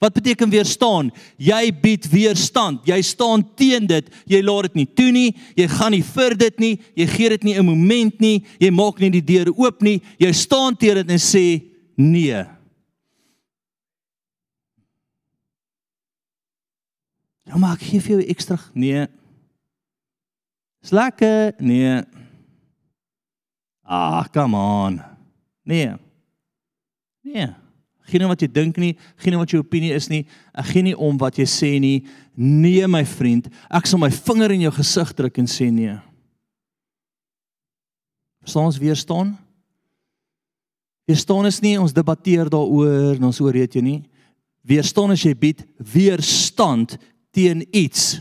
Wat 0.00 0.14
beteken 0.14 0.52
weerstaan? 0.54 1.10
Jy 1.34 1.72
bied 1.82 2.06
weerstand. 2.12 2.86
Jy 2.86 3.00
staan 3.04 3.42
teen 3.58 3.90
dit. 3.90 4.06
Jy 4.30 4.40
laat 4.46 4.70
dit 4.70 4.78
nie 4.78 4.86
toe 4.86 5.10
nie. 5.10 5.26
Jy 5.58 5.66
gaan 5.74 5.92
nie 5.96 6.04
vir 6.14 6.38
dit 6.38 6.62
nie. 6.62 6.72
Jy 6.94 7.08
gee 7.10 7.34
dit 7.34 7.42
nie 7.42 7.58
'n 7.58 7.66
oomblik 7.66 8.20
nie. 8.20 8.46
Jy 8.60 8.70
maak 8.70 9.00
nie 9.00 9.10
die 9.10 9.26
deur 9.34 9.50
oop 9.50 9.82
nie. 9.82 10.00
Jy 10.16 10.32
staan 10.32 10.76
teen 10.76 10.94
dit 10.94 11.10
en 11.10 11.18
sê 11.18 11.62
nee. 11.98 12.59
Ja, 17.50 17.58
maar 17.58 17.74
ek 17.74 17.88
gee 17.88 17.98
vir 17.98 18.14
jou 18.14 18.26
ekstra. 18.30 18.56
Nee. 18.78 19.08
Is 20.84 20.92
lekker. 20.94 21.56
Nee. 21.58 21.98
Ah, 23.82 24.22
come 24.30 24.56
on. 24.56 25.00
Nee. 25.66 25.96
Nee. 27.26 27.48
Geen 28.10 28.26
wat 28.30 28.42
jy 28.42 28.48
dink 28.50 28.78
nie, 28.78 28.94
geen 29.22 29.36
wat 29.38 29.50
jou 29.50 29.60
opinie 29.62 29.90
is 29.94 30.08
nie. 30.10 30.22
Ek 30.54 30.70
gee 30.70 30.86
nie 30.86 30.94
om 30.94 31.18
wat 31.18 31.38
jy 31.38 31.46
sê 31.50 31.72
nie. 31.82 32.06
Nee 32.38 32.86
my 32.90 33.02
vriend, 33.06 33.50
ek 33.70 33.86
sal 33.90 34.00
my 34.02 34.08
vinger 34.14 34.54
in 34.54 34.64
jou 34.64 34.72
gesig 34.78 35.12
druk 35.18 35.42
en 35.42 35.50
sê 35.50 35.68
nee. 35.74 35.98
Verstaan 38.40 38.70
ons 38.70 38.80
weer 38.80 38.98
staan? 38.98 39.34
Weerstaan 41.10 41.50
is 41.50 41.58
nie 41.62 41.74
ons 41.80 41.94
debatteer 41.94 42.48
daaroor 42.50 43.18
en 43.18 43.28
ons 43.28 43.42
ooreet 43.42 43.74
jou 43.74 43.82
nie. 43.84 44.00
Weerstaan 44.66 45.10
as 45.12 45.26
jy 45.26 45.34
bied 45.34 45.64
weerstand 45.92 46.96
teen 47.30 47.62
iets. 47.76 48.18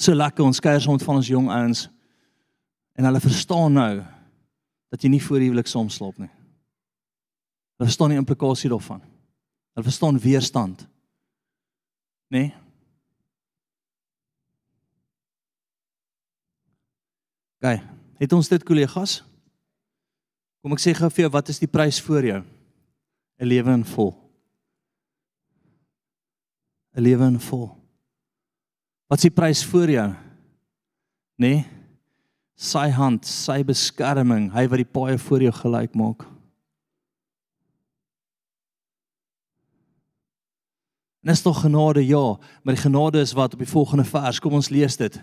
So 0.00 0.16
lekker 0.16 0.44
ons 0.44 0.62
kuier 0.64 0.80
saam 0.80 0.96
met 0.96 1.04
van 1.04 1.20
ons 1.20 1.28
jong 1.28 1.50
ouens. 1.52 1.84
En 2.96 3.04
hulle 3.04 3.20
verstaan 3.20 3.76
nou 3.76 3.92
dat 4.90 5.02
jy 5.04 5.12
nie 5.12 5.22
voor 5.22 5.42
huwelik 5.44 5.68
soms 5.70 5.98
slaap 6.00 6.18
nie. 6.18 6.30
Hulle 7.76 7.88
verstaan 7.88 8.12
die 8.12 8.20
implikasie 8.20 8.70
daarvan. 8.72 9.02
Hulle 9.74 9.86
verstaan 9.86 10.18
weerstand. 10.20 10.82
Nê? 12.32 12.48
Nee? 12.48 12.56
Gaan, 17.60 17.82
het 18.16 18.32
ons 18.32 18.48
dit 18.48 18.62
kollegas? 18.64 19.18
Kom 20.64 20.72
ek 20.72 20.80
sê 20.80 20.94
gou 20.96 21.08
vir 21.12 21.26
jou 21.26 21.32
wat 21.32 21.50
is 21.52 21.60
die 21.60 21.68
prys 21.68 22.00
vir 22.04 22.28
jou? 22.28 22.40
'n 23.40 23.46
Lewe 23.46 23.72
in 23.72 23.84
vol. 23.84 24.14
'n 26.94 27.02
Lewe 27.02 27.26
in 27.26 27.40
vol. 27.40 27.76
Wat 29.08 29.18
is 29.18 29.22
die 29.22 29.34
prys 29.34 29.64
vir 29.64 29.90
jou? 29.90 30.10
Nê? 31.40 31.54
Nee? 31.54 31.80
sy 32.60 32.90
hand, 32.92 33.24
sy 33.24 33.62
beskerming, 33.64 34.50
hy 34.52 34.66
wat 34.68 34.82
die 34.82 34.92
paaie 34.92 35.16
voor 35.20 35.46
jou 35.46 35.52
gelyk 35.62 35.96
maak. 35.96 36.26
Nes 41.24 41.42
tog 41.44 41.58
genade 41.64 42.04
ja, 42.04 42.36
maar 42.64 42.76
die 42.76 42.82
genade 42.82 43.20
is 43.20 43.34
wat 43.36 43.56
op 43.56 43.60
die 43.60 43.68
volgende 43.68 44.06
vers. 44.08 44.40
Kom 44.40 44.56
ons 44.56 44.70
lees 44.72 44.96
dit. 45.00 45.18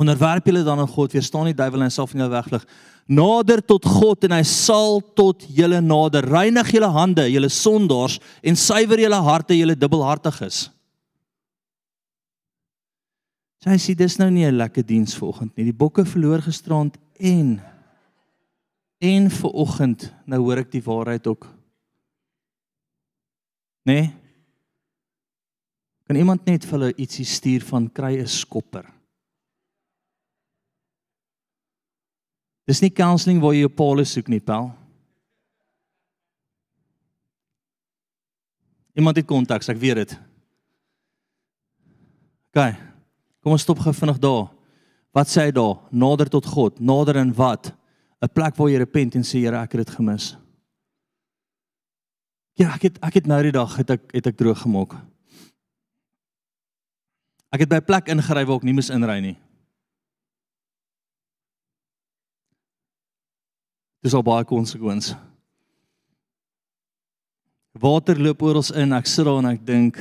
Onderwerp 0.00 0.46
julle 0.48 0.62
dan 0.64 0.80
aan 0.80 0.88
God, 0.88 1.12
weerstaan 1.12 1.50
die 1.50 1.56
duiwel 1.56 1.84
en 1.84 1.92
self 1.92 2.14
in 2.16 2.22
jou 2.24 2.30
weglig. 2.32 2.62
Nader 3.10 3.60
tot 3.60 3.84
God 3.84 4.24
en 4.24 4.32
hy 4.32 4.42
sal 4.48 5.00
tot 5.18 5.44
julle 5.52 5.80
nader. 5.84 6.24
Reinig 6.24 6.70
julle 6.72 6.88
hande, 6.94 7.26
julle 7.28 7.50
sondaars 7.52 8.16
en 8.40 8.56
suiwer 8.56 9.02
julle 9.02 9.18
harte, 9.26 9.56
julle 9.58 9.76
dubbelhartiges. 9.76 10.68
Sy 13.60 13.76
sê 13.76 13.92
dis 13.92 14.16
nou 14.16 14.30
nie 14.30 14.46
'n 14.46 14.56
lekker 14.56 14.86
diens 14.86 15.14
vanoggend 15.14 15.56
nie. 15.56 15.64
Die 15.64 15.76
bokke 15.76 16.04
verloor 16.04 16.40
gisterand 16.40 16.96
en 17.18 17.60
en 19.00 19.30
vanoggend 19.30 20.12
nou 20.24 20.40
hoor 20.40 20.58
ek 20.58 20.70
die 20.70 20.82
waarheid 20.84 21.26
ook. 21.26 21.44
Né? 23.84 23.92
Nee? 23.92 24.14
Kan 26.06 26.16
iemand 26.16 26.46
net 26.46 26.64
vir 26.64 26.78
hulle 26.78 26.94
ietsie 26.96 27.24
stuur 27.24 27.60
van 27.60 27.90
kry 27.92 28.16
'n 28.18 28.26
skopper? 28.26 28.99
Dis 32.70 32.82
nie 32.84 32.92
counselling 32.94 33.40
waar 33.42 33.56
jy 33.56 33.64
jou 33.64 33.72
paal 33.74 34.04
soek 34.06 34.28
nie, 34.30 34.38
pel. 34.38 34.68
Iemand 38.94 39.18
het 39.18 39.26
kontak, 39.26 39.66
ek 39.66 39.80
weet 39.80 40.02
dit. 40.04 40.14
Okay. 42.50 42.76
Kom 43.42 43.56
ons 43.56 43.64
stop 43.64 43.80
gou 43.82 43.92
vinnig 43.96 44.18
daar. 44.22 44.48
Wat 45.16 45.30
sê 45.30 45.48
hy 45.48 45.54
daar? 45.54 45.80
Nader 45.90 46.30
tot 46.30 46.46
God. 46.46 46.78
Nader 46.78 47.18
in 47.22 47.34
wat? 47.34 47.72
'n 48.20 48.28
Plek 48.28 48.54
waar 48.56 48.68
jy 48.68 48.78
repent 48.78 49.14
en 49.16 49.24
sê 49.24 49.40
Here, 49.40 49.56
ek 49.56 49.72
het 49.72 49.86
dit 49.86 49.96
gemis. 49.96 50.36
Ja, 52.58 52.74
ek 52.74 52.82
het 52.82 52.98
ek 53.02 53.14
het 53.14 53.26
nou 53.26 53.42
die 53.42 53.52
dag 53.52 53.76
het 53.76 53.90
ek 53.90 54.12
het 54.12 54.26
ek 54.26 54.36
droog 54.36 54.60
gemaak. 54.60 54.92
Ek 57.50 57.60
het 57.60 57.68
by 57.68 57.80
'n 57.80 57.88
plek 57.88 58.08
ingery 58.08 58.44
waar 58.44 58.56
ek 58.56 58.62
nie 58.62 58.74
moes 58.74 58.90
inry 58.90 59.20
nie. 59.20 59.38
Dis 64.00 64.14
al 64.16 64.24
baie 64.24 64.44
konsekwens. 64.48 65.14
Water 67.80 68.18
loop 68.18 68.42
ons 68.42 68.72
in. 68.72 68.92
Ek 68.96 69.06
sit 69.06 69.24
daar 69.24 69.38
en 69.42 69.52
ek 69.52 69.64
dink 69.66 70.00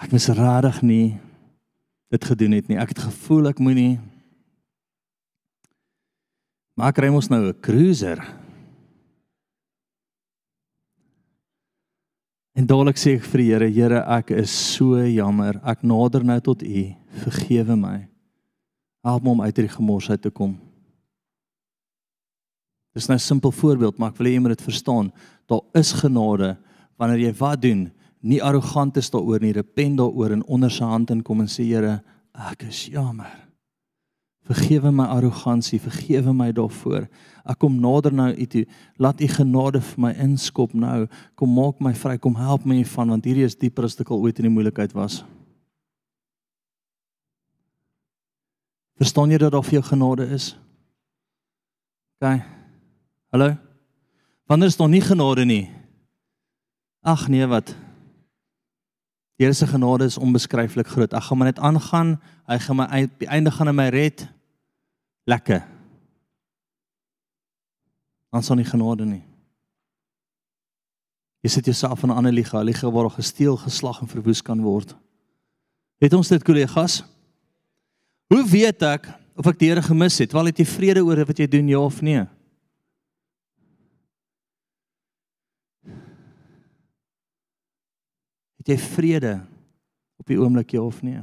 ek 0.00 0.12
mis 0.12 0.26
rarig 0.34 0.82
nie 0.82 1.18
dit 2.10 2.24
gedoen 2.24 2.52
het 2.52 2.68
nie. 2.68 2.78
Ek 2.78 2.94
het 2.94 3.06
gevoel 3.06 3.50
ek 3.50 3.62
moenie 3.62 3.98
Maar 6.74 6.94
kry 6.94 7.08
ons 7.08 7.30
nou 7.30 7.38
'n 7.48 7.60
cruiser. 7.60 8.18
En 12.54 12.66
dadelik 12.66 12.96
sê 12.96 13.14
ek 13.14 13.24
vir 13.24 13.38
die 13.38 13.50
Here, 13.50 13.70
Here, 13.70 14.04
ek 14.18 14.30
is 14.30 14.50
so 14.50 14.96
jammer. 15.06 15.60
Ek 15.64 15.82
nader 15.82 16.24
nou 16.24 16.40
tot 16.40 16.62
U. 16.62 16.94
Vergewe 17.22 17.76
my. 17.76 18.08
Help 19.04 19.22
my 19.22 19.30
om 19.30 19.40
uit 19.42 19.56
hierdie 19.56 19.76
gemors 19.76 20.10
uit 20.10 20.22
te 20.22 20.30
kom. 20.30 20.58
Dis 22.94 23.06
nou 23.06 23.16
'n 23.16 23.20
simpel 23.20 23.50
voorbeeld, 23.50 23.98
maar 23.98 24.10
ek 24.10 24.16
wil 24.16 24.26
hê 24.26 24.34
jy 24.34 24.40
moet 24.40 24.56
dit 24.56 24.62
verstaan. 24.62 25.12
Daar 25.46 25.62
is 25.74 25.92
genade 25.92 26.56
wanneer 26.96 27.18
jy 27.18 27.32
wat 27.34 27.62
doen 27.62 27.92
nie 28.24 28.40
arrogant 28.42 28.96
is 28.96 29.10
daaroor 29.12 29.42
nie, 29.44 29.52
repent 29.52 30.00
daaroor 30.00 30.32
en 30.32 30.44
onder 30.48 30.72
sy 30.72 30.86
hand 30.88 31.10
in 31.12 31.22
kom 31.22 31.42
en 31.44 31.50
sê 31.50 31.66
Here, 31.68 31.98
ek 32.50 32.64
is 32.70 32.86
jammer. 32.92 33.30
Vergewe 34.44 34.90
my 34.92 35.06
arrogansie, 35.08 35.78
vergewe 35.80 36.32
my 36.36 36.50
daarvoor. 36.52 37.06
Ek 37.48 37.58
kom 37.60 37.78
nader 37.80 38.12
nou 38.12 38.28
u 38.28 38.46
toe. 38.46 38.64
Laat 39.00 39.20
u 39.20 39.28
genade 39.28 39.80
vir 39.80 40.02
my 40.04 40.10
inskop 40.20 40.74
nou. 40.76 41.06
Kom 41.36 41.54
maak 41.56 41.80
my 41.80 41.94
vry, 41.96 42.18
kom 42.20 42.36
help 42.36 42.66
my 42.68 42.76
hiervan 42.82 43.12
want 43.14 43.24
hierdie 43.24 43.46
is 43.46 43.56
dieper 43.56 43.88
as 43.88 43.96
dit 43.96 44.10
al 44.10 44.20
ooit 44.20 44.40
in 44.40 44.48
die 44.50 44.52
moeilikheid 44.52 44.92
was. 44.96 45.22
Verstaan 49.00 49.32
jy 49.32 49.40
dat 49.40 49.52
daar 49.52 49.64
vir 49.64 49.80
jou 49.80 49.86
genade 49.88 50.28
is? 50.32 50.52
OK. 52.20 52.63
Hallo. 53.34 53.56
Wanneer 54.46 54.68
is 54.68 54.76
daar 54.76 54.88
nie 54.88 55.00
genade 55.02 55.44
nie? 55.44 55.70
Ag 57.02 57.26
nee, 57.28 57.46
wat? 57.50 57.72
Die 59.34 59.42
Here 59.42 59.52
se 59.52 59.66
genade 59.66 60.06
is 60.06 60.18
onbeskryflik 60.22 60.86
groot. 60.86 61.16
Ek 61.18 61.24
gaan 61.26 61.40
maar 61.40 61.50
net 61.50 61.58
aangaan. 61.58 62.12
Hy 62.46 62.58
gaan 62.62 62.78
my 62.78 62.86
op 63.08 63.16
die 63.18 63.26
einde 63.26 63.50
gaan 63.50 63.66
hy 63.66 63.74
my 63.74 63.86
red. 63.90 64.22
Lekker. 65.26 65.64
Ons 68.30 68.46
sal 68.46 68.60
nie 68.60 68.68
genade 68.68 69.08
nie. 69.08 69.24
Jy 71.42 71.50
sit 71.56 71.66
jouself 71.66 72.06
in 72.06 72.14
'n 72.14 72.16
ander 72.16 72.32
liga, 72.32 72.60
'n 72.60 72.70
liga 72.70 72.86
waar 72.86 73.10
gesteel, 73.10 73.56
geslag 73.56 74.00
en 74.00 74.06
verwoes 74.06 74.42
kan 74.42 74.62
word. 74.62 74.94
Het 75.98 76.14
ons 76.14 76.28
dit 76.28 76.42
kollegas? 76.42 77.02
Hoe 78.30 78.46
weet 78.46 78.82
ek 78.82 79.10
of 79.34 79.46
ek 79.46 79.58
die 79.58 79.68
Here 79.68 79.82
gemis 79.82 80.18
het? 80.18 80.32
Wel 80.32 80.44
het 80.46 80.58
jy 80.58 80.64
vrede 80.64 81.04
oor 81.04 81.26
wat 81.26 81.38
jy 81.38 81.48
doen 81.48 81.68
ja 81.68 81.78
of 81.78 82.00
nee? 82.00 82.26
Het 88.64 88.72
jy 88.72 88.80
vrede 88.80 89.34
op 90.16 90.30
die 90.30 90.38
oomblik 90.40 90.72
ja 90.72 90.80
of 90.80 91.02
nee? 91.04 91.20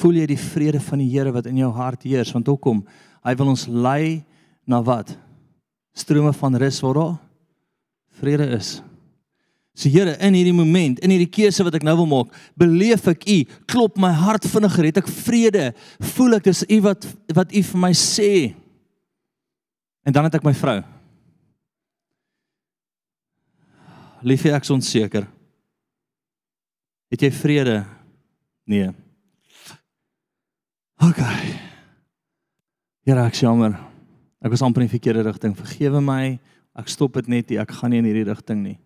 Voel 0.00 0.22
jy 0.22 0.30
die 0.30 0.40
vrede 0.40 0.80
van 0.80 1.02
die 1.02 1.10
Here 1.12 1.34
wat 1.36 1.50
in 1.50 1.60
jou 1.60 1.68
hart 1.76 2.06
heers? 2.08 2.32
Want 2.32 2.48
hoekom? 2.48 2.80
Hy 3.20 3.34
wil 3.36 3.52
ons 3.52 3.66
lei 3.68 4.24
na 4.64 4.80
wat? 4.80 5.12
Strome 5.92 6.32
van 6.32 6.56
rus 6.56 6.80
waar 6.80 6.96
daar 6.96 7.14
vrede 8.16 8.48
is. 8.56 8.78
So 9.76 9.92
Here, 9.92 10.16
in 10.24 10.32
hierdie 10.32 10.56
moment, 10.56 11.02
in 11.04 11.12
hierdie 11.12 11.28
keuse 11.28 11.64
wat 11.66 11.76
ek 11.76 11.84
nou 11.84 11.98
wil 11.98 12.08
maak, 12.08 12.32
beleef 12.56 13.04
ek 13.12 13.26
U, 13.28 13.38
klop 13.68 14.00
my 14.00 14.14
hart 14.16 14.48
vinniger, 14.48 14.88
het 14.88 15.02
ek 15.02 15.12
vrede. 15.12 15.68
Voel 16.16 16.38
ek 16.38 16.48
dis 16.48 16.64
U 16.72 16.80
wat 16.88 17.04
wat 17.36 17.52
U 17.52 17.64
vir 17.68 17.82
my 17.84 17.92
sê. 17.92 18.32
En 20.08 20.16
dan 20.16 20.30
het 20.30 20.40
ek 20.40 20.48
my 20.48 20.56
vrou. 20.56 20.78
Liefie, 24.24 24.54
ek 24.56 24.64
is 24.64 24.72
onseker. 24.72 25.28
Het 27.16 27.26
jy 27.26 27.32
vrede? 27.32 27.76
Nee. 28.68 28.92
OK. 31.00 31.20
Here, 33.06 33.22
ek 33.24 33.40
jammer. 33.40 33.78
Ek 34.44 34.52
was 34.52 34.62
amper 34.62 34.84
in 34.84 34.90
die 34.90 34.96
verkeerde 34.98 35.24
rigting. 35.24 35.56
Vergewe 35.56 36.02
my. 36.04 36.36
Ek 36.76 36.92
stop 36.92 37.16
dit 37.16 37.30
net 37.32 37.48
nie. 37.48 37.62
Ek 37.62 37.72
gaan 37.72 37.94
nie 37.94 38.02
in 38.04 38.10
hierdie 38.10 38.28
rigting 38.28 38.60
nie. 38.60 38.76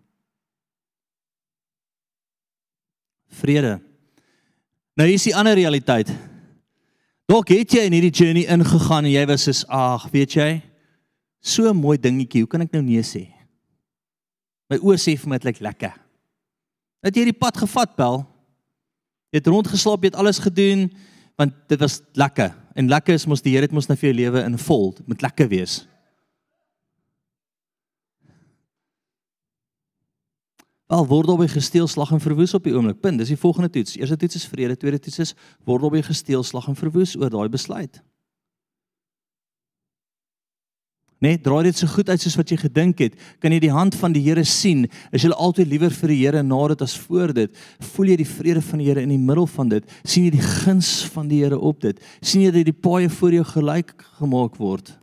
vrede. 3.30 3.78
Nou 4.98 5.06
hier 5.08 5.18
is 5.18 5.28
die 5.28 5.36
ander 5.36 5.56
realiteit. 5.58 6.10
Dalk 7.30 7.52
het 7.54 7.76
jy 7.76 7.86
in 7.86 7.94
hierdie 7.94 8.12
journey 8.12 8.46
ingegaan 8.50 9.06
en 9.06 9.12
jy 9.12 9.24
was 9.30 9.46
soos 9.46 9.62
ag, 9.70 10.08
weet 10.12 10.34
jy, 10.34 10.50
so 11.40 11.70
'n 11.70 11.76
mooi 11.76 11.96
dingetjie, 11.98 12.42
hoe 12.42 12.50
kan 12.50 12.60
ek 12.60 12.72
nou 12.72 12.82
nee 12.82 13.02
sê? 13.02 13.30
My 14.68 14.76
oë 14.76 14.98
sê 14.98 15.16
vir 15.16 15.28
my 15.28 15.38
dit 15.38 15.44
lyk 15.44 15.60
lekker. 15.60 15.94
Het 17.00 17.16
jy 17.16 17.24
hierdie 17.24 17.40
pad 17.40 17.56
gevat, 17.56 17.94
Bel? 17.96 18.22
Jy 19.32 19.40
het 19.40 19.48
rondgeslaap, 19.48 20.02
jy 20.04 20.12
het 20.12 20.20
alles 20.20 20.42
gedoen 20.42 20.90
want 21.40 21.54
dit 21.72 21.80
was 21.80 22.02
lekker. 22.20 22.50
En 22.76 22.90
lekker 22.92 23.16
is 23.16 23.24
mos 23.24 23.40
die 23.40 23.54
Here 23.54 23.64
het 23.64 23.72
mos 23.72 23.86
nou 23.88 23.96
vir 23.96 24.10
jou 24.10 24.16
lewe 24.18 24.42
in 24.44 24.58
vol. 24.60 24.90
Dit 24.98 25.06
moet 25.08 25.22
lekker 25.24 25.48
wees. 25.48 25.78
Wel 30.90 31.06
word 31.06 31.30
albei 31.32 31.46
gesteel 31.48 31.88
slag 31.88 32.10
en 32.12 32.20
verwoes 32.20 32.52
op 32.58 32.66
die 32.68 32.74
oomblik. 32.74 32.98
Punt. 33.00 33.22
Dis 33.22 33.32
die 33.32 33.40
volgende 33.40 33.70
toets. 33.72 33.96
Eerste 33.96 34.18
toets 34.20 34.40
is 34.42 34.46
vrede, 34.50 34.76
tweede 34.76 34.98
toets 34.98 35.22
is 35.24 35.34
word 35.64 35.86
albei 35.86 36.02
gesteel 36.04 36.44
slag 36.44 36.68
en 36.68 36.76
verwoes 36.76 37.16
oor 37.16 37.30
daai 37.32 37.48
besluit. 37.48 38.02
Nee, 41.20 41.36
draai 41.36 41.66
dit 41.66 41.76
so 41.76 41.88
goed 41.90 42.08
uit 42.08 42.22
soos 42.22 42.36
wat 42.38 42.48
jy 42.48 42.56
gedink 42.62 43.02
het. 43.04 43.16
Kan 43.44 43.52
jy 43.52 43.58
die 43.60 43.72
hand 43.72 43.96
van 44.00 44.14
die 44.14 44.22
Here 44.24 44.40
sien? 44.48 44.86
Is 45.12 45.26
jy 45.26 45.34
altyd 45.36 45.68
liewer 45.68 45.92
vir 45.92 46.12
die 46.14 46.18
Here 46.22 46.40
na 46.42 46.60
dit 46.72 46.84
as 46.86 46.94
voor 46.96 47.34
dit? 47.36 47.52
Voel 47.92 48.14
jy 48.14 48.16
die 48.22 48.28
vrede 48.28 48.62
van 48.64 48.80
die 48.80 48.86
Here 48.88 49.04
in 49.04 49.12
die 49.12 49.20
middel 49.20 49.48
van 49.52 49.68
dit? 49.68 49.84
sien 50.00 50.24
jy 50.24 50.32
die 50.38 50.46
guns 50.46 50.94
van 51.12 51.28
die 51.28 51.42
Here 51.42 51.58
op 51.60 51.82
dit? 51.84 52.00
sien 52.24 52.46
jy 52.46 52.54
dat 52.54 52.70
die 52.70 52.76
paaie 52.76 53.10
voor 53.12 53.36
jou 53.36 53.44
gelyk 53.52 53.92
gemaak 54.16 54.56
word? 54.56 54.94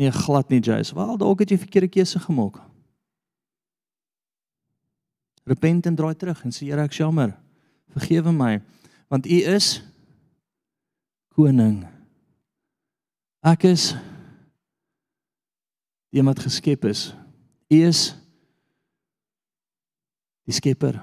Nee, 0.00 0.08
glad 0.10 0.48
nie, 0.48 0.62
Jace. 0.64 0.96
Wel, 0.96 1.18
dalk 1.20 1.44
het 1.44 1.52
jy 1.52 1.58
verkeerde 1.60 1.92
keuse 1.92 2.22
gemaak. 2.24 2.56
Repent 5.44 5.86
en 5.86 5.98
draai 5.98 6.14
terug 6.16 6.40
en 6.46 6.54
sê 6.54 6.70
Here 6.70 6.80
ek 6.80 6.96
jammer. 6.96 7.36
Vergewe 7.92 8.32
my 8.32 8.56
want 9.12 9.26
U 9.28 9.38
is 9.52 9.82
koning. 11.36 11.82
Ek 13.44 13.66
is 13.68 13.90
die 16.12 16.22
wat 16.22 16.42
geskep 16.44 16.84
is. 16.84 17.10
U 17.72 17.78
is 17.88 18.12
die 20.44 20.54
skepper. 20.54 21.00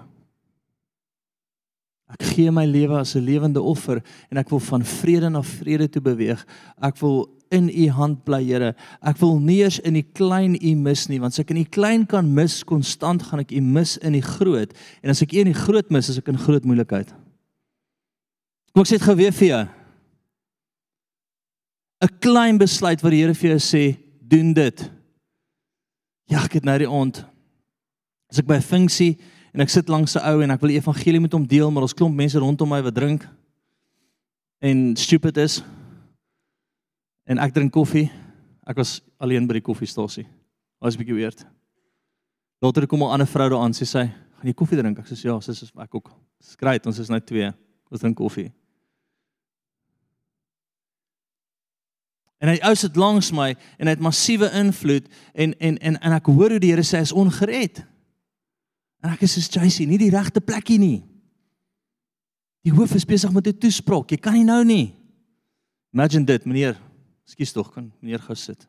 Ek 2.10 2.24
gee 2.34 2.52
my 2.54 2.66
lewe 2.66 2.98
as 2.98 3.16
'n 3.16 3.26
lewende 3.26 3.62
offer 3.62 4.02
en 4.32 4.38
ek 4.38 4.50
wil 4.50 4.60
van 4.60 4.84
vrede 4.84 5.30
na 5.30 5.42
vrede 5.42 5.90
toe 5.90 6.02
beweeg. 6.02 6.46
Ek 6.82 6.98
wil 6.98 7.30
in 7.52 7.70
u 7.70 7.90
hand 7.90 8.24
bly, 8.24 8.44
Here. 8.44 8.76
Ek 9.02 9.18
wil 9.18 9.40
nie 9.40 9.60
eers 9.64 9.80
in 9.80 9.94
die 9.94 10.06
klein 10.06 10.56
u 10.56 10.76
mis 10.76 11.08
nie, 11.08 11.20
want 11.20 11.34
as 11.34 11.40
ek 11.40 11.50
in 11.50 11.64
die 11.64 11.70
klein 11.70 12.06
kan 12.06 12.34
mis 12.34 12.64
konstant, 12.64 13.24
gaan 13.24 13.40
ek 13.40 13.52
u 13.52 13.62
mis 13.62 13.98
in 13.98 14.14
die 14.14 14.22
groot. 14.22 14.74
En 15.04 15.10
as 15.10 15.22
ek 15.22 15.34
u 15.34 15.40
in 15.40 15.52
die 15.54 15.58
groot 15.58 15.90
mis, 15.90 16.10
is 16.10 16.18
ek 16.18 16.28
in 16.28 16.38
groot 16.38 16.66
moeilikheid. 16.66 17.10
Kom 18.74 18.82
ek 18.82 18.88
sê 18.88 19.00
dit 19.00 19.08
gou 19.08 19.16
weer 19.16 19.32
vir 19.32 19.48
jou. 19.48 19.68
'n 22.02 22.20
Klein 22.22 22.58
besluit 22.58 23.02
wat 23.02 23.12
die 23.12 23.22
Here 23.22 23.34
vir 23.34 23.58
jou 23.58 23.60
sê, 23.60 23.98
doen 24.22 24.54
dit. 24.54 24.99
Ja, 26.30 26.44
ek 26.46 26.60
het 26.60 26.66
nou 26.68 26.78
die 26.78 26.90
aand 26.90 27.24
as 28.30 28.38
ek 28.38 28.46
by 28.46 28.60
'n 28.60 28.62
funksie 28.62 29.18
en 29.54 29.62
ek 29.62 29.70
sit 29.70 29.90
langs 29.90 30.16
'n 30.16 30.22
ou 30.22 30.42
en 30.42 30.52
ek 30.52 30.62
wil 30.62 30.70
die 30.70 30.78
evangelie 30.78 31.20
met 31.20 31.34
hom 31.34 31.46
deel, 31.48 31.72
maar 31.72 31.82
ons 31.82 31.94
klomp 31.94 32.16
mense 32.16 32.38
rondom 32.38 32.70
my 32.70 32.82
wat 32.82 32.94
drink 32.94 33.28
en 34.62 34.96
stupid 34.96 35.38
is 35.38 35.64
en 37.26 37.40
ek 37.40 37.54
drink 37.54 37.74
koffie. 37.74 38.12
Ek 38.68 38.78
was 38.78 39.02
alleen 39.18 39.48
by 39.48 39.54
die 39.54 39.62
koffiestasie. 39.66 40.28
Was 40.80 40.96
'n 40.96 41.00
bietjie 41.00 41.16
weird. 41.16 41.46
Later 42.62 42.86
kom 42.86 43.02
'n 43.02 43.12
ander 43.12 43.28
vrou 43.28 43.50
daar 43.50 43.64
aan, 43.64 43.74
sê 43.74 43.86
sy, 43.86 44.06
"Gaan 44.06 44.46
jy 44.46 44.54
koffie 44.54 44.78
drink?" 44.78 45.00
Ek 45.00 45.06
sê, 45.06 45.24
"Ja, 45.24 45.40
sis, 45.40 45.64
is 45.64 45.72
ek 45.76 45.96
ook." 45.96 46.12
Skryt, 46.40 46.86
ons 46.86 47.00
is 47.00 47.10
nou 47.10 47.20
twee. 47.20 47.52
Ons 47.92 48.02
drink 48.02 48.16
koffie. 48.16 48.52
En 52.40 52.48
hy 52.48 52.58
ou 52.64 52.76
sit 52.80 52.96
langs 52.96 53.32
my 53.36 53.52
en 53.78 53.90
hy 53.90 53.94
het 53.96 54.04
massiewe 54.04 54.48
invloed 54.56 55.08
en 55.36 55.54
en 55.60 55.78
en 55.78 56.00
en 56.00 56.16
ek 56.16 56.30
hoor 56.32 56.56
hoe 56.56 56.62
die 56.64 56.72
Here 56.72 56.86
sê 56.88 57.02
hy 57.02 57.08
is 57.10 57.16
ongered. 57.16 57.82
En 59.04 59.12
ek 59.12 59.26
is 59.28 59.36
soos 59.36 59.52
Jacy, 59.52 59.86
nie 59.88 60.00
die 60.00 60.12
regte 60.12 60.44
plekkie 60.44 60.80
nie. 60.80 61.00
Die 62.68 62.74
hoof 62.76 62.96
is 62.96 63.08
besig 63.08 63.32
met 63.32 63.48
'n 63.48 63.58
toespraak. 63.58 64.12
Jy 64.12 64.18
kan 64.18 64.34
nie 64.34 64.44
nou 64.44 64.64
nie. 64.64 64.96
Imagine 65.94 66.26
dit, 66.26 66.46
meneer. 66.46 66.78
Ekskuus 67.26 67.52
tog, 67.52 67.74
kan 67.74 67.92
meneer 68.02 68.20
gou 68.20 68.36
sit. 68.36 68.68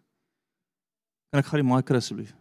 Kan 1.30 1.40
ek 1.40 1.46
gou 1.46 1.60
die 1.60 1.74
mic 1.74 1.90
asseblief? 1.90 2.34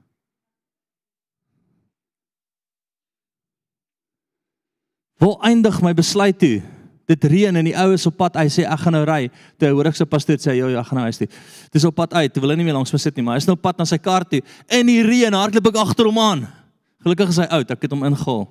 Waar 5.20 5.38
eindig 5.44 5.82
my 5.82 5.94
besluit 5.94 6.40
toe? 6.40 6.62
Dit 7.10 7.26
reën 7.26 7.56
en 7.56 7.66
die 7.66 7.74
ou 7.74 7.88
is 7.96 8.06
op 8.06 8.20
pad. 8.20 8.38
Hy 8.38 8.52
sê 8.54 8.68
ek 8.70 8.84
gaan 8.84 8.96
nou 8.96 9.02
ry. 9.10 9.32
Toe 9.58 9.72
hoor 9.74 9.90
ek 9.90 9.98
sy 9.98 10.06
pastoor 10.10 10.38
sê 10.42 10.54
ja, 10.60 10.70
ja, 10.70 10.84
gaan 10.86 11.02
nou 11.02 11.08
huis 11.10 11.18
toe. 11.22 11.30
Dis 11.74 11.88
op 11.90 11.98
pad 11.98 12.14
uit. 12.14 12.30
Hy 12.30 12.44
wil 12.46 12.56
nie 12.60 12.68
meer 12.68 12.78
langs 12.78 12.94
my 12.94 13.02
sit 13.02 13.18
nie, 13.18 13.26
maar 13.26 13.40
hy 13.40 13.44
is 13.44 13.50
nou 13.50 13.58
op 13.58 13.66
pad 13.66 13.82
na 13.82 13.90
sy 13.90 13.98
kar 13.98 14.28
toe. 14.30 14.44
In 14.78 14.92
die 14.92 15.02
reën 15.06 15.34
hardloop 15.34 15.72
ek 15.74 15.82
agter 15.88 16.12
hom 16.12 16.22
aan. 16.22 16.46
Gelukkig 17.02 17.34
is 17.34 17.42
hy 17.42 17.50
oud. 17.60 17.76
Ek 17.76 17.88
het 17.88 17.98
hom 17.98 18.08
ingehaal. 18.08 18.48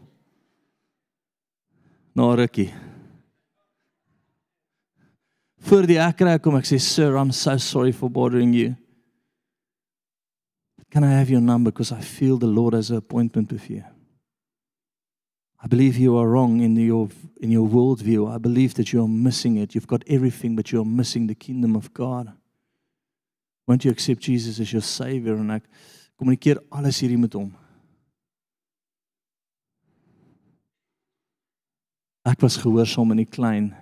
Na 2.19 2.35
rukkie 2.35 2.73
voor 5.69 5.87
die 5.89 5.99
ek 6.01 6.23
kry 6.23 6.37
kom 6.41 6.57
ek 6.59 6.69
sê 6.69 6.79
sir 6.81 7.17
I'm 7.19 7.33
so 7.33 7.57
sorry 7.59 7.93
for 7.93 8.09
bothering 8.11 8.55
you. 8.55 8.75
Can 10.91 11.05
I 11.05 11.19
have 11.19 11.31
your 11.31 11.43
number 11.43 11.71
because 11.71 11.93
I 11.93 12.01
feel 12.01 12.39
the 12.39 12.47
Lord 12.47 12.75
has 12.75 12.91
an 12.91 12.97
appointment 12.97 13.53
with 13.53 13.69
you. 13.69 13.85
I 15.61 15.67
believe 15.67 15.99
you 15.99 16.17
are 16.17 16.29
wrong 16.29 16.61
in 16.61 16.77
your 16.77 17.09
in 17.41 17.51
your 17.51 17.69
worldview. 17.69 18.33
I 18.33 18.39
believe 18.39 18.75
that 18.75 18.93
you're 18.93 19.09
missing 19.09 19.57
it. 19.59 19.75
You've 19.75 19.87
got 19.87 20.03
everything 20.07 20.55
but 20.57 20.71
you're 20.71 20.85
missing 20.85 21.27
the 21.27 21.35
kingdom 21.35 21.75
of 21.77 21.93
God. 21.93 22.33
Want 23.67 23.85
you 23.85 23.91
accept 23.91 24.21
Jesus 24.21 24.61
as 24.61 24.73
your 24.73 24.83
savior 24.83 25.37
en 25.37 25.51
ek 25.51 25.67
kommunikeer 26.19 26.63
alles 26.71 27.03
hierdie 27.03 27.19
met 27.21 27.35
hom. 27.37 27.51
Ek 32.25 32.41
was 32.43 32.57
gehoorsaam 32.57 33.13
in 33.15 33.25
die 33.25 33.31
klein 33.31 33.75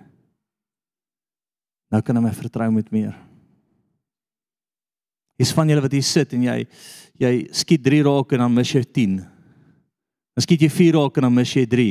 Nou 1.93 2.03
kan 2.03 2.17
hy 2.19 2.23
my 2.25 2.33
vertrou 2.35 2.67
met 2.73 2.89
meer. 2.91 3.15
Is 5.39 5.53
van 5.55 5.69
julle 5.69 5.83
wat 5.83 5.93
hier 5.93 6.05
sit 6.05 6.33
en 6.35 6.43
jy 6.47 6.59
jy 7.17 7.31
skiet 7.55 7.81
3 7.85 8.03
raak 8.05 8.33
en 8.35 8.43
dan 8.43 8.53
mis 8.53 8.73
jy 8.73 8.83
10. 8.83 9.17
Dan 10.37 10.45
skiet 10.45 10.61
jy 10.61 10.69
4 10.69 10.93
raak 10.99 11.15
en 11.17 11.25
dan 11.25 11.33
mis 11.33 11.51
jy 11.55 11.63
3. 11.65 11.85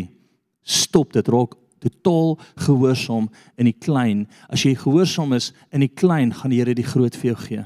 Stop 0.62 1.16
dit 1.16 1.28
raak 1.34 1.57
totaal 1.82 2.36
gehoorsaam 2.62 3.26
in 3.59 3.66
die 3.66 3.74
klein. 3.74 4.20
As 4.47 4.62
jy 4.62 4.76
gehoorsaam 4.78 5.34
is 5.34 5.51
in 5.74 5.82
die 5.82 5.90
klein, 5.90 6.30
gaan 6.30 6.55
die 6.55 6.61
Here 6.61 6.74
die 6.78 6.86
groot 6.86 7.18
vir 7.18 7.32
jou 7.32 7.40
gee. 7.42 7.64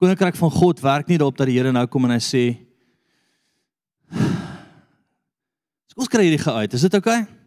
Koninkryk 0.00 0.40
van 0.40 0.50
God 0.56 0.80
werk 0.82 1.12
nie 1.12 1.20
daarop 1.20 1.36
dat 1.36 1.52
die 1.52 1.58
Here 1.60 1.72
nou 1.72 1.84
kom 1.86 2.08
en 2.08 2.16
hy 2.16 2.22
sê 2.24 2.44
Ons 5.92 6.08
kry 6.08 6.24
hierdie 6.24 6.40
geuit. 6.40 6.72
Is 6.72 6.86
dit 6.86 6.94
oukei? 6.96 7.20
Okay? 7.20 7.40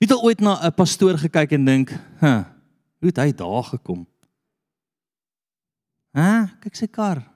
Wie 0.00 0.08
het 0.08 0.16
ooit 0.16 0.40
na 0.40 0.56
'n 0.64 0.72
pastoor 0.72 1.18
gekyk 1.20 1.52
en 1.52 1.64
dink, 1.64 1.90
"Hæ, 1.92 2.26
huh, 2.26 2.44
hoe 3.00 3.08
het 3.12 3.16
hy 3.16 3.32
daar 3.32 3.64
gekom?" 3.64 4.06
Hæ, 6.16 6.48
kyk 6.60 6.74
sy 6.74 6.86
kar. 6.86 7.29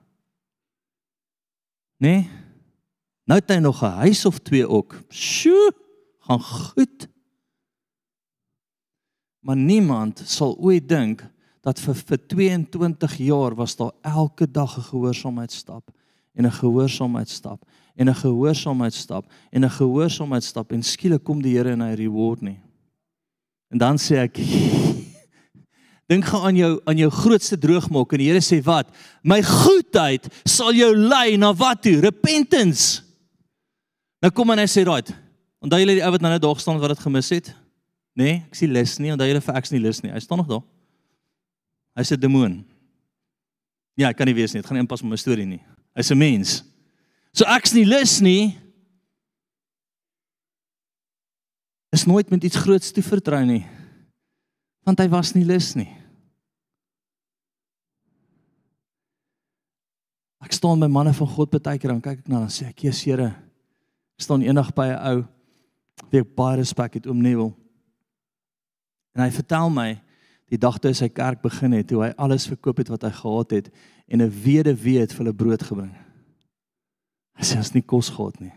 Nee. 2.05 2.29
Nou 3.25 3.41
het 3.41 3.49
hy 3.49 3.61
nog 3.65 3.81
'n 3.83 3.97
huis 4.05 4.25
of 4.25 4.39
twee 4.39 4.69
ook. 4.69 5.01
Sjoe, 5.09 5.73
gaan 6.19 6.43
goed. 6.43 7.09
Maar 9.39 9.57
niemand 9.57 10.23
sal 10.25 10.57
ooit 10.59 10.89
dink 10.89 11.25
dat 11.61 11.81
vir 11.81 11.95
vir 11.95 12.27
22 12.27 13.17
jaar 13.17 13.55
was 13.55 13.77
daar 13.77 13.93
elke 14.01 14.51
dag 14.51 14.77
'n 14.77 14.83
gehoorsaamheidstap 14.83 15.91
en 16.33 16.45
'n 16.45 16.53
gehoorsaamheidstap 16.53 17.65
en 17.95 18.09
'n 18.09 18.15
gehoorsaamheidstap 18.15 19.33
en 19.51 19.65
'n 19.65 19.71
gehoorsaamheidstap 19.71 20.73
en 20.73 20.83
skielik 20.83 21.25
kom 21.25 21.43
die 21.43 21.57
Here 21.57 21.71
en 21.71 21.81
hy 21.81 21.95
reward 21.95 22.41
nie. 22.41 22.61
En 23.69 23.79
dan 23.79 23.99
sê 23.99 24.17
ek 24.17 24.37
dink 26.11 26.25
gaan 26.29 26.49
aan 26.49 26.57
jou 26.57 26.71
aan 26.85 26.99
jou 27.01 27.11
grootste 27.11 27.59
droogmaak 27.59 28.13
en 28.13 28.23
die 28.23 28.29
Here 28.29 28.43
sê 28.45 28.61
wat? 28.65 28.91
My 29.23 29.41
goedheid 29.43 30.29
sal 30.45 30.75
jou 30.77 30.93
lei 30.97 31.37
na 31.41 31.53
wat 31.57 31.83
toe? 31.83 32.01
Repentance. 32.05 33.03
Nou 34.23 34.33
kom 34.33 34.53
en 34.55 34.63
hy 34.63 34.69
sê 34.71 34.85
right. 34.85 35.11
Onthou 35.65 35.81
julle 35.81 35.97
die 35.97 36.05
ou 36.05 36.13
wat 36.13 36.25
nou 36.25 36.33
net 36.33 36.43
daar 36.45 36.61
staan 36.61 36.81
wat 36.81 36.93
dit 36.93 37.05
gemis 37.07 37.33
het? 37.33 37.51
Nee, 38.15 38.43
ek 38.47 38.59
sien 38.59 38.73
lus 38.73 38.99
nie, 39.01 39.11
onthou 39.15 39.27
julle 39.27 39.43
vir 39.43 39.59
ek 39.59 39.67
sien 39.69 39.83
lus 39.83 40.03
nie. 40.05 40.13
Hy 40.13 40.21
staan 40.23 40.39
nog 40.43 40.51
daar. 40.51 40.65
Hy's 41.99 42.13
'n 42.13 42.21
demoon. 42.21 42.65
Ja, 43.97 44.13
kan 44.13 44.27
nie 44.27 44.35
wees 44.35 44.53
nie. 44.53 44.61
Dit 44.61 44.67
gaan 44.67 44.77
nie 44.77 44.83
inpas 44.83 45.03
met 45.03 45.11
my 45.11 45.17
storie 45.17 45.47
nie. 45.47 45.63
Hy's 45.95 46.11
'n 46.11 46.19
mens. 46.19 46.63
So 47.33 47.45
ek's 47.45 47.73
nie 47.73 47.85
lus 47.85 48.21
nie. 48.21 48.59
Is 51.93 52.07
nooit 52.07 52.31
met 52.31 52.45
iets 52.45 52.57
groots 52.57 52.93
te 52.93 53.03
vertrou 53.03 53.45
nie. 53.47 53.67
Want 54.85 55.01
hy 55.01 55.09
was 55.09 55.33
nie 55.35 55.45
lus 55.49 55.73
nie. 55.79 55.91
Ek 60.45 60.53
staan 60.53 60.83
by 60.83 60.91
manne 60.93 61.15
van 61.17 61.31
God 61.33 61.55
baie 61.55 61.79
keer 61.81 61.95
dan 61.95 62.03
kyk 62.05 62.21
ek 62.21 62.29
na 62.29 62.43
dan 62.45 62.53
sê 62.53 62.69
ek, 62.69 62.85
"Jesus 62.85 63.05
Here, 63.05 63.29
ek 64.19 64.21
staan 64.21 64.43
eendag 64.43 64.75
by 64.75 64.89
'n 64.93 65.01
ou 65.09 65.27
wie 66.11 66.21
ek 66.21 66.37
baie 66.37 66.59
respek 66.59 66.95
het, 66.95 67.07
oom 67.07 67.23
Neville." 67.23 67.55
En 69.15 69.23
hy 69.23 69.31
vertel 69.31 69.71
my 69.71 70.03
die 70.51 70.59
dag 70.59 70.79
toe 70.79 70.93
sy 70.93 71.09
kerk 71.09 71.43
begin 71.43 71.73
het, 71.73 71.91
hoe 71.91 72.03
hy 72.03 72.13
alles 72.19 72.47
verkoop 72.47 72.77
het 72.77 72.89
wat 72.89 73.03
hy 73.03 73.11
gehad 73.11 73.51
het 73.51 73.71
en 74.09 74.21
'n 74.21 74.31
weduwee 74.31 75.01
het 75.01 75.13
vir 75.13 75.25
hulle 75.25 75.37
brood 75.37 75.63
gebring. 75.63 75.95
Hy 77.35 77.43
sê 77.43 77.57
ons 77.57 77.75
nie 77.75 77.83
kos 77.83 78.11
gehad 78.11 78.41
nie. 78.41 78.53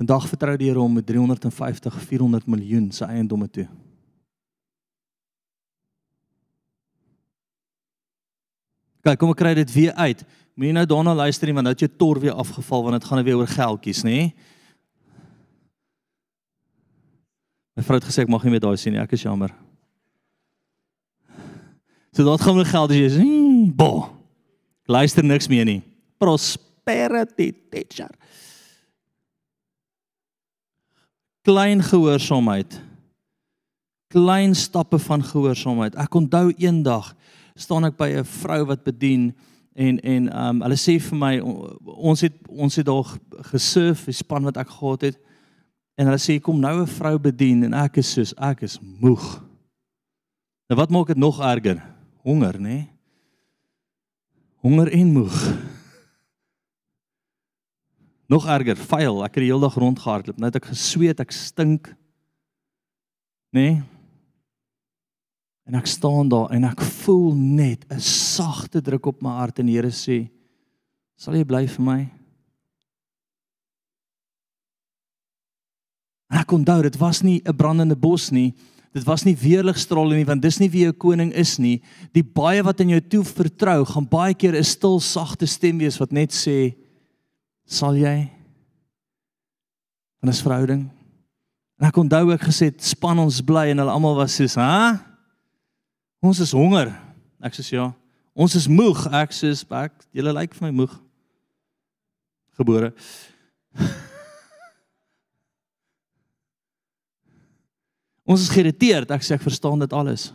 Vandag 0.00 0.26
vertrou 0.30 0.56
die 0.56 0.70
Here 0.70 0.80
hom 0.80 0.94
met 0.96 1.06
350 1.06 1.96
400 2.08 2.46
miljoen 2.48 2.90
se 2.92 3.04
eiendomme 3.04 3.48
toe. 3.52 3.66
Kyk, 9.02 9.18
kom 9.18 9.32
ek 9.34 9.40
kry 9.40 9.52
dit 9.58 9.74
weer 9.74 9.92
uit. 9.98 10.22
Moenie 10.54 10.76
nou 10.76 10.86
daarna 10.86 11.14
luister 11.24 11.48
nie 11.48 11.56
want 11.56 11.66
nou 11.66 11.74
het 11.74 11.82
jy 11.82 11.90
tor 11.98 12.20
weer 12.22 12.38
afgeval 12.38 12.86
want 12.86 12.96
dit 13.00 13.08
gaan 13.08 13.18
nou 13.18 13.26
weer 13.26 13.40
oor 13.40 13.50
geldjies, 13.50 14.04
nê? 14.06 14.30
My 17.76 17.84
vrou 17.84 17.98
het 17.98 18.06
gesê 18.06 18.22
ek 18.22 18.30
mag 18.30 18.44
nie 18.44 18.52
meer 18.54 18.62
daai 18.62 18.76
sien 18.78 18.94
nie. 18.94 19.02
Ek 19.02 19.14
is 19.16 19.24
jammer. 19.24 19.52
So 22.12 22.24
dit 22.24 22.44
gaan 22.44 22.58
met 22.58 22.68
geld 22.68 22.92
as 22.92 22.96
jy 23.00 23.10
sê, 23.10 23.28
"Bo." 23.74 24.10
Luister 24.86 25.24
niks 25.24 25.48
meer 25.48 25.64
nie. 25.64 25.82
Prosperity 26.18 27.52
teacher. 27.70 28.10
Klein 31.42 31.82
gehoorsaamheid. 31.82 32.80
Klein 34.06 34.54
stappe 34.54 34.98
van 34.98 35.24
gehoorsaamheid. 35.24 35.96
Ek 35.98 36.14
onthou 36.14 36.52
eendag 36.54 37.14
staan 37.58 37.84
ek 37.84 37.96
by 37.98 38.08
'n 38.20 38.24
vrou 38.24 38.64
wat 38.66 38.84
bedien 38.84 39.34
en 39.74 39.98
en 40.00 40.28
ehm 40.28 40.48
um, 40.48 40.62
hulle 40.62 40.78
sê 40.78 41.00
vir 41.00 41.18
my 41.18 41.40
ons 41.84 42.20
het 42.20 42.32
ons 42.46 42.76
het 42.76 42.86
daar 42.86 43.18
gesurf, 43.52 44.04
die 44.04 44.14
span 44.14 44.44
wat 44.44 44.56
ek 44.56 44.68
gehad 44.68 45.00
het. 45.00 45.18
En 45.98 46.06
hulle 46.06 46.22
sê 46.22 46.40
kom 46.40 46.60
nou 46.60 46.82
'n 46.82 46.86
vrou 46.86 47.18
bedien 47.18 47.64
en 47.64 47.74
ek 47.74 47.96
is 47.96 48.12
soos 48.12 48.34
ek 48.38 48.62
is 48.62 48.78
moeg. 48.80 49.42
Nou 50.68 50.78
wat 50.78 50.90
maak 50.90 51.06
dit 51.06 51.16
nog 51.16 51.40
erger? 51.40 51.82
Honger, 52.22 52.54
nê? 52.54 52.68
Nee? 52.68 52.88
Honger 54.62 54.92
en 54.92 55.12
moeg. 55.12 55.71
Nog 58.32 58.46
erger, 58.48 58.78
vuil. 58.80 59.18
Ek 59.26 59.34
het 59.34 59.42
die 59.44 59.50
hele 59.50 59.66
dag 59.66 59.74
rondgehardloop. 59.76 60.38
Nou 60.40 60.48
het 60.48 60.56
ek 60.56 60.70
gesweet, 60.70 61.18
ek 61.20 61.34
stink. 61.36 61.90
Nê? 63.52 63.66
Nee? 63.66 63.82
En 65.68 65.76
ek 65.78 65.86
staan 65.86 66.30
daar 66.32 66.50
en 66.56 66.64
ek 66.66 66.80
voel 67.04 67.36
net 67.36 67.84
'n 67.92 68.00
sagte 68.00 68.80
druk 68.82 69.06
op 69.06 69.20
my 69.22 69.36
hart 69.36 69.60
en 69.60 69.66
die 69.66 69.76
Here 69.76 69.92
sê: 69.92 70.28
"Sal 71.16 71.36
jy 71.36 71.44
bly 71.44 71.66
vir 71.68 71.84
my?" 71.84 72.00
En 76.30 76.38
ek 76.40 76.52
onthou 76.52 76.82
dit 76.82 76.96
was 76.98 77.22
nie 77.22 77.42
'n 77.44 77.56
brandende 77.56 77.96
bos 77.96 78.30
nie. 78.30 78.54
Dit 78.92 79.04
was 79.04 79.24
nie 79.24 79.36
weerligstrale 79.36 80.16
nie 80.16 80.24
want 80.24 80.42
dis 80.42 80.58
nie 80.58 80.68
wie 80.68 80.82
jou 80.82 80.92
koning 80.92 81.32
is 81.32 81.58
nie. 81.58 81.82
Die 82.12 82.24
baie 82.24 82.62
wat 82.62 82.80
in 82.80 82.88
jou 82.88 83.00
toe 83.00 83.24
vertrou, 83.24 83.84
gaan 83.84 84.08
baie 84.08 84.34
keer 84.34 84.56
'n 84.56 84.64
stil 84.64 85.00
sagte 85.00 85.46
stem 85.46 85.78
wees 85.78 85.98
wat 85.98 86.12
net 86.12 86.30
sê 86.30 86.81
sal 87.72 87.96
jy 87.98 88.30
en 90.22 90.30
as 90.30 90.42
verhouding. 90.44 90.84
En 91.80 91.88
ek 91.88 91.98
onthou 91.98 92.30
ek 92.34 92.44
gesê 92.46 92.70
span 92.84 93.18
ons 93.18 93.40
bly 93.42 93.72
en 93.72 93.82
hulle 93.82 93.94
almal 93.94 94.20
was 94.20 94.36
soos, 94.38 94.54
"Ha? 94.54 95.00
Ons 96.22 96.38
is 96.40 96.52
honger." 96.52 96.92
Ek 97.42 97.54
sê 97.54 97.74
ja. 97.74 97.92
Ons 98.34 98.54
is 98.54 98.68
moeg. 98.70 99.06
Ek 99.12 99.32
sê 99.34 99.50
ek, 99.52 99.92
julle 100.14 100.32
lyk 100.32 100.54
vir 100.54 100.68
my 100.68 100.72
moeg. 100.82 100.94
Gebore. 102.56 102.92
Ons 108.24 108.40
is 108.46 108.50
geïrriteerd. 108.54 109.10
Ek 109.10 109.22
sê 109.26 109.34
ek 109.34 109.42
verstaan 109.42 109.78
dit 109.82 109.92
alles. 109.92 110.32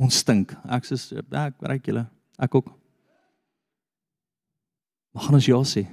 Ons 0.00 0.20
stink. 0.22 0.52
Ek 0.68 0.84
sê 0.84 0.94
ek 1.18 1.54
reik 1.60 1.86
julle. 1.88 2.04
Ek 2.40 2.54
ook. 2.54 2.79
Maar 5.12 5.26
gaan 5.26 5.38
ons 5.40 5.48
ja 5.50 5.60
sê. 5.66 5.84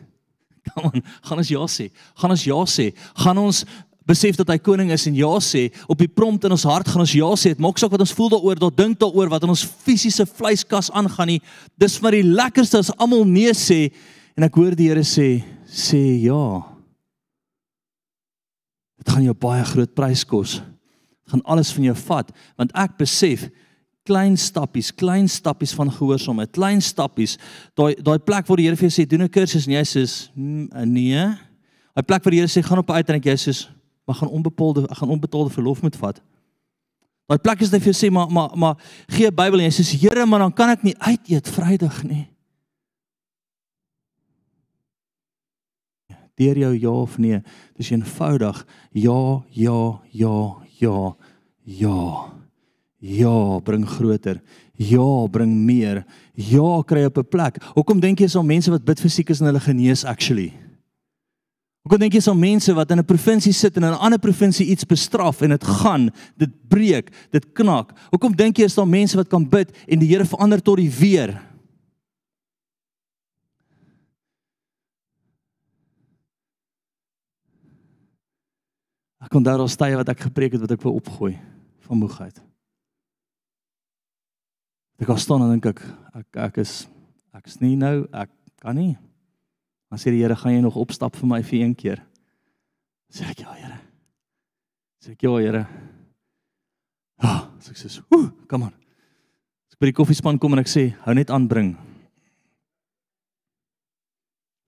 Kom 0.73 0.89
aan, 0.89 1.03
gaan 1.21 1.41
ons 1.41 1.51
ja 1.51 1.67
sê. 1.71 1.89
Gaan 2.19 2.33
ons 2.35 2.45
ja 2.47 2.59
sê. 2.69 2.91
Gaan 3.23 3.41
ons 3.41 3.63
besef 4.07 4.37
dat 4.39 4.53
hy 4.53 4.57
koning 4.63 4.93
is 4.95 5.03
en 5.09 5.17
ja 5.17 5.33
sê 5.43 5.65
op 5.91 5.99
die 5.99 6.07
prompt 6.07 6.45
in 6.47 6.53
ons 6.55 6.63
hart 6.69 6.87
gaan 6.87 7.03
ons 7.03 7.15
ja 7.17 7.31
sê. 7.39 7.51
Dit 7.55 7.63
maak 7.63 7.79
saak 7.79 7.91
wat 7.93 8.03
ons 8.05 8.15
voel 8.15 8.31
daaroor, 8.35 8.61
dat 8.61 8.79
dink 8.79 8.99
daaroor 9.01 9.31
wat 9.33 9.43
in 9.43 9.53
ons 9.53 9.65
fisiese 9.83 10.27
vleiskas 10.29 10.91
aangaan 10.95 11.33
nie. 11.33 11.41
Dis 11.79 11.97
vir 12.01 12.19
die 12.19 12.27
lekkerste 12.27 12.79
as 12.83 12.93
almal 12.95 13.25
nee 13.27 13.51
sê 13.57 13.87
en 14.37 14.47
ek 14.47 14.57
hoor 14.59 14.77
die 14.77 14.89
Here 14.91 15.03
sê 15.07 15.29
sê 15.67 16.01
ja. 16.23 16.63
Dit 19.01 19.11
gaan 19.11 19.27
jou 19.27 19.35
baie 19.37 19.65
groot 19.67 19.93
prys 19.97 20.23
kos. 20.27 20.59
Gaan 21.27 21.43
alles 21.43 21.73
van 21.75 21.89
jou 21.89 21.97
vat 22.07 22.31
want 22.59 22.75
ek 22.79 22.95
besef 23.01 23.49
klein 24.07 24.37
stappies, 24.39 24.93
klein 24.95 25.27
stappies 25.29 25.73
van 25.75 25.91
gehoorsaamheid, 25.91 26.53
klein 26.55 26.81
stappies. 26.81 27.35
Daai 27.77 27.95
daai 27.99 28.17
plek 28.23 28.47
waar 28.47 28.59
die 28.59 28.67
Here 28.67 28.79
vir 28.79 28.87
jou 28.87 28.95
sê 28.95 29.07
doen 29.07 29.23
'n 29.23 29.29
kursus 29.29 29.67
en 29.67 29.73
jy 29.73 29.83
sê 29.83 30.03
nee. 30.85 31.25
Daai 31.95 32.05
plek 32.07 32.23
waar 32.23 32.31
die 32.31 32.39
Here 32.39 32.51
sê 32.51 32.63
gaan 32.63 32.79
op 32.79 32.89
'n 32.89 32.99
uitreik 32.99 33.25
jy 33.25 33.35
sê 33.35 33.67
maar 34.07 34.15
gaan 34.15 34.29
onbepaalde 34.29 34.87
gaan 34.87 35.09
onbetaalde 35.09 35.51
verlof 35.51 35.81
moet 35.81 35.95
vat. 35.95 36.21
Daai 37.27 37.39
plek 37.39 37.61
is 37.61 37.71
net 37.71 37.83
vir 37.83 37.93
jou 37.93 37.99
sê 38.07 38.11
maar 38.11 38.31
maar 38.31 38.49
maar 38.57 38.75
gee 39.07 39.31
Bybel 39.31 39.59
en 39.59 39.69
jy 39.69 39.83
sê 39.83 39.99
Here 39.99 40.25
maar 40.25 40.39
dan 40.39 40.53
kan 40.53 40.69
ek 40.69 40.83
nie 40.83 40.95
uit 40.97 41.29
eet 41.29 41.47
Vrydag 41.47 42.03
nie. 42.03 42.27
deur 46.37 46.57
jou 46.57 46.73
ja 46.79 46.89
of 46.89 47.17
nee. 47.17 47.41
Dis 47.77 47.89
eenvoudig 47.89 48.65
ja, 48.91 49.43
ja, 49.49 50.01
ja, 50.11 50.55
ja. 50.73 51.15
Ja. 51.67 52.36
Ja, 53.07 53.59
bring 53.63 53.85
groter. 53.87 54.41
Ja, 54.75 55.27
bring 55.31 55.53
meer. 55.63 56.03
Ja, 56.35 56.81
kry 56.83 57.05
op 57.05 57.17
'n 57.17 57.27
plek. 57.29 57.63
Hoekom 57.73 57.99
dink 57.99 58.19
jy 58.19 58.25
is 58.25 58.35
al 58.35 58.43
mense 58.43 58.69
wat 58.69 58.83
bid 58.83 58.99
vir 58.99 59.09
siekes 59.09 59.39
en 59.39 59.45
hulle 59.45 59.59
genees 59.59 60.03
actually? 60.03 60.51
Hoekom 61.83 61.99
dink 61.99 62.13
jy 62.13 62.17
is 62.17 62.27
al 62.27 62.35
mense 62.35 62.73
wat 62.73 62.91
in 62.91 62.99
'n 62.99 63.05
provinsie 63.05 63.53
sit 63.53 63.77
en 63.77 63.83
in 63.83 63.91
'n 63.91 64.03
ander 64.03 64.19
provinsie 64.19 64.67
iets 64.67 64.83
bestraf 64.83 65.41
en 65.41 65.49
dit 65.49 65.63
gaan, 65.63 66.11
dit 66.37 66.49
breek, 66.67 67.09
dit 67.31 67.53
knak? 67.53 67.93
Hoekom 68.11 68.35
dink 68.35 68.57
jy 68.57 68.65
is 68.65 68.75
daar 68.75 68.87
mense 68.87 69.15
wat 69.15 69.29
kan 69.29 69.49
bid 69.49 69.71
en 69.87 69.99
die 69.99 70.07
Here 70.07 70.25
verander 70.25 70.61
tot 70.61 70.77
die 70.77 70.91
weer? 70.91 71.41
Ek 79.21 79.29
kon 79.29 79.43
daar 79.43 79.59
al 79.59 79.67
stye 79.67 79.95
wat 79.95 80.09
ek 80.09 80.19
gepreek 80.19 80.51
het 80.51 80.61
wat 80.61 80.71
ek 80.71 80.81
wou 80.81 80.95
opgooi 80.95 81.37
van 81.87 81.97
moegheid. 81.97 82.41
Ek 84.97 85.09
gaan 85.09 85.21
staan 85.21 85.45
en 85.45 85.53
dink 85.55 85.67
ek 85.69 85.81
ek 86.17 86.39
ek 86.47 86.61
is 86.63 86.87
ek's 87.37 87.59
nie 87.61 87.75
nou 87.77 88.07
ek 88.13 88.31
kan 88.61 88.75
nie. 88.75 88.95
Maar 89.87 90.01
sê 90.01 90.11
die 90.11 90.19
Here, 90.19 90.35
gaan 90.35 90.55
jy 90.55 90.61
nog 90.65 90.75
opstap 90.75 91.15
vir 91.15 91.29
my 91.29 91.41
vir 91.45 91.61
een 91.61 91.75
keer? 91.77 92.01
Sê 93.13 93.29
ek 93.29 93.45
ja, 93.45 93.53
Here. 93.55 93.77
Sê 95.03 95.13
ek 95.13 95.23
ja, 95.23 95.35
Here. 95.37 95.63
Ja, 97.23 97.29
oh, 97.29 97.43
sê 97.63 97.71
ek 97.71 97.77
sê, 97.77 98.01
"Ooh, 98.11 98.31
kom 98.49 98.63
aan." 98.63 98.73
Ek 99.71 99.79
by 99.79 99.91
die 99.91 99.99
koffiespan 99.99 100.39
kom 100.39 100.53
en 100.53 100.59
ek 100.59 100.67
sê, 100.67 100.95
"Hou 101.05 101.13
net 101.13 101.29
aan 101.29 101.47
bring." 101.47 101.77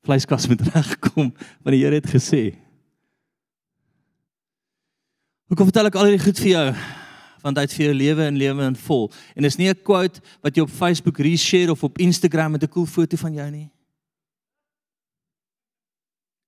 vleiskas 0.10 0.48
moet 0.50 0.62
regkom 0.74 1.30
want 1.62 1.76
die 1.76 1.84
Here 1.84 2.00
het 2.00 2.10
gesê. 2.10 2.44
Hoekom 5.50 5.70
vertel 5.70 5.90
ek 5.90 5.98
al 5.98 6.10
hierdie 6.10 6.24
goed 6.24 6.42
vir 6.42 6.52
jou? 6.54 6.66
Want 7.42 7.58
hy 7.58 7.64
het 7.64 7.74
vir 7.74 7.86
jou 7.86 7.96
lewe 7.96 8.24
en 8.24 8.38
lewe 8.38 8.64
in 8.64 8.76
vol. 8.76 9.12
En 9.36 9.44
dis 9.44 9.58
nie 9.58 9.70
'n 9.70 9.84
quote 9.84 10.22
wat 10.42 10.56
jy 10.56 10.62
op 10.62 10.70
Facebook 10.70 11.18
reshare 11.18 11.72
of 11.72 11.84
op 11.84 11.98
Instagram 11.98 12.52
met 12.52 12.64
'n 12.64 12.70
cool 12.70 12.86
foto 12.86 13.18
van 13.18 13.34
jou 13.34 13.50
nie. 13.52 13.70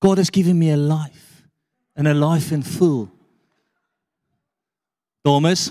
God 0.00 0.18
has 0.18 0.30
given 0.30 0.58
me 0.58 0.72
a 0.72 0.76
life 0.76 1.46
and 1.94 2.08
a 2.08 2.14
life 2.14 2.54
in 2.54 2.62
full. 2.62 3.08
Thomas 5.22 5.70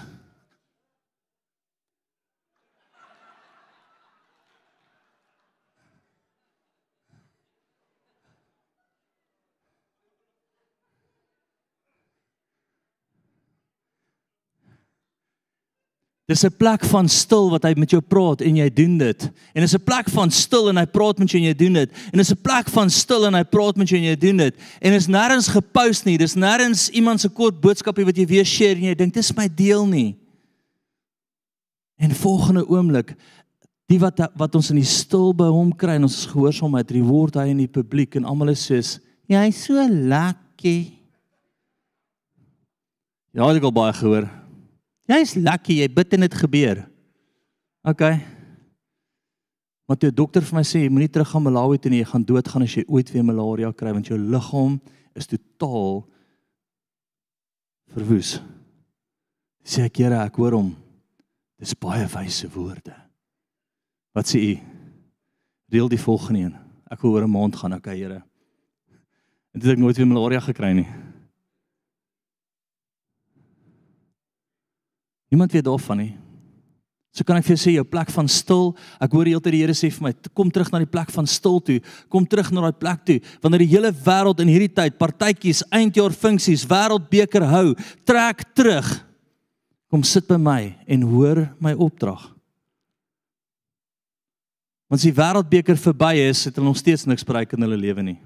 Dis 16.31 16.45
'n 16.45 16.55
plek 16.57 16.85
van 16.85 17.09
stil 17.09 17.49
wat 17.51 17.63
hy 17.63 17.73
met 17.75 17.91
jou 17.91 18.01
praat 18.01 18.41
en 18.41 18.55
jy 18.55 18.69
doen 18.73 18.97
dit. 18.97 19.31
En 19.53 19.61
dis 19.61 19.73
'n 19.73 19.83
plek 19.83 20.09
van 20.09 20.31
stil 20.31 20.69
en 20.69 20.77
hy 20.77 20.85
praat 20.85 21.17
met 21.17 21.29
jou 21.29 21.41
en 21.41 21.47
jy 21.47 21.55
doen 21.55 21.73
dit. 21.73 21.89
En 22.11 22.17
dis 22.17 22.31
'n 22.31 22.41
plek 22.41 22.69
van 22.69 22.89
stil 22.89 23.25
en 23.25 23.33
hy 23.33 23.43
praat 23.43 23.75
met 23.75 23.89
jou 23.89 23.99
en 23.99 24.07
jy 24.07 24.15
doen 24.15 24.37
dit. 24.37 24.55
En 24.79 24.93
is 24.93 25.07
nêrens 25.07 25.47
gepost 25.47 26.05
nie. 26.05 26.17
Dis 26.17 26.35
nêrens 26.35 26.89
iemand 26.89 27.19
se 27.19 27.29
kort 27.29 27.61
boodskapie 27.61 28.05
wat 28.05 28.15
jy 28.15 28.25
weer 28.25 28.45
share 28.45 28.75
en 28.75 28.83
jy 28.83 28.95
dink 28.95 29.13
dis 29.13 29.35
my 29.35 29.49
deel 29.55 29.85
nie. 29.85 30.15
En 31.97 32.11
volgende 32.11 32.67
oomblik 32.67 33.15
die 33.87 33.99
wat 33.99 34.31
wat 34.35 34.55
ons 34.55 34.69
in 34.69 34.75
die 34.75 34.85
stil 34.85 35.33
by 35.33 35.49
hom 35.51 35.75
kry 35.75 35.95
en 35.95 36.03
ons 36.03 36.17
is 36.17 36.31
gehoorsaamheid 36.31 36.91
reward 36.91 37.35
hy 37.35 37.49
in 37.49 37.57
die 37.57 37.67
publiek 37.67 38.15
en 38.15 38.25
almal 38.25 38.49
is 38.49 38.65
soos 38.65 38.99
jy's 39.27 39.65
so 39.65 39.73
lucky. 39.89 40.93
Ja, 43.33 43.49
ek 43.49 43.53
het 43.53 43.63
al 43.63 43.71
baie 43.71 43.93
gehoor. 43.93 44.40
Jy's 45.11 45.35
lucky 45.35 45.81
jy 45.81 45.89
bid 45.91 46.13
en 46.15 46.23
dit 46.25 46.37
gebeur. 46.43 46.85
OK. 47.83 48.03
Maar 49.87 49.97
toe 49.97 50.09
'n 50.09 50.15
dokter 50.15 50.41
vir 50.41 50.55
my 50.55 50.63
sê 50.63 50.79
jy 50.79 50.89
moenie 50.89 51.11
terug 51.11 51.27
gaan 51.27 51.43
Malawi 51.43 51.77
toe 51.77 51.91
nie, 51.91 51.99
jy 51.99 52.11
gaan 52.11 52.23
doodgaan 52.23 52.63
as 52.63 52.75
jy 52.75 52.85
ooit 52.87 53.11
weer 53.11 53.23
malaria 53.23 53.73
kry 53.73 53.91
want 53.91 54.07
jou 54.07 54.17
liggaam 54.17 54.79
is 55.15 55.27
totaal 55.27 56.07
verwoes. 57.91 58.39
Sê 59.65 59.83
ek 59.83 59.97
Here, 59.97 60.23
ek 60.23 60.35
hoor 60.35 60.53
hom. 60.53 60.75
Dis 61.59 61.75
baie 61.75 62.07
wyse 62.07 62.47
woorde. 62.49 62.95
Wat 64.15 64.25
sê 64.25 64.39
u? 64.39 64.59
Deel 65.67 65.89
die 65.89 65.99
volgende 65.99 66.39
een. 66.39 66.55
Ek 66.89 67.01
hoor 67.01 67.23
'n 67.23 67.29
maand 67.31 67.55
gaan 67.55 67.73
ek, 67.73 67.85
Here. 67.85 68.23
En 69.53 69.59
dit 69.59 69.63
het 69.63 69.77
ek 69.77 69.83
nooit 69.83 69.97
weer 69.97 70.07
malaria 70.07 70.39
gekry 70.39 70.73
nie. 70.73 71.10
Niemand 75.31 75.53
weet 75.55 75.65
daarvan 75.65 76.03
nie. 76.03 76.11
So 77.11 77.27
kan 77.27 77.35
ek 77.41 77.43
vir 77.43 77.57
jou 77.57 77.59
sê 77.59 77.73
jou 77.75 77.83
plek 77.87 78.07
van 78.13 78.27
stil, 78.31 78.69
ek 79.03 79.11
hoor 79.11 79.27
heeltyd 79.27 79.51
die 79.51 79.61
Here 79.65 79.75
sê 79.75 79.89
vir 79.91 80.05
my, 80.05 80.11
kom 80.35 80.51
terug 80.51 80.69
na 80.71 80.79
die 80.79 80.87
plek 80.87 81.11
van 81.11 81.27
stil 81.27 81.59
toe. 81.59 81.79
Kom 82.11 82.23
terug 82.27 82.53
na 82.55 82.63
daai 82.63 82.77
plek 82.79 83.01
toe 83.07 83.17
wanneer 83.43 83.65
die 83.65 83.71
hele 83.73 83.91
wêreld 83.91 84.39
in 84.43 84.51
hierdie 84.51 84.71
tyd 84.71 84.95
partytjies, 84.99 85.65
eindjaar 85.75 86.15
funksies, 86.15 86.63
wêreldbeker 86.67 87.43
hou, 87.51 87.65
trek 88.07 88.45
terug. 88.55 88.87
Kom 89.91 90.05
sit 90.07 90.27
by 90.29 90.39
my 90.39 90.61
en 90.87 91.03
hoor 91.11 91.49
my 91.59 91.73
opdrag. 91.75 92.29
Want 94.87 94.99
as 94.99 95.07
die 95.07 95.15
wêreldbeker 95.15 95.79
verby 95.79 96.13
is, 96.29 96.45
het 96.47 96.55
hulle 96.55 96.67
nog 96.67 96.79
steeds 96.79 97.03
niks 97.07 97.27
bereik 97.27 97.51
in 97.55 97.63
hulle 97.63 97.79
lewe 97.79 98.03
nie. 98.07 98.19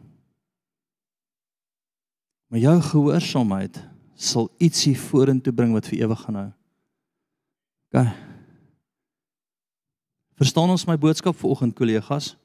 Maar 2.53 2.61
jou 2.67 2.75
gehoorsaamheid 2.91 3.81
sal 4.13 4.45
ietsie 4.61 4.93
vorentoe 4.97 5.53
bring 5.53 5.73
wat 5.73 5.89
vir 5.89 6.05
ewig 6.05 6.21
gaan 6.21 6.39
hou. 6.43 6.47
OK. 7.95 8.07
Verstaan 10.35 10.69
ons 10.69 10.83
my 10.85 10.97
boodskap 10.99 11.35
vanoggend 11.35 11.75
kollegas? 11.75 12.35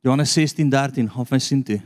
Johannes 0.00 0.32
16:13 0.32 1.10
gaan 1.10 1.26
my 1.26 1.38
sien 1.38 1.62
toe. 1.62 1.80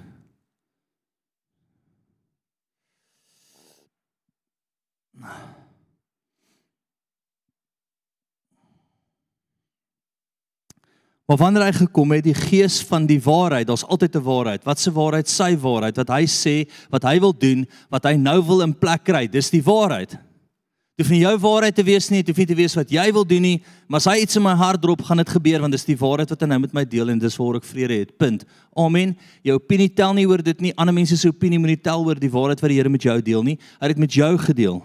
Maar 11.28 11.36
wanneer 11.36 11.66
hy 11.66 11.72
gekom 11.76 12.12
het, 12.16 12.24
die 12.24 12.36
gees 12.36 12.78
van 12.88 13.04
die 13.06 13.20
waarheid, 13.20 13.66
daar's 13.68 13.84
altyd 13.84 14.16
'n 14.16 14.24
waarheid. 14.24 14.64
Wat 14.64 14.80
se 14.80 14.92
waarheid? 14.92 15.28
Sy 15.28 15.56
waarheid 15.56 15.96
wat 15.96 16.08
hy 16.08 16.24
sê, 16.24 16.70
wat 16.88 17.02
hy 17.02 17.20
wil 17.20 17.36
doen, 17.36 17.66
wat 17.90 18.04
hy 18.04 18.16
nou 18.16 18.42
wil 18.44 18.62
in 18.62 18.78
plek 18.78 19.04
kry. 19.04 19.28
Dis 19.28 19.50
die 19.50 19.62
waarheid. 19.62 20.10
Dit 20.10 21.06
hoef 21.06 21.10
nie 21.10 21.20
jou 21.20 21.38
waarheid 21.38 21.74
te 21.74 21.84
wees 21.84 22.08
nie, 22.10 22.22
dit 22.22 22.28
hoef 22.28 22.36
nie 22.36 22.46
te 22.46 22.54
wees 22.54 22.74
wat 22.74 22.90
jy 22.90 23.12
wil 23.12 23.24
doen 23.24 23.42
nie, 23.42 23.62
maar 23.86 24.00
as 24.00 24.06
hy 24.06 24.16
iets 24.22 24.36
in 24.36 24.42
my 24.42 24.54
hart 24.54 24.82
drop, 24.82 25.02
gaan 25.02 25.16
dit 25.16 25.28
gebeur 25.28 25.60
want 25.60 25.72
dis 25.72 25.84
die 25.84 25.96
waarheid 25.96 26.30
wat 26.30 26.40
hy 26.40 26.46
nou 26.46 26.58
met 26.58 26.72
my 26.72 26.84
deel 26.84 27.10
en 27.10 27.18
dis 27.18 27.36
waar 27.36 27.56
ek 27.56 27.64
vrede 27.64 27.98
het. 27.98 28.18
Punt. 28.18 28.44
Amen. 28.74 29.16
Jou 29.42 29.54
opinie 29.54 29.94
tel 29.94 30.14
nie 30.14 30.26
oor 30.26 30.42
dit 30.42 30.60
nie. 30.60 30.72
Ander 30.76 30.94
mense 30.94 31.16
se 31.16 31.28
opinie 31.28 31.58
moenie 31.58 31.78
tel 31.78 32.04
oor 32.04 32.18
die 32.18 32.30
waarheid 32.30 32.60
wat 32.60 32.68
die 32.68 32.76
Here 32.76 32.88
met 32.88 33.02
jou 33.02 33.22
deel 33.22 33.42
nie. 33.42 33.58
Hy 33.78 33.86
het 33.86 33.94
dit 33.94 33.98
met 33.98 34.12
jou 34.12 34.38
gedeel. 34.38 34.82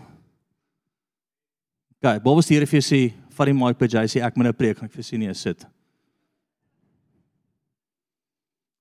OK, 1.98 2.24
Bob 2.24 2.36
was 2.36 2.46
die 2.46 2.56
Here 2.60 2.68
vir 2.68 2.80
jou 2.82 2.86
sê, 2.86 3.14
vat 3.32 3.48
die 3.48 3.54
mic 3.54 3.80
by 3.80 3.88
jy 3.88 4.06
sê 4.06 4.22
ek 4.22 4.36
moet 4.36 4.52
nou 4.52 4.54
preek, 4.54 4.84
ek 4.84 4.92
vir 4.92 5.04
sien 5.04 5.20
nie 5.20 5.34
sit. 5.34 5.66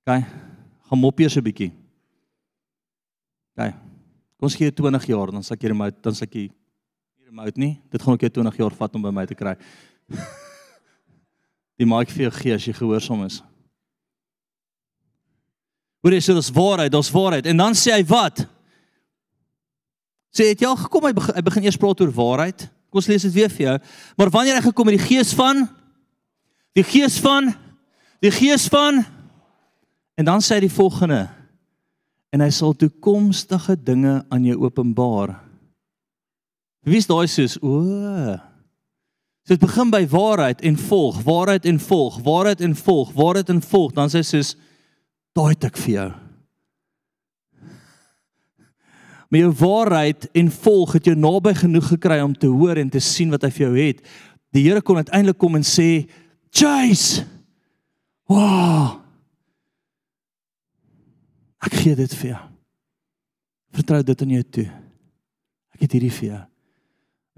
OK. 0.02 0.24
Gaan 0.88 0.98
mop 0.98 1.20
eers 1.20 1.36
'n 1.36 1.42
bietjie. 1.42 1.72
OK. 3.54 3.70
Kom 4.36 4.48
ons 4.48 4.56
gee 4.56 4.72
20 4.72 5.06
jaar 5.06 5.30
dan 5.30 5.42
sal 5.42 5.56
ek 5.56 5.62
hier 5.62 5.74
maar 5.74 5.92
dan 6.02 6.14
sal 6.14 6.26
ek 6.26 6.34
hier 6.34 6.50
remote 7.26 7.58
nie. 7.58 7.80
Dit 7.90 8.02
gaan 8.02 8.14
ook 8.14 8.20
jou 8.20 8.30
20 8.30 8.56
jaar 8.56 8.74
vat 8.74 8.94
om 8.94 9.02
by 9.02 9.10
my 9.10 9.26
te 9.26 9.34
kry. 9.34 9.54
Die 11.78 11.86
maak 11.86 12.10
vir 12.10 12.26
jou 12.28 12.32
gee 12.36 12.54
as 12.54 12.66
jy 12.66 12.74
gehoorsaam 12.74 13.24
is. 13.24 13.42
Hoor 16.02 16.12
jy 16.12 16.20
sê 16.20 16.34
dis 16.34 16.50
waarheid, 16.50 16.92
dis 16.92 17.10
waarheid. 17.14 17.46
En 17.46 17.56
dan 17.56 17.74
sê 17.78 17.94
hy 17.94 18.02
wat? 18.04 18.42
Sê 20.34 20.50
het 20.50 20.60
jy 20.60 20.66
al 20.66 20.76
gekom 20.76 21.06
hy 21.06 21.12
begin, 21.12 21.34
hy 21.38 21.42
begin 21.46 21.64
eers 21.64 21.78
praat 21.78 22.00
oor 22.02 22.12
waarheid. 22.12 22.66
Kom 22.90 23.00
ons 23.00 23.08
lees 23.08 23.22
dit 23.22 23.32
weer 23.32 23.52
vir 23.52 23.66
jou. 23.68 23.78
Maar 24.18 24.30
wanneer 24.34 24.58
hy 24.58 24.64
gekom 24.66 24.90
het 24.90 24.98
die 24.98 25.06
gees 25.06 25.32
van 25.38 25.64
die 26.76 26.84
gees 26.84 27.20
van 27.20 27.52
die 28.24 28.32
gees 28.32 28.66
van 28.72 29.02
En 30.14 30.24
dan 30.24 30.42
sê 30.44 30.58
hy 30.58 30.66
die 30.66 30.72
volgende: 30.72 31.26
En 32.32 32.40
hy 32.44 32.50
sal 32.52 32.74
toekomstige 32.76 33.76
dinge 33.76 34.20
aan 34.28 34.44
jou 34.44 34.58
openbaar. 34.64 35.36
Wie 36.82 36.98
is 36.98 37.06
daai 37.06 37.28
soos 37.30 37.58
o? 37.62 37.78
So 39.42 39.54
dit 39.54 39.62
begin 39.62 39.90
by 39.90 40.04
waarheid 40.10 40.62
en 40.62 40.76
volg, 40.78 41.22
waarheid 41.26 41.66
en 41.66 41.78
volg, 41.82 42.18
waarheid 42.22 42.60
en 42.62 42.74
volg, 42.78 43.12
waarheid 43.18 43.48
en 43.50 43.62
volg, 43.62 43.94
dan 43.96 44.10
sê 44.10 44.22
hy 44.22 44.28
soos 44.28 44.52
daai 45.34 45.54
het 45.54 45.66
ek 45.70 45.80
vir 45.82 45.94
jou. 45.96 46.10
Maar 49.32 49.40
jou 49.40 49.52
waarheid 49.62 50.26
en 50.36 50.50
volg 50.62 50.96
het 50.98 51.08
jou 51.08 51.16
naby 51.16 51.54
genoeg 51.56 51.86
gekry 51.94 52.18
om 52.20 52.34
te 52.36 52.50
hoor 52.52 52.76
en 52.76 52.90
te 52.92 53.00
sien 53.00 53.32
wat 53.32 53.46
hy 53.46 53.50
vir 53.54 53.64
jou 53.64 53.76
het. 53.78 54.02
Die 54.52 54.66
Here 54.66 54.82
kon 54.84 55.00
uiteindelik 55.00 55.38
kom 55.40 55.56
en 55.56 55.64
sê, 55.64 56.06
"Chase! 56.50 57.24
Wow! 58.28 59.01
Ek 61.62 61.76
gee 61.78 61.94
dit 61.98 62.14
vir 62.20 62.32
jou. 62.32 62.40
Vertrou 63.72 64.02
dit 64.04 64.24
in 64.26 64.34
jou 64.36 64.42
toe. 64.58 64.68
Ek 65.76 65.84
het 65.86 65.94
hierdie 65.96 66.12
vir 66.12 66.28
jou. 66.28 66.40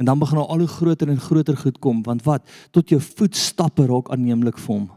En 0.01 0.09
dan 0.09 0.18
begin 0.18 0.41
al 0.43 0.64
hoe 0.64 0.70
groter 0.70 1.09
en 1.09 1.20
groter 1.20 1.57
goed 1.57 1.79
kom 1.79 2.03
want 2.03 2.25
wat 2.27 2.49
tot 2.75 2.91
jou 2.91 2.99
voetstappe 3.01 3.87
raak 3.87 4.11
aanneemlik 4.11 4.59
vir 4.59 4.72
hom. 4.72 4.89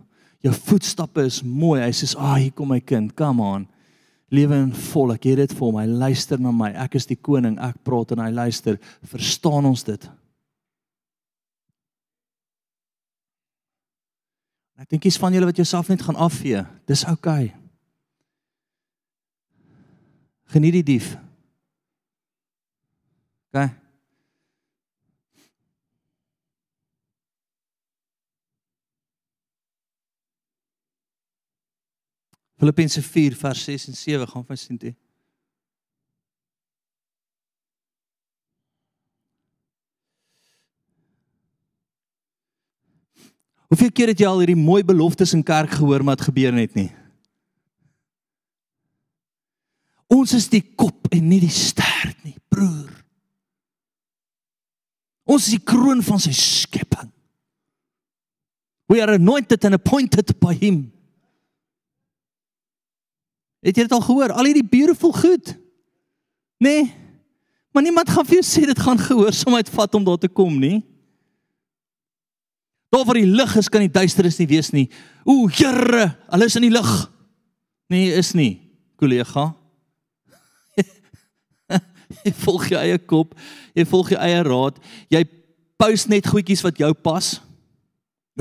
Jou 0.46 0.54
voetstappe 0.54 1.26
is 1.28 1.42
mooi. 1.44 1.82
Hy 1.82 1.92
sê, 1.92 2.16
"Ag, 2.16 2.24
ah, 2.24 2.36
hier 2.36 2.52
kom 2.52 2.70
my 2.70 2.80
kind. 2.80 3.16
Come 3.16 3.42
on." 3.42 3.68
Lewe 4.30 4.56
in 4.56 4.74
vol. 4.74 5.14
Ek 5.14 5.24
het 5.24 5.38
dit 5.38 5.54
vir 5.54 5.66
hom. 5.66 5.78
Hy 5.78 5.86
luister 5.86 6.40
na 6.40 6.52
my. 6.52 6.72
Ek 6.72 6.96
is 6.96 7.06
die 7.06 7.16
koning. 7.16 7.60
Ek 7.60 7.84
praat 7.84 8.12
en 8.12 8.20
hy 8.20 8.32
luister. 8.32 8.80
Verstaan 9.04 9.66
ons 9.66 9.84
dit? 9.84 10.10
Ek 14.78 14.90
dink 14.90 15.04
jy's 15.04 15.18
van 15.18 15.34
julle 15.34 15.46
wat 15.46 15.56
jouself 15.56 15.88
net 15.90 16.02
gaan 16.02 16.16
afvee. 16.16 16.66
Dis 16.86 17.06
oukei. 17.06 17.46
Okay. 17.46 17.67
Geniet 20.48 20.78
die 20.80 20.84
dief. 20.84 21.18
OK. 23.52 23.68
Filippense 32.58 33.02
4 33.02 33.36
vers 33.36 33.64
6 33.64 33.88
en 33.88 33.96
7 33.96 34.28
gaan 34.28 34.46
vir 34.46 34.58
sien 34.58 34.78
toe. 34.82 34.94
Hoeveel 43.68 43.92
keer 43.92 44.14
het 44.14 44.22
jy 44.24 44.30
al 44.30 44.40
hierdie 44.42 44.58
mooi 44.58 44.80
beloftes 44.88 45.36
in 45.36 45.44
kerk 45.44 45.76
gehoor 45.76 46.04
maar 46.04 46.16
dit 46.16 46.30
gebeur 46.30 46.56
net 46.56 46.74
nie? 46.78 46.88
Ons 50.14 50.34
is 50.38 50.48
die 50.52 50.64
kop 50.80 51.10
en 51.12 51.26
nie 51.28 51.42
die 51.44 51.52
stert 51.52 52.16
nie, 52.24 52.38
broer. 52.52 52.94
Ons 55.28 55.50
is 55.50 55.58
die 55.58 55.66
kroon 55.68 56.00
van 56.06 56.22
sy 56.24 56.32
skepping. 56.36 57.10
We 58.88 59.02
are 59.04 59.18
anointed 59.18 59.66
and 59.68 59.76
appointed 59.76 60.32
by 60.40 60.54
him. 60.56 60.86
Het 63.66 63.76
jy 63.76 63.88
dit 63.90 63.96
al 63.98 64.06
gehoor? 64.06 64.32
Al 64.32 64.48
hierdie 64.48 64.64
beautiful 64.64 65.12
goed. 65.12 65.52
Nee. 66.64 66.88
Maar 67.76 67.84
niemand 67.84 68.10
gaan 68.10 68.26
vir 68.26 68.40
jou 68.40 68.46
sê 68.48 68.64
dit 68.70 68.80
gaan 68.80 69.02
gehoorsaamheid 69.02 69.68
vat 69.76 70.00
om 70.00 70.06
daar 70.08 70.22
te 70.22 70.32
kom 70.32 70.56
nie. 70.62 70.80
Daar 72.96 73.04
waar 73.04 73.20
die 73.20 73.28
lig 73.28 73.56
is, 73.60 73.68
kan 73.68 73.84
die 73.84 73.92
duisternis 73.92 74.40
nie 74.40 74.48
wees 74.48 74.72
nie. 74.72 74.88
O, 75.28 75.50
Here, 75.52 76.08
hulle 76.32 76.48
is 76.48 76.56
in 76.56 76.70
die 76.70 76.72
lig. 76.72 76.92
Nee, 77.92 78.14
is 78.16 78.32
nie, 78.38 78.54
kollega. 79.00 79.50
jy 82.32 82.34
volg 82.44 82.70
jou 82.72 82.80
eie 82.80 83.00
kop, 83.00 83.36
jy 83.78 83.86
volg 83.88 84.14
jou 84.14 84.22
eie 84.22 84.44
raad. 84.46 84.80
Jy 85.14 85.24
post 85.80 86.10
net 86.12 86.28
goedjies 86.28 86.64
wat 86.66 86.80
jou 86.82 86.92
pas. 86.94 87.38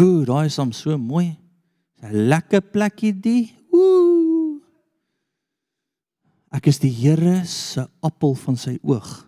Ooh, 0.00 0.24
daai 0.28 0.46
is 0.50 0.58
hom 0.60 0.72
so 0.76 0.96
mooi. 0.98 1.36
'n 2.02 2.28
Lekker 2.28 2.60
plekkie 2.60 3.12
die. 3.12 3.52
Ooh. 3.72 4.60
Ek 6.52 6.68
is 6.68 6.78
die 6.78 6.92
Here 6.92 7.44
se 7.44 7.84
appel 8.04 8.34
van 8.34 8.56
sy 8.56 8.78
oog. 8.82 9.26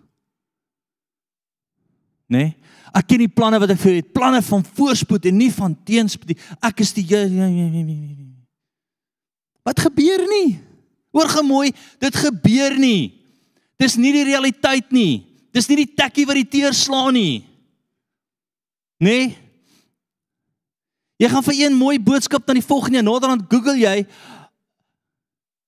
Né? 2.29 2.37
Nee? 2.37 2.55
Ek 2.93 3.05
ken 3.05 3.21
die 3.21 3.29
planne 3.29 3.59
wat 3.61 3.69
ek 3.69 3.81
vir 3.83 3.91
jou 3.91 3.99
het, 4.01 4.13
planne 4.13 4.41
van 4.41 4.63
voorspoed 4.65 5.27
en 5.29 5.37
nie 5.37 5.51
van 5.53 5.75
teenspoed 5.85 6.31
nie. 6.31 6.39
Ek 6.65 6.81
is 6.81 6.93
die 6.97 7.05
Here. 7.05 7.37
Wat 9.65 9.81
gebeur 9.85 10.25
nie? 10.29 10.57
Hoor 11.13 11.29
gemooi, 11.29 11.69
dit 12.01 12.15
gebeur 12.17 12.77
nie. 12.81 13.18
Dis 13.79 13.95
nie 13.99 14.11
die 14.13 14.25
realiteit 14.27 14.91
nie. 14.91 15.23
Dis 15.55 15.69
nie 15.69 15.81
die 15.85 15.93
tekkie 15.97 16.27
wat 16.29 16.37
die 16.37 16.49
teer 16.57 16.75
slaan 16.75 17.15
nie. 17.17 17.45
Né? 18.99 19.07
Nee? 19.07 19.29
Jy 21.19 21.27
gaan 21.27 21.43
vir 21.43 21.57
een 21.57 21.75
mooi 21.75 21.97
boodskap 21.99 22.45
na 22.47 22.55
die 22.55 22.63
volgende 22.63 23.01
naderhand 23.03 23.49
Google 23.51 23.75
jy 23.75 24.05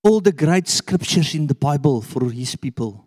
all 0.07 0.21
the 0.23 0.31
great 0.31 0.69
scriptures 0.71 1.33
in 1.35 1.47
the 1.47 1.57
Bible 1.57 1.99
for 2.01 2.29
his 2.31 2.55
people. 2.55 3.01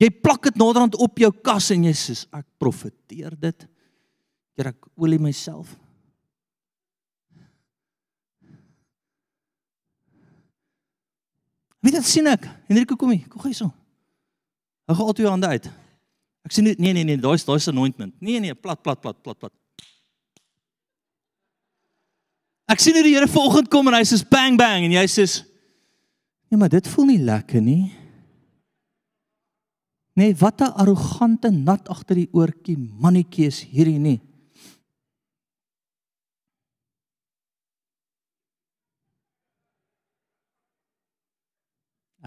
Jy 0.00 0.08
plak 0.24 0.48
dit 0.48 0.58
naderhand 0.58 0.96
op 0.98 1.20
jou 1.20 1.30
kas 1.44 1.70
en 1.74 1.84
jy 1.86 1.94
sê 1.94 2.16
ek 2.34 2.46
profeteer 2.58 3.36
dit. 3.38 3.66
Keer 4.56 4.72
ek 4.72 4.90
olie 4.98 5.20
myself. 5.22 5.76
Wie 11.80 11.92
dit 11.92 12.04
sien 12.04 12.28
ek? 12.28 12.44
Henrique 12.68 12.96
kom 12.96 13.12
hier, 13.14 13.26
kom 13.28 13.40
gou 13.40 13.50
hierso. 13.50 13.70
Hou 14.88 14.96
gou 14.98 15.06
al 15.08 15.16
twee 15.16 15.28
hande 15.30 15.48
uit. 15.48 15.68
Ek 16.44 16.54
sien 16.54 16.64
nee 16.66 16.92
nee 16.92 17.04
nee, 17.04 17.20
daai's 17.20 17.44
daai's 17.44 17.68
anointment. 17.68 18.14
Nee 18.20 18.40
nee, 18.40 18.54
plat 18.54 18.80
plat 18.82 19.00
plat 19.00 19.16
plat 19.22 19.38
plat. 19.38 19.54
Ek 22.70 22.82
sien 22.82 22.94
hoe 22.94 23.04
die 23.04 23.16
Here 23.16 23.28
volgende 23.28 23.70
kom 23.72 23.88
en 23.90 23.96
hy 23.98 24.04
sê 24.06 24.20
bang 24.30 24.58
bang 24.60 24.86
en 24.88 24.98
jy 25.00 25.06
sê 25.10 25.28
Nee, 26.50 26.58
maar 26.58 26.72
dit 26.72 26.88
voel 26.90 27.12
nie 27.12 27.20
lekker 27.22 27.62
nie. 27.62 27.92
Nee, 30.18 30.34
wat 30.34 30.60
'n 30.60 30.74
arrogante 30.82 31.50
nat 31.50 31.88
agter 31.88 32.16
die 32.16 32.28
oortjie 32.32 32.76
mannetjie 32.76 33.46
is 33.46 33.60
hierdie 33.62 33.98
nie. 33.98 34.20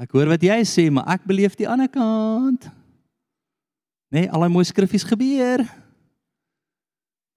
Ek 0.03 0.11
hoor 0.11 0.33
wat 0.33 0.43
jy 0.43 0.57
sê, 0.67 0.89
maar 0.91 1.07
ek 1.15 1.23
beleef 1.29 1.55
die 1.55 1.67
ander 1.69 1.87
kant. 1.87 2.67
Nee, 4.11 4.27
al 4.27 4.43
daai 4.43 4.51
mooi 4.51 4.65
skriffies 4.67 5.05
gebeur. 5.07 5.63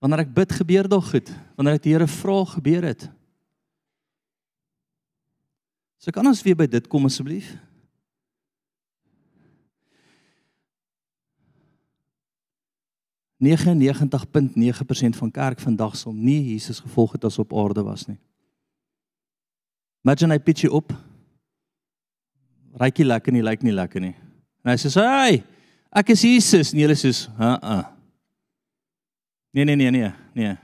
Wanneer 0.03 0.25
ek 0.27 0.35
bid, 0.35 0.57
gebeur 0.59 0.89
dit 0.91 1.07
goed. 1.12 1.31
Wanneer 1.57 1.79
ek 1.79 1.85
die 1.87 1.95
Here 1.95 2.09
vra, 2.11 2.41
gebeur 2.57 2.89
dit. 2.91 3.07
So 6.03 6.12
kan 6.12 6.27
ons 6.27 6.43
weer 6.45 6.59
by 6.59 6.67
dit 6.71 6.91
kom 6.91 7.07
asseblief. 7.09 7.55
,9% 13.43 15.17
van 15.17 15.31
kerk 15.31 15.61
vandag 15.61 15.97
sal 15.97 16.14
nie 16.17 16.55
Jesus 16.55 16.81
gevolg 16.81 17.12
het 17.19 17.27
as 17.29 17.37
op 17.39 17.53
aarde 17.53 17.83
was 17.85 18.07
nie. 18.09 18.17
Imagine 20.07 20.33
hy 20.33 20.41
pitch 20.41 20.71
op. 20.73 20.95
Rykie 22.77 23.07
lekker 23.07 23.33
nie, 23.33 23.43
lyk 23.45 23.62
nie 23.64 23.74
lekker 23.74 24.03
nie. 24.05 24.14
En 24.64 24.74
hy 24.74 24.77
sê: 24.77 24.91
"Hey, 25.01 25.45
ek 25.93 26.11
is 26.12 26.22
Jesus." 26.22 26.72
En 26.72 26.81
hulle 26.81 26.97
sê: 26.99 27.12
"Ha, 27.39 27.53
uh, 27.57 27.79
uh. 27.79 27.85
Nee, 29.53 29.64
nee, 29.64 29.77
nee, 29.77 29.91
nee, 29.91 30.12
nee. 30.35 30.57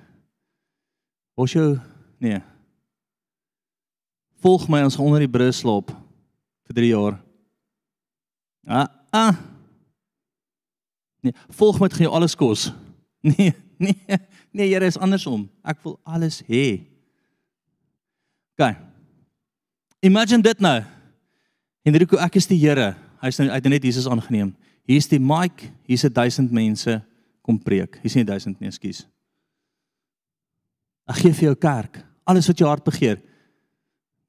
Ons 1.34 1.52
jou 1.52 1.78
nee. 2.20 2.40
Volg 4.42 4.66
my 4.68 4.82
ons 4.84 4.98
onder 5.00 5.22
die 5.22 5.30
brug 5.30 5.54
slaap 5.54 5.94
vir 6.66 6.76
3 6.76 6.90
jaar. 6.90 7.16
Ah, 8.66 8.88
ah. 9.10 9.34
Nee, 11.22 11.34
volg 11.54 11.78
my, 11.80 11.88
gaan 11.88 12.08
jou 12.08 12.14
alles 12.14 12.36
kos. 12.38 12.70
Nee, 13.22 13.52
nee. 13.78 14.18
Nee, 14.50 14.66
Here 14.66 14.86
is 14.86 14.98
andersom. 14.98 15.44
Ek 15.62 15.78
wil 15.84 15.94
alles 16.02 16.40
hê. 16.48 16.82
OK. 18.58 18.74
Imagine 20.02 20.42
dit 20.42 20.58
nou. 20.58 20.80
Henrico, 21.86 22.18
ek 22.22 22.38
is 22.38 22.46
die 22.46 22.60
Here. 22.60 22.92
Hy's 23.22 23.38
nou 23.40 23.48
uit 23.50 23.66
net 23.70 23.84
Jesus 23.86 24.06
aangeneem. 24.10 24.52
Hier's 24.86 25.08
die 25.10 25.20
mic, 25.22 25.68
hier's 25.86 26.04
1000 26.06 26.52
mense 26.54 27.00
kom 27.42 27.58
preek. 27.58 27.98
Hier's 28.02 28.16
nie 28.18 28.26
1000 28.26 28.60
nie, 28.60 28.70
ekskuus. 28.70 29.04
Ek 31.10 31.22
gee 31.22 31.34
vir 31.34 31.50
jou 31.50 31.58
kerk 31.58 32.02
alles 32.24 32.46
wat 32.46 32.58
jou 32.58 32.68
hart 32.68 32.84
begeer. 32.84 33.20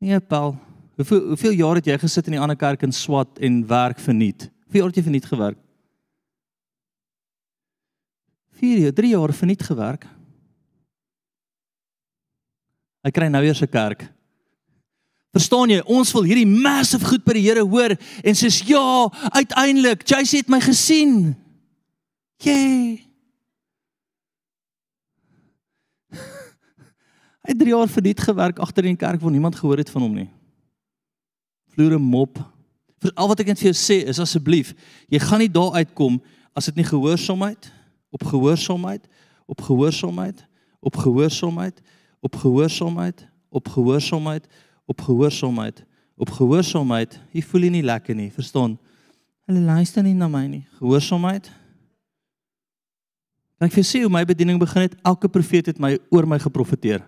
Nee, 0.04 0.20
Paul. 0.20 0.56
Hoeveel 0.98 1.22
hoeveel 1.32 1.56
jaar 1.58 1.80
het 1.80 1.88
jy 1.90 1.98
gesit 1.98 2.28
in 2.30 2.36
die 2.38 2.42
ander 2.42 2.58
kerk 2.60 2.84
in 2.86 2.94
swat 2.94 3.40
en 3.42 3.62
werk 3.68 4.02
verniet? 4.02 4.50
Hoeveel 4.66 4.84
jaar 4.84 4.92
het 4.92 5.00
jy 5.00 5.06
verniet 5.08 5.30
gewerk? 5.30 5.60
4 8.62 8.84
jaar, 8.86 8.94
3 8.94 9.10
jaar 9.10 9.34
verniet 9.34 9.64
gewerk. 9.66 10.06
Hy 13.04 13.12
kry 13.12 13.28
nou 13.28 13.42
weer 13.44 13.58
sy 13.58 13.68
kerk. 13.68 14.06
Verstaan 15.34 15.72
jy? 15.74 15.80
Ons 15.90 16.12
wil 16.14 16.28
hierdie 16.30 16.46
massive 16.46 17.08
goed 17.10 17.24
by 17.26 17.34
die 17.40 17.48
Here 17.48 17.64
hoor 17.66 17.96
en 17.98 18.38
sê 18.38 18.52
ja, 18.70 19.10
uiteindelik, 19.34 20.06
Jayce 20.06 20.44
het 20.44 20.52
my 20.52 20.60
gesien. 20.62 21.34
Jee. 22.44 23.02
Hy 27.44 27.50
het 27.50 27.60
3 27.60 27.74
jaar 27.74 27.90
verdiet 27.90 28.22
gewerk 28.22 28.62
agter 28.62 28.86
in 28.86 28.94
die 28.94 29.02
kerk 29.02 29.22
waar 29.24 29.34
niemand 29.34 29.58
gehoor 29.58 29.82
het 29.82 29.90
van 29.90 30.06
hom 30.06 30.14
nie. 30.22 30.30
Vloere 31.74 31.98
mop. 31.98 32.38
Vir 33.02 33.12
al 33.18 33.32
wat 33.32 33.42
ek 33.42 33.50
net 33.50 33.60
vir 33.64 33.72
jou 33.72 33.80
sê 33.80 33.98
is 34.14 34.22
asseblief, 34.22 34.76
jy 35.12 35.20
gaan 35.20 35.42
nie 35.42 35.52
daar 35.52 35.74
uitkom 35.82 36.22
as 36.54 36.70
dit 36.70 36.78
nie 36.78 36.86
gehoorsaamheid 36.88 37.72
op 38.14 38.22
gehoorsaamheid 38.30 39.10
op 39.50 39.66
gehoorsaamheid 39.66 40.46
op 40.84 40.96
gehoorsaamheid 41.02 41.82
op 42.22 42.38
gehoorsaamheid 42.44 43.26
op 43.50 43.74
gehoorsaamheid 43.74 44.46
op 44.86 45.02
gehoorsaamheid 45.02 45.84
op 46.24 46.30
gehoorsaamheid. 46.30 47.18
Jy 47.34 47.42
voel 47.50 47.70
nie 47.74 47.84
lekker 47.84 48.16
nie, 48.16 48.30
verstaan? 48.32 48.78
Hulle 49.50 49.64
luister 49.66 50.04
nie 50.06 50.16
na 50.16 50.30
my 50.32 50.46
nie. 50.48 50.64
Gehoorsaamheid 50.80 51.52
Ek 53.64 53.72
vir 53.72 53.86
sê 53.88 54.02
hoe 54.04 54.12
my 54.12 54.26
bediening 54.28 54.58
begin 54.60 54.90
het, 54.90 54.96
elke 55.08 55.30
profeet 55.32 55.70
het 55.70 55.78
my 55.80 55.94
oor 56.12 56.26
my 56.28 56.36
geprofeteer. 56.42 57.00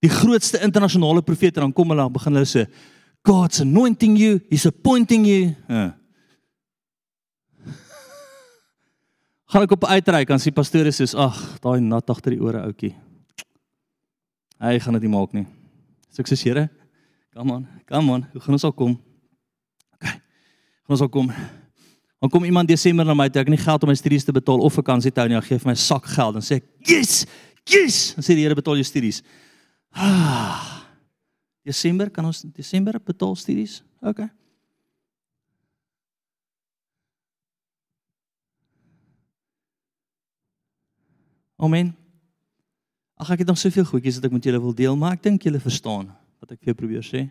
Die 0.00 0.08
grootste 0.08 0.56
internasionale 0.64 1.20
profete 1.20 1.60
dan 1.60 1.74
kom 1.76 1.90
hulle 1.92 2.00
dan 2.06 2.14
begin 2.14 2.32
hulle 2.38 2.48
sê 2.48 2.62
God's 3.26 3.60
anointing 3.60 4.14
you, 4.16 4.38
he's 4.48 4.64
appointing 4.64 5.26
you. 5.28 5.50
Uh. 5.68 5.90
Gaan 9.52 9.66
ek 9.66 9.76
op 9.76 9.84
uitreik 9.84 10.32
dan 10.32 10.40
sê 10.40 10.54
pastoor 10.54 10.88
sê 10.94 11.10
ag, 11.12 11.42
daai 11.60 11.84
nat 11.84 12.08
agter 12.14 12.38
die 12.38 12.40
ore 12.40 12.64
ouetjie. 12.64 12.94
Hy 14.62 14.78
gaan 14.80 14.96
dit 14.96 15.04
nie 15.04 15.12
maak 15.12 15.36
nie. 15.36 15.44
Sukses 16.16 16.40
Here. 16.46 16.70
Come 17.36 17.52
on, 17.52 17.68
come 17.84 18.12
on. 18.12 18.22
Hoe 18.32 18.40
gaan 18.40 18.52
ons 18.56 18.64
al 18.64 18.72
kom? 18.72 18.94
OK. 19.92 20.04
Gaan 20.08 20.94
ons 20.96 21.02
al 21.04 21.10
kom? 21.12 21.26
Dan 22.16 22.30
kom 22.32 22.46
iemand 22.48 22.68
Desember 22.68 23.04
na 23.04 23.12
my 23.12 23.26
toe, 23.28 23.42
ek 23.42 23.50
het 23.50 23.52
nie 23.58 23.60
geld 23.60 23.84
om 23.84 23.92
my 23.92 23.96
studies 24.00 24.24
te 24.24 24.32
betaal 24.32 24.64
of 24.64 24.72
vakansie 24.72 25.12
te 25.12 25.20
hou 25.20 25.28
nie. 25.28 25.36
Hy 25.36 25.44
gee 25.44 25.60
vir 25.60 25.68
my 25.68 25.74
sak 25.76 26.08
geld 26.14 26.40
en 26.40 26.46
sê 26.46 26.62
ek, 26.62 26.64
"Yes! 26.88 27.26
Yes!" 27.68 28.14
Dan 28.16 28.24
sê 28.24 28.32
die 28.32 28.46
Here 28.46 28.56
betaal 28.56 28.80
jou 28.80 28.88
studies. 28.88 29.20
Ah. 29.92 30.88
Desember 31.62 32.08
kan 32.08 32.24
ons 32.24 32.40
Desember 32.40 32.96
betaal 33.04 33.36
studies. 33.36 33.82
OK. 34.00 34.24
Amen. 41.58 41.94
Ag 43.20 43.30
ek 43.30 43.38
het 43.38 43.48
nog 43.48 43.58
soveel 43.58 43.84
goedjies 43.84 44.14
wat 44.16 44.24
ek 44.24 44.32
met 44.32 44.44
julle 44.44 44.60
wil 44.60 44.72
deel, 44.72 44.96
maar 44.96 45.12
ek 45.12 45.22
dink 45.22 45.42
julle 45.42 45.60
verstaan 45.60 46.16
wat 46.40 46.52
ek 46.52 46.60
vir 46.60 46.72
julle 46.72 46.80
probeer 46.80 47.06
sê. 47.06 47.26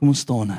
Kom 0.00 0.12
ons 0.12 0.22
staan. 0.24 0.54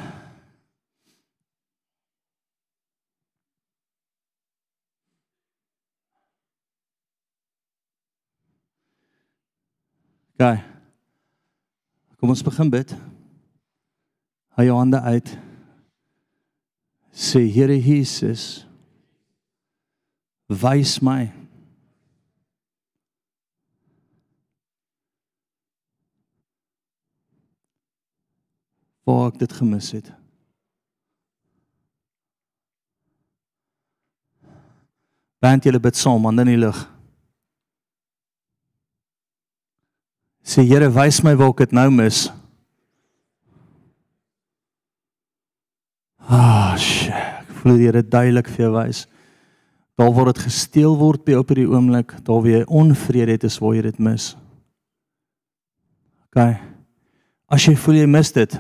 Gaan. 10.42 10.62
Kom 12.22 12.30
ons 12.30 12.44
begin 12.46 12.70
bid. 12.70 12.94
Haal 14.54 14.68
jou 14.70 14.78
hande 14.78 15.02
uit. 15.02 15.30
Sê 17.12 17.42
Here 17.50 17.78
Jesus, 17.78 18.66
wys 20.50 21.00
my 21.02 21.32
waar 29.08 29.30
ek 29.32 29.40
dit 29.42 29.54
gemis 29.58 29.92
het. 29.96 30.12
Want 35.42 35.66
jy 35.66 35.74
bid 35.82 35.98
saam 35.98 36.28
aan 36.30 36.44
in 36.44 36.54
die 36.54 36.60
lig. 36.62 36.78
Sê 40.46 40.66
Here, 40.66 40.90
wys 40.94 41.22
my 41.26 41.34
waar 41.38 41.54
ek 41.54 41.64
dit 41.66 41.74
nou 41.78 41.88
mis. 41.94 42.28
Ah, 46.30 46.78
shit. 46.78 47.14
Ek 47.14 47.56
voel 47.62 47.80
die 47.80 47.90
Here 47.90 48.04
duidelik 48.06 48.50
vir 48.54 48.68
jou 48.68 48.74
wys. 48.76 49.06
Daar 50.00 50.14
waar 50.14 50.32
dit 50.32 50.46
gesteel 50.46 50.96
word 50.98 51.26
by 51.26 51.36
op 51.38 51.50
hierdie 51.52 51.70
oomblik, 51.70 52.14
daar 52.26 52.42
waar 52.42 52.54
jy 52.54 52.62
onvrede 52.70 53.36
het, 53.36 53.46
is 53.50 53.60
waar 53.62 53.76
jy 53.78 53.86
dit 53.90 54.00
mis. 54.02 54.32
OK. 56.30 56.46
As 57.52 57.66
jy 57.68 57.76
voel 57.78 58.00
jy 58.00 58.08
mis 58.10 58.32
dit, 58.34 58.56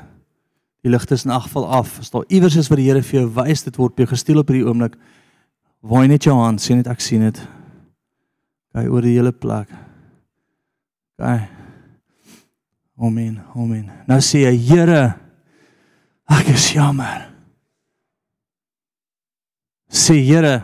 Die 0.82 0.90
ligte 0.90 1.14
is 1.14 1.26
in 1.26 1.32
elk 1.32 1.46
geval 1.48 1.68
af. 1.68 2.00
As 2.00 2.10
daar 2.10 2.26
iewers 2.28 2.56
is 2.58 2.70
wat 2.72 2.80
die 2.82 2.88
Here 2.90 3.04
vir 3.06 3.20
jou 3.20 3.30
wys, 3.36 3.64
dit 3.64 3.78
word 3.78 3.96
by 3.96 4.06
jou 4.06 4.12
gesteel 4.16 4.42
op 4.42 4.50
hierdie 4.50 4.66
oomblik. 4.66 4.98
Waai 5.82 6.08
net 6.10 6.26
jou 6.26 6.36
hand, 6.38 6.62
sien 6.62 6.80
net 6.82 6.90
ek 6.90 7.02
sien 7.02 7.26
dit. 7.26 7.42
Kyk 8.74 8.90
oor 8.90 9.06
die 9.06 9.16
hele 9.18 9.34
plek. 9.34 9.70
Kyk. 11.22 11.50
Amen. 13.02 13.40
Amen. 13.58 13.88
Nou 14.10 14.20
sê 14.22 14.44
hy, 14.46 14.56
Here, 14.58 15.16
ek 16.30 16.52
is 16.54 16.68
jammer. 16.74 17.28
Sê 19.92 20.20
Here, 20.22 20.62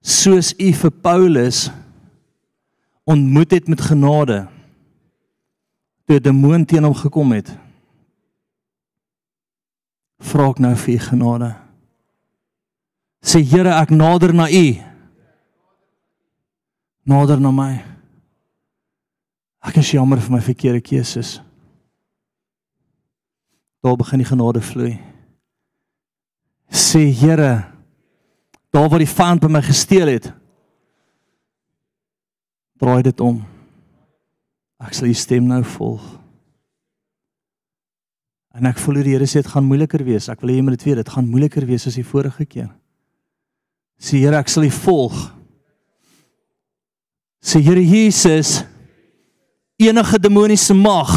soos 0.00 0.52
U 0.56 0.70
vir 0.80 0.94
Paulus 1.04 1.66
ontmoet 3.06 3.52
het 3.54 3.68
met 3.70 3.80
genade 3.80 4.46
toe 6.06 6.16
'n 6.18 6.22
demoon 6.22 6.64
teen 6.64 6.84
hom 6.84 6.94
gekom 6.94 7.32
het 7.32 7.50
vra 10.22 10.50
ek 10.50 10.60
nou 10.62 10.74
vir 10.84 10.96
u 10.96 10.98
genade. 11.10 11.50
Sê 13.26 13.42
Here, 13.42 13.74
ek 13.74 13.90
nader 13.90 14.32
na 14.34 14.46
u. 14.48 14.66
Nader 17.06 17.42
na 17.42 17.52
my. 17.54 17.72
Ek 19.66 19.80
is 19.82 19.92
jammer 19.96 20.20
vir 20.22 20.36
my 20.36 20.42
verkeerde 20.42 20.82
keuses. 20.84 21.40
Daar 23.82 23.98
begin 23.98 24.22
die 24.22 24.28
genade 24.28 24.62
vloei. 24.62 24.94
Sê 26.70 27.06
Here, 27.10 27.66
daar 28.74 28.88
waar 28.90 29.02
die 29.02 29.10
vyand 29.10 29.42
by 29.42 29.50
my 29.50 29.62
gesteel 29.64 30.10
het, 30.10 30.30
draai 32.78 33.02
dit 33.06 33.20
om. 33.24 33.40
Ek 34.82 34.94
sal 34.94 35.08
u 35.08 35.14
stem 35.16 35.46
nou 35.48 35.62
volg. 35.76 36.04
En 38.56 38.68
ek 38.70 38.78
voel 38.80 39.02
die 39.04 39.12
Here 39.12 39.26
sê 39.28 39.42
dit 39.42 39.52
gaan 39.52 39.66
moeiliker 39.68 40.02
wees. 40.06 40.30
Ek 40.32 40.40
wil 40.40 40.54
hê 40.54 40.58
jy 40.58 40.64
moet 40.64 40.78
dit 40.78 40.86
weet, 40.88 41.02
dit 41.02 41.12
gaan 41.12 41.28
moeiliker 41.28 41.66
wees 41.68 41.84
as 41.88 41.98
die 41.98 42.06
vorige 42.06 42.46
keer. 42.48 42.70
Sê 44.00 44.20
Here, 44.22 44.38
ek 44.40 44.52
sal 44.52 44.64
U 44.64 44.72
volg. 44.72 45.18
Sê 47.44 47.60
Here 47.64 47.82
Jesus, 47.84 48.62
enige 49.80 50.20
demoniese 50.22 50.76
mag 50.76 51.12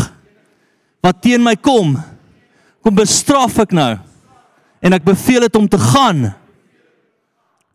wat 0.99 1.21
teen 1.23 1.39
my 1.39 1.55
kom, 1.55 1.93
kom 2.83 2.95
bestraf 2.95 3.55
ek 3.63 3.71
nou. 3.75 3.93
En 4.83 4.95
ek 4.95 5.07
beveel 5.07 5.47
dit 5.47 5.55
om 5.55 5.67
te 5.67 5.79
gaan. 5.79 6.33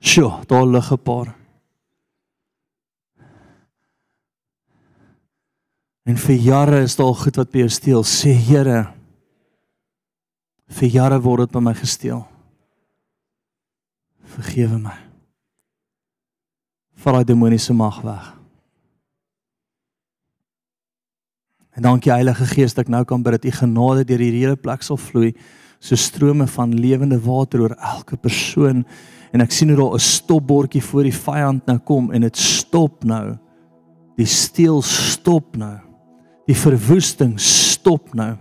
Sjoe, 0.05 0.45
daar 0.49 0.69
lig 0.69 0.93
'n 0.93 1.01
paar. 1.01 1.35
En 6.05 6.17
vir 6.17 6.37
jare 6.37 6.83
is 6.83 6.97
daar 6.97 7.15
goed 7.15 7.37
wat 7.37 7.51
by 7.51 7.59
jou 7.59 7.69
steel. 7.69 8.03
Sê 8.05 8.37
Here, 8.37 8.94
Vir 10.73 10.89
jare 10.89 11.19
word 11.21 11.45
dit 11.45 11.53
by 11.53 11.61
my 11.61 11.75
gesteel. 11.77 12.25
Vergewe 14.35 14.79
my. 14.81 14.97
Vat 17.05 17.19
daai 17.19 17.29
demoniese 17.29 17.75
mag 17.77 18.01
weg. 18.05 18.31
En 21.75 21.83
dankie 21.83 22.13
Heilige 22.13 22.47
Gees 22.47 22.73
dat 22.75 22.87
ek 22.87 22.93
nou 22.95 23.03
kan 23.05 23.23
bid 23.23 23.37
dat 23.37 23.49
u 23.51 23.53
genade 23.53 24.07
deur 24.07 24.23
hierdie 24.23 24.45
hele 24.45 24.57
plek 24.57 24.85
sal 24.87 24.97
vloei 24.97 25.33
so 25.83 25.99
strome 25.99 26.47
van 26.49 26.73
lewende 26.73 27.19
water 27.21 27.65
oor 27.65 27.75
elke 27.77 28.17
persoon 28.17 28.85
en 29.35 29.43
ek 29.43 29.53
sien 29.53 29.73
hoe 29.73 29.77
daar 29.77 29.99
'n 29.99 30.01
stopbordjie 30.01 30.83
voor 30.83 31.03
die 31.03 31.19
vyand 31.27 31.67
nou 31.67 31.79
kom 31.79 32.13
en 32.13 32.21
dit 32.21 32.37
stop 32.37 33.05
nou. 33.05 33.37
Die 34.17 34.27
steel 34.27 34.83
stop 34.83 35.57
nou. 35.57 35.77
Die 36.47 36.57
verwoesting 36.57 37.41
stop 37.41 38.15
nou 38.15 38.39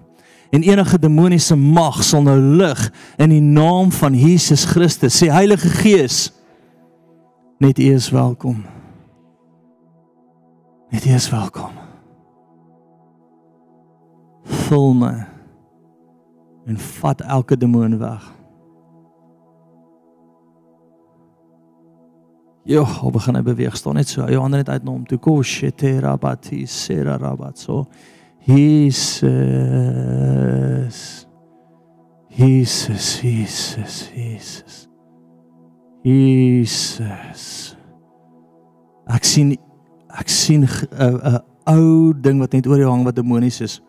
en 0.54 0.62
enige 0.62 0.99
demoniese 0.99 1.56
mag 1.56 2.04
sal 2.06 2.22
nou 2.22 2.38
lig 2.38 2.82
in 3.18 3.32
die 3.34 3.41
naam 3.41 3.89
van 3.91 4.14
Jesus 4.14 4.68
Christus. 4.70 5.18
Sê 5.18 5.32
Heilige 5.34 5.72
Gees, 5.82 6.28
net 7.58 7.80
U 7.82 7.88
is 7.95 8.12
welkom. 8.14 8.60
Net 10.93 11.08
U 11.10 11.16
is 11.18 11.26
welkom. 11.34 11.74
Vul 14.43 14.93
my 14.93 15.16
en 16.70 16.78
vat 16.78 17.26
elke 17.26 17.58
demoon 17.58 17.97
weg. 17.97 18.30
Jo, 22.64 22.86
hoe 22.86 23.12
begin 23.12 23.36
hy 23.36 23.41
beweeg? 23.43 23.76
Staan 23.76 23.97
net 23.97 24.08
so. 24.08 24.24
Jou 24.30 24.45
hande 24.45 24.62
net 24.62 24.70
uit 24.70 24.86
na 24.86 24.93
hom 24.93 25.04
toe. 25.10 25.18
Koshe 25.20 25.74
te 25.76 25.97
rabati 25.99 26.62
sera 26.70 27.18
rabatso. 27.18 27.88
Jesus. 28.46 29.34
Jesus, 32.30 33.22
Jesus, 33.22 34.10
Jesus. 34.16 34.89
Jesus. 36.04 37.78
Ek 39.08 39.24
sien 39.24 39.56
ek 40.12 40.30
sien 40.30 40.64
'n 40.64 40.68
uh, 40.68 41.08
'n 41.08 41.20
uh, 41.24 41.39
ou 41.70 42.14
ding 42.14 42.39
wat 42.39 42.52
net 42.54 42.68
oor 42.68 42.78
jou 42.80 42.89
hang 42.89 43.06
wat 43.06 43.16
demonies 43.16 43.62
is. 43.62 43.82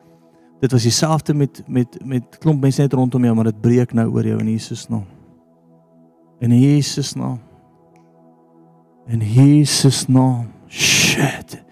Dit 0.60 0.72
was 0.72 0.82
dieselfde 0.82 1.34
met 1.34 1.62
met 1.66 1.98
met 2.04 2.38
klomp 2.38 2.60
mense 2.60 2.82
net 2.82 2.92
rondom 2.92 3.24
jou, 3.24 3.34
maar 3.34 3.50
dit 3.50 3.60
breek 3.60 3.92
nou 3.92 4.08
oor 4.12 4.24
jou 4.26 4.38
in 4.38 4.48
Jesus 4.48 4.88
naam. 4.88 5.06
In 6.40 6.52
Jesus 6.52 7.14
naam. 7.14 7.40
In 9.06 9.20
Jesus 9.20 10.06
naam. 10.06 10.46
Shit. 10.68 11.63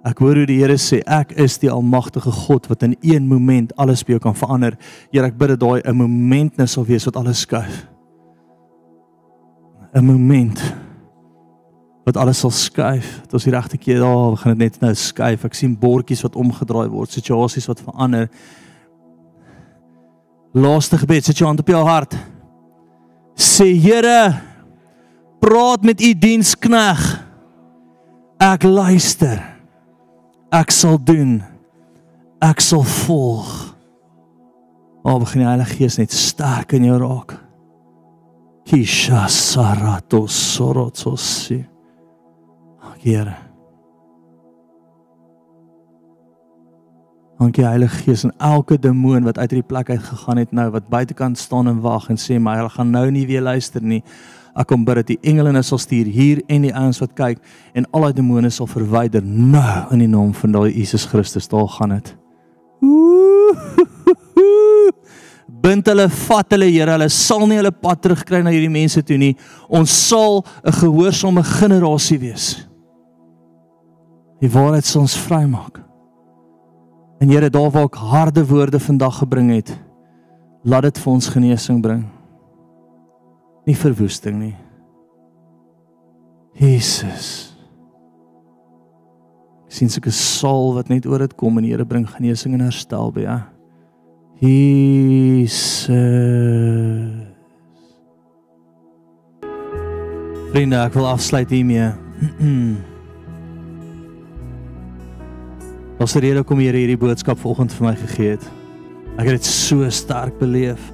Ek 0.00 0.22
hoor 0.24 0.38
hoe 0.40 0.48
die 0.48 0.62
Here 0.62 0.78
sê 0.80 1.02
ek 1.04 1.34
is 1.36 1.58
die 1.60 1.68
almagtige 1.68 2.32
God 2.32 2.70
wat 2.70 2.84
in 2.86 2.94
een 3.04 3.26
oomblik 3.28 3.74
alles 3.76 4.00
by 4.04 4.14
jou 4.14 4.22
kan 4.24 4.36
verander. 4.36 4.78
Here 5.12 5.28
ek 5.28 5.36
bid 5.36 5.52
dat 5.52 5.60
daai 5.60 5.82
'n 5.84 6.00
oomblik 6.00 6.56
nou 6.56 6.66
sal 6.66 6.86
wees 6.86 7.04
wat 7.04 7.16
alles 7.16 7.44
skuif. 7.44 7.86
'n 9.94 10.08
Oomblik 10.08 10.58
wat 12.06 12.16
alles 12.16 12.40
sal 12.40 12.50
skuif. 12.50 13.20
Dit 13.22 13.34
is 13.34 13.44
die 13.44 13.52
regte 13.52 13.76
keer 13.76 14.00
daar, 14.00 14.16
oh, 14.16 14.38
gaan 14.38 14.56
dit 14.56 14.58
net 14.58 14.80
nou 14.80 14.94
skuif. 14.94 15.44
Ek 15.44 15.54
sien 15.54 15.76
bordjies 15.78 16.22
wat 16.22 16.36
omgedraai 16.36 16.88
word, 16.88 17.10
situasies 17.10 17.66
wat 17.66 17.80
verander. 17.80 18.28
Laaste 20.54 20.98
gebed, 20.98 21.24
sit 21.24 21.38
jou 21.38 21.46
hand 21.46 21.60
op 21.60 21.68
jou 21.68 21.84
hart. 21.84 22.16
Sê 23.36 23.76
Here, 23.76 24.40
praat 25.40 25.82
met 25.82 26.00
u 26.00 26.14
dienskneg. 26.14 27.26
Ek 28.40 28.62
luister 28.62 29.49
ek 30.52 30.70
sal 30.74 30.98
doen. 31.02 31.40
Ek 32.42 32.60
sal 32.64 32.82
volg. 32.82 33.50
O, 35.04 35.18
begin 35.22 35.44
die 35.44 35.48
Heilige 35.48 35.78
Gees 35.78 35.98
net 36.00 36.12
sterk 36.12 36.74
in 36.76 36.84
jou 36.88 36.98
raak. 37.00 37.36
Kisha 38.68 39.26
sarato 39.32 40.26
sorotsosi. 40.28 41.62
Here. 43.00 43.32
Dankie 47.40 47.64
Heilige 47.64 48.02
Gees 48.04 48.26
en 48.26 48.34
elke 48.36 48.76
demoon 48.78 49.24
wat 49.24 49.38
uit 49.38 49.54
hierdie 49.54 49.68
plek 49.68 49.88
uit 49.88 50.02
gegaan 50.04 50.36
het 50.36 50.50
nou 50.52 50.66
wat 50.74 50.90
buitekant 50.92 51.38
staan 51.40 51.70
en 51.70 51.80
wag 51.80 52.10
en 52.12 52.20
sê 52.20 52.36
maar 52.36 52.60
hulle 52.60 52.72
gaan 52.74 52.90
nou 52.92 53.06
nie 53.10 53.24
weer 53.26 53.40
luister 53.40 53.80
nie. 53.80 54.02
Ek 54.58 54.66
kom 54.70 54.84
bid 54.84 54.96
dat 55.00 55.06
die 55.06 55.18
engele 55.22 55.62
sal 55.62 55.78
stuur 55.78 56.06
hier 56.10 56.42
en 56.48 56.62
die 56.66 56.74
ouens 56.74 56.98
wat 57.00 57.14
kyk 57.14 57.38
en 57.74 57.86
al 57.92 58.08
daai 58.08 58.16
demone 58.16 58.50
sal 58.50 58.66
verwyder 58.66 59.22
nou 59.22 59.92
in 59.94 59.98
die 60.02 60.10
naam 60.10 60.32
van 60.34 60.52
daai 60.52 60.72
Jesus 60.72 61.06
Christus. 61.06 61.48
Daar 61.48 61.68
gaan 61.68 61.94
dit. 61.98 62.16
Bind 65.60 65.86
hulle, 65.90 66.08
vat 66.08 66.54
hulle, 66.54 66.70
Here. 66.70 66.94
Hulle 66.94 67.08
sal 67.12 67.44
nie 67.48 67.58
hulle 67.58 67.72
pad 67.74 68.00
terugkry 68.04 68.40
na 68.42 68.52
hierdie 68.54 68.72
mense 68.72 69.02
toe 69.04 69.18
nie. 69.20 69.34
Ons 69.68 69.92
sal 70.08 70.42
'n 70.64 70.72
gehoorsame 70.72 71.42
generasie 71.44 72.18
wees. 72.18 72.66
Die 74.40 74.48
waarheid 74.48 74.84
sal 74.84 75.02
ons 75.02 75.16
vrymaak. 75.16 75.80
En 77.20 77.28
Here, 77.28 77.50
daar 77.50 77.70
waar 77.70 77.84
ek 77.84 77.94
harde 77.94 78.46
woorde 78.46 78.80
vandag 78.80 79.18
gebring 79.18 79.50
het, 79.50 79.78
laat 80.64 80.82
dit 80.82 80.98
vir 80.98 81.12
ons 81.12 81.28
genesing 81.28 81.82
bring. 81.82 82.19
Nie 83.70 83.76
verwoesting 83.78 84.34
nie. 84.34 84.56
Jesus. 86.58 87.54
Ek 89.70 89.76
sien 89.78 89.92
sulke 89.94 90.10
saal 90.10 90.74
wat 90.74 90.90
net 90.90 91.06
oor 91.06 91.22
dit 91.22 91.36
kom 91.38 91.54
en 91.60 91.64
die 91.68 91.70
Here 91.70 91.86
bring 91.86 92.02
genesing 92.10 92.58
en 92.58 92.66
herstel 92.66 93.14
by, 93.14 93.22
ja. 93.28 93.46
Jesus. 94.42 95.54
Vriende, 100.50 100.82
ek 100.82 100.98
wil 100.98 101.06
afsluit 101.14 101.54
hiermee. 101.54 101.94
Ons 106.02 106.18
rede 106.18 106.42
kom 106.42 106.58
hier 106.58 106.74
hierdie 106.74 106.98
boodskap 106.98 107.38
vanoggend 107.38 107.70
vir 107.78 107.92
my 107.92 107.94
gegee 108.02 108.34
het. 108.34 108.44
Ek 109.14 109.30
het 109.30 109.38
dit 109.38 109.46
so 109.46 109.86
sterk 109.94 110.42
beleef. 110.42 110.90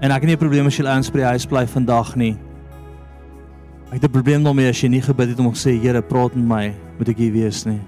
En 0.00 0.10
ek 0.10 0.22
het 0.22 0.30
nie 0.30 0.36
'n 0.36 0.38
probleem 0.38 0.66
as 0.66 0.76
jy 0.76 0.84
ouens 0.84 1.10
by 1.10 1.18
die 1.18 1.26
huis 1.26 1.46
bly 1.46 1.66
vandag 1.66 2.16
nie. 2.16 2.36
Ek 3.92 4.00
het 4.00 4.04
'n 4.04 4.12
probleem 4.12 4.42
daarmee 4.42 4.68
as 4.68 4.80
jy 4.80 4.88
nie 4.88 5.02
gebid 5.02 5.28
het 5.28 5.38
om 5.38 5.52
gesê 5.52 5.78
Here, 5.80 6.02
praat 6.02 6.34
met 6.34 6.44
my, 6.44 6.74
moet 6.98 7.08
ek 7.08 7.18
hier 7.18 7.32
wees 7.32 7.66
nie. 7.66 7.80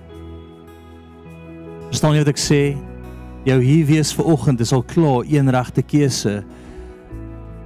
Verstaan 1.89 2.13
jy 2.13 2.19
wat 2.19 2.29
ek 2.29 2.39
sê? 2.39 2.77
Jou 3.45 3.61
hier 3.61 3.87
wees 3.87 4.13
vir 4.13 4.25
oggend 4.25 4.61
is 4.61 4.73
al 4.73 4.83
klaar 4.83 5.25
een 5.27 5.51
regte 5.51 5.83
keuse. 5.83 6.45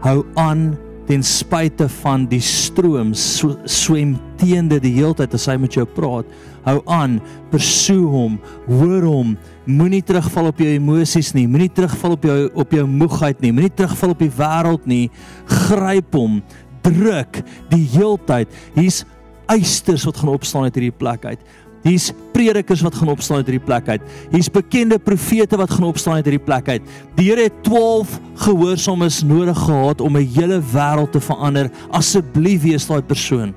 Hou 0.01 0.25
aan 0.35 0.77
ten 1.07 1.23
spyte 1.23 1.89
van 2.03 2.27
die 2.27 2.41
stroom 2.41 3.15
swem 3.15 4.17
teende 4.37 4.81
die 4.81 4.95
heeltyd 4.95 5.35
as 5.35 5.47
hy 5.47 5.57
met 5.57 5.75
jou 5.75 5.85
praat. 5.85 6.27
Hou 6.65 6.83
aan, 6.87 7.21
persoe 7.51 8.07
hom, 8.07 8.41
hoor 8.67 9.03
hom. 9.03 9.37
Moenie 9.67 10.03
terugval 10.07 10.53
op 10.53 10.61
jou 10.63 10.69
emosies 10.71 11.33
nie, 11.35 11.49
moenie 11.51 11.71
terugval 11.75 12.15
op 12.15 12.25
jou 12.29 12.39
op 12.55 12.73
jou 12.73 12.85
moegheid 12.87 13.41
nie, 13.43 13.51
moenie 13.53 13.73
terugval 13.75 14.15
op 14.15 14.23
die 14.23 14.31
wêreld 14.31 14.87
nie. 14.87 15.11
Gryp 15.51 16.15
hom, 16.15 16.41
druk 16.87 17.43
die 17.73 17.83
heeltyd. 17.97 18.53
Hier's 18.77 19.03
eisters 19.51 20.07
wat 20.07 20.19
gaan 20.23 20.35
opstaan 20.35 20.67
uit 20.69 20.79
hierdie 20.79 20.95
plek 20.95 21.27
uit. 21.27 21.43
Hier's 21.87 22.11
predikers 22.35 22.83
wat 22.83 22.95
gaan 22.99 23.13
opstaan 23.13 23.43
uit 23.43 23.51
hierdie 23.51 23.67
plek 23.67 23.89
uit. 23.89 24.07
Hier's 24.33 24.51
bekende 24.51 24.99
profete 24.99 25.59
wat 25.59 25.71
gaan 25.71 25.87
opstaan 25.87 26.19
uit 26.19 26.27
hierdie 26.27 26.47
plek 26.47 26.69
uit. 26.69 26.83
Die 27.19 27.29
Here 27.29 27.47
het 27.47 27.63
12 27.67 28.19
gehoorsaames 28.47 29.23
nodig 29.23 29.59
gehad 29.59 30.01
om 30.01 30.17
'n 30.17 30.31
hele 30.35 30.61
wêreld 30.61 31.13
te 31.13 31.21
verander. 31.21 31.71
Asseblief 31.91 32.63
wees 32.63 32.87
daai 32.87 33.03
persoon. 33.03 33.55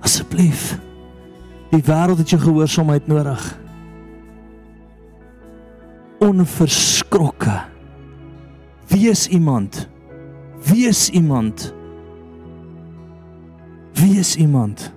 Asseblief. 0.00 0.78
Die 1.70 1.82
wêreld 1.82 2.18
het 2.18 2.30
jou 2.30 2.40
gehoorsaamheid 2.40 3.06
nodig. 3.06 3.63
Onverskrokke. 6.18 7.60
Wees 8.88 9.26
iemand. 9.28 9.88
Wees 10.64 11.08
iemand. 11.10 11.74
Wees 13.94 14.36
iemand. 14.36 14.92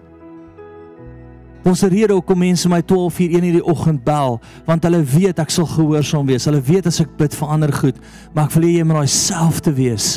Ons 1.68 1.82
rede 1.84 2.16
hoekom 2.16 2.40
mense 2.40 2.70
my 2.72 2.80
12 2.82 3.20
uur 3.20 3.34
1 3.40 3.48
in 3.50 3.58
die 3.58 3.66
oggend 3.66 4.04
bel, 4.06 4.38
want 4.66 4.86
hulle 4.88 5.02
weet 5.04 5.42
ek 5.44 5.52
sal 5.52 5.68
gehoorsaam 5.68 6.30
wees. 6.30 6.46
Hulle 6.48 6.62
weet 6.64 6.88
as 6.88 7.02
ek 7.04 7.12
bid 7.20 7.36
vir 7.36 7.52
ander 7.58 7.74
goed, 7.76 7.98
maar 8.32 8.48
ek 8.48 8.56
wil 8.56 8.68
hê 8.70 8.78
jy 8.78 8.86
moet 8.88 9.02
daai 9.02 9.12
self 9.12 9.60
te 9.66 9.74
wees. 9.76 10.08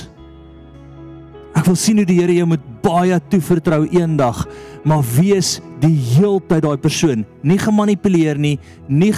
Ek 1.59 1.67
wil 1.67 1.79
sien 1.81 1.99
hoe 1.99 2.07
die 2.07 2.21
Here 2.21 2.37
jou 2.37 2.47
met 2.53 2.63
baie 2.85 3.19
toevertrou 3.33 3.83
eendag, 3.91 4.45
maar 4.87 5.03
wees 5.17 5.57
die 5.83 5.97
heeltyd 6.15 6.63
daai 6.63 6.79
persoon, 6.79 7.27
nie 7.43 7.59
gemanipuleer 7.59 8.39
nie, 8.39 8.55
nie 8.87 9.11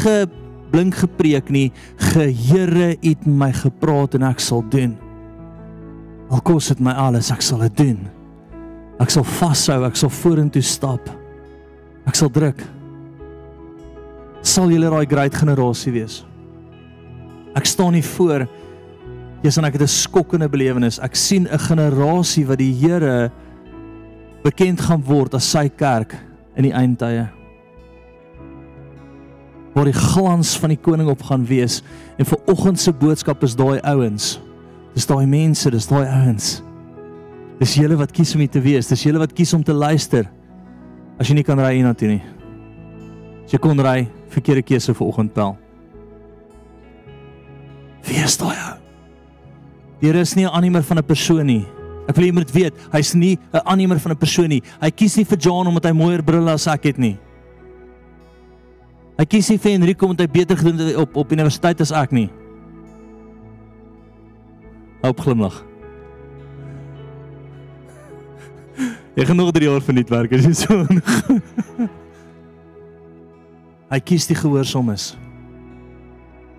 geblink 0.72 0.94
gepreek 0.96 1.50
nie, 1.52 1.70
Here 2.16 2.96
het 3.02 3.26
my 3.26 3.52
gepraat 3.52 4.14
en 4.16 4.24
ek 4.24 4.40
sal 4.40 4.62
doen. 4.72 4.96
Al 6.32 6.40
kos 6.40 6.70
dit 6.72 6.80
my 6.80 6.92
alles, 6.96 7.30
ek 7.30 7.42
sal 7.44 7.60
dit 7.66 7.76
doen. 7.76 7.98
Ek 9.00 9.10
sal 9.10 9.24
vashou, 9.24 9.82
ek 9.84 9.96
sal 9.96 10.08
vorentoe 10.08 10.62
stap. 10.64 11.10
Ek 12.08 12.16
sal 12.16 12.30
druk. 12.32 12.62
Sal 14.42 14.72
julle 14.72 14.88
daai 14.90 15.06
great 15.06 15.36
generasie 15.36 15.92
wees? 15.92 16.22
Ek 17.54 17.68
staan 17.68 17.92
nie 17.92 18.02
voor 18.02 18.46
Jesus 19.42 19.58
en 19.58 19.68
ek 19.68 19.76
het 19.76 19.82
'n 19.82 19.88
skokkende 19.88 20.48
belewenis. 20.48 20.98
Ek 20.98 21.14
sien 21.14 21.46
'n 21.46 21.58
generasie 21.58 22.46
wat 22.46 22.58
die 22.58 22.72
Here 22.72 23.30
bekend 24.42 24.80
gaan 24.80 25.02
word 25.04 25.34
as 25.34 25.44
sy 25.44 25.68
kerk 25.68 26.16
in 26.56 26.64
die 26.64 26.72
eindtye. 26.72 27.41
Waar 29.72 29.88
die 29.88 29.96
glans 29.96 30.56
van 30.60 30.74
die 30.74 30.80
koning 30.80 31.08
op 31.08 31.22
gaan 31.22 31.46
wees 31.48 31.80
en 32.18 32.28
vir 32.28 32.38
oggend 32.52 32.80
se 32.80 32.92
boodskap 32.92 33.42
is 33.42 33.56
daai 33.56 33.80
ouens. 33.80 34.36
Dis 34.92 35.08
daai 35.08 35.24
mense, 35.26 35.70
dis 35.70 35.88
daai 35.88 36.04
ouens. 36.04 36.62
Dis 37.60 37.76
julle 37.78 37.96
wat 37.96 38.12
kies 38.12 38.34
om 38.34 38.42
hier 38.44 38.52
te 38.52 38.60
wees, 38.60 38.90
dis 38.90 39.04
julle 39.06 39.22
wat 39.22 39.32
kies 39.32 39.54
om 39.56 39.62
te 39.64 39.72
luister. 39.72 40.28
As 41.20 41.28
jy 41.28 41.38
nie 41.38 41.46
kan 41.46 41.60
ry 41.60 41.76
hiernatoe 41.78 42.08
nie. 42.08 42.22
As 43.46 43.54
jy 43.54 43.60
kon 43.62 43.80
ry, 43.80 44.08
verkeerde 44.32 44.64
keuse 44.66 44.94
vir 44.96 45.06
oggendbel. 45.06 45.56
Wie 48.08 48.20
is 48.20 48.36
daai 48.40 48.56
ou? 48.56 48.74
Hier 50.02 50.16
is 50.18 50.34
nie 50.34 50.44
'n 50.44 50.50
animer 50.52 50.82
van 50.82 50.98
'n 50.98 51.06
persoon 51.06 51.46
nie. 51.46 51.64
Ek 52.08 52.16
wil 52.16 52.24
jy 52.24 52.32
moet 52.32 52.50
weet, 52.50 52.74
hy's 52.92 53.14
nie 53.14 53.38
'n 53.54 53.60
animer 53.64 53.98
van 53.98 54.12
'n 54.12 54.18
persoon 54.18 54.48
nie. 54.48 54.62
Hy 54.80 54.90
kies 54.90 55.16
nie 55.16 55.24
vir 55.24 55.38
John 55.38 55.66
omdat 55.66 55.84
hy 55.84 55.92
mooier 55.92 56.22
brille 56.22 56.50
as 56.50 56.66
ek 56.66 56.84
het 56.84 56.98
nie. 56.98 57.18
Hy 59.18 59.26
kies 59.28 59.50
nie 59.52 59.58
vir 59.60 59.76
Enrico 59.76 60.08
omdat 60.08 60.26
hy 60.26 60.32
beter 60.40 60.56
gedoen 60.56 60.80
het 60.80 60.96
op 60.96 61.16
op 61.16 61.32
universiteit 61.32 61.80
as 61.84 61.92
ek 61.92 62.12
nie. 62.16 62.30
Op 65.02 65.20
glimlag. 65.20 65.64
Jy 69.12 69.26
gaan 69.28 69.36
nog 69.36 69.52
3 69.52 69.68
jaar 69.68 69.82
verniet 69.84 70.08
werk 70.08 70.32
as 70.32 70.46
jy 70.46 70.54
so. 70.56 70.86
Hy 73.92 73.98
kies 74.00 74.24
die 74.24 74.36
gehoorsaames. 74.38 75.10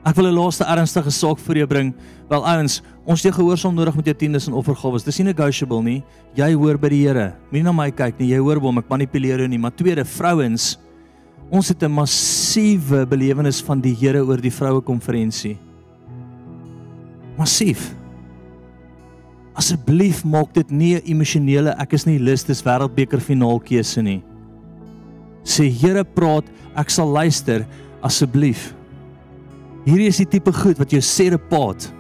Ek 0.05 0.17
wil 0.19 0.27
'n 0.29 0.35
laaste 0.35 0.67
ernstige 0.67 1.09
saak 1.09 1.39
vir 1.39 1.63
jou 1.63 1.67
bring. 1.67 1.93
Wel 2.29 2.45
ouens, 2.45 2.81
ons 3.07 3.23
het 3.23 3.33
gehoorsaam 3.33 3.73
nodig 3.73 3.95
met 3.95 4.05
jou 4.05 4.13
tiendes 4.13 4.47
en 4.47 4.53
offergawes. 4.53 5.03
Dis 5.03 5.17
nie 5.17 5.31
negotiable 5.31 5.81
nie. 5.81 6.03
Jy 6.35 6.53
hoor 6.53 6.77
by 6.77 6.89
die 6.89 7.07
Here. 7.07 7.33
Moenie 7.49 7.63
na 7.63 7.71
my 7.71 7.89
kyk 7.89 8.19
nie. 8.19 8.29
Jy 8.35 8.39
hoor 8.43 8.59
hom, 8.59 8.77
ek 8.77 8.89
manipuleer 8.89 9.39
jou 9.39 9.47
nie. 9.47 9.57
Maar 9.57 9.71
tweede, 9.71 10.05
vrouens, 10.05 10.77
ons 11.53 11.69
het 11.69 11.83
'n 11.83 11.91
massiewe 11.91 13.05
belewenis 13.05 13.61
van 13.61 13.79
die 13.79 13.93
Here 13.93 14.25
oor 14.25 14.41
die 14.41 14.51
vroue 14.51 14.81
konferensie. 14.81 15.57
Massief. 17.37 17.93
Asseblief 19.53 20.23
maak 20.25 20.53
dit 20.53 20.71
nie 20.71 20.95
'n 20.95 21.05
emosionele 21.05 21.75
ek 21.77 21.93
is 21.93 22.05
nie 22.05 22.17
lus 22.17 22.43
dis 22.43 22.63
wêreldbeker 22.63 23.21
finaal 23.21 23.59
keuse 23.59 24.01
nie. 24.01 24.23
Sê 25.43 25.69
Here 25.69 26.03
praat, 26.03 26.45
ek 26.75 26.89
sal 26.89 27.07
luister 27.07 27.67
asseblief. 28.01 28.73
Hierdie 29.85 30.07
is 30.07 30.17
die 30.17 30.25
tipe 30.25 30.51
goed 30.51 30.77
wat 30.79 30.89
jou 30.89 31.01
sê 31.01 31.29
repaat. 31.29 31.93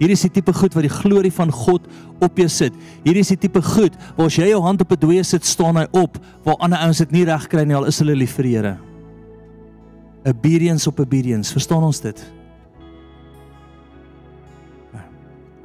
Hierdie 0.00 0.14
is 0.14 0.22
die 0.22 0.30
tipe 0.30 0.52
goed 0.52 0.74
wat 0.74 0.82
die 0.82 1.00
glorie 1.00 1.32
van 1.32 1.52
God 1.52 1.82
op 2.20 2.36
jou 2.36 2.48
sit. 2.48 2.72
Hierdie 3.04 3.20
is 3.20 3.28
die 3.28 3.36
tipe 3.36 3.62
goed 3.62 3.94
waar 4.16 4.26
as 4.26 4.36
jy 4.36 4.48
jou 4.48 4.62
hand 4.62 4.80
op 4.80 4.92
'n 4.92 4.98
dooie 4.98 5.24
sit, 5.24 5.44
staan 5.44 5.76
hy 5.76 5.86
op 5.92 6.18
waar 6.44 6.56
ander 6.58 6.78
ouens 6.78 6.98
dit 6.98 7.12
nie 7.12 7.24
reg 7.24 7.48
kry 7.48 7.64
nie 7.64 7.76
al 7.76 7.86
is 7.86 7.98
hulle 7.98 8.14
lief 8.14 8.32
vir 8.32 8.42
die 8.42 8.56
Here. 8.56 8.87
Obedience 10.26 10.88
op 10.88 11.00
obedience, 11.00 11.52
verstaan 11.52 11.84
ons 11.86 12.00
dit? 12.00 12.24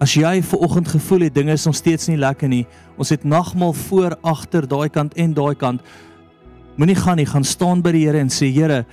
As 0.04 0.14
jy 0.18 0.42
ver 0.44 0.64
oggend 0.66 0.90
gevoel 0.92 1.28
het 1.30 1.36
dinge 1.36 1.54
is 1.56 1.66
nog 1.66 1.78
steeds 1.78 2.10
nie 2.10 2.20
lekker 2.20 2.50
nie, 2.52 2.66
ons 3.00 3.14
het 3.14 3.24
nagmaal 3.24 3.74
voor, 3.86 4.18
agter, 4.22 4.68
daai 4.68 4.90
kant 4.92 5.14
en 5.16 5.34
daai 5.34 5.56
kant. 5.56 5.84
Moenie 6.76 6.98
gaan 6.98 7.22
nie, 7.22 7.28
gaan 7.30 7.46
staan 7.48 7.84
by 7.86 7.94
die 7.96 8.04
Here 8.08 8.20
en 8.20 8.32
sê 8.34 8.50
Here, 8.52 8.84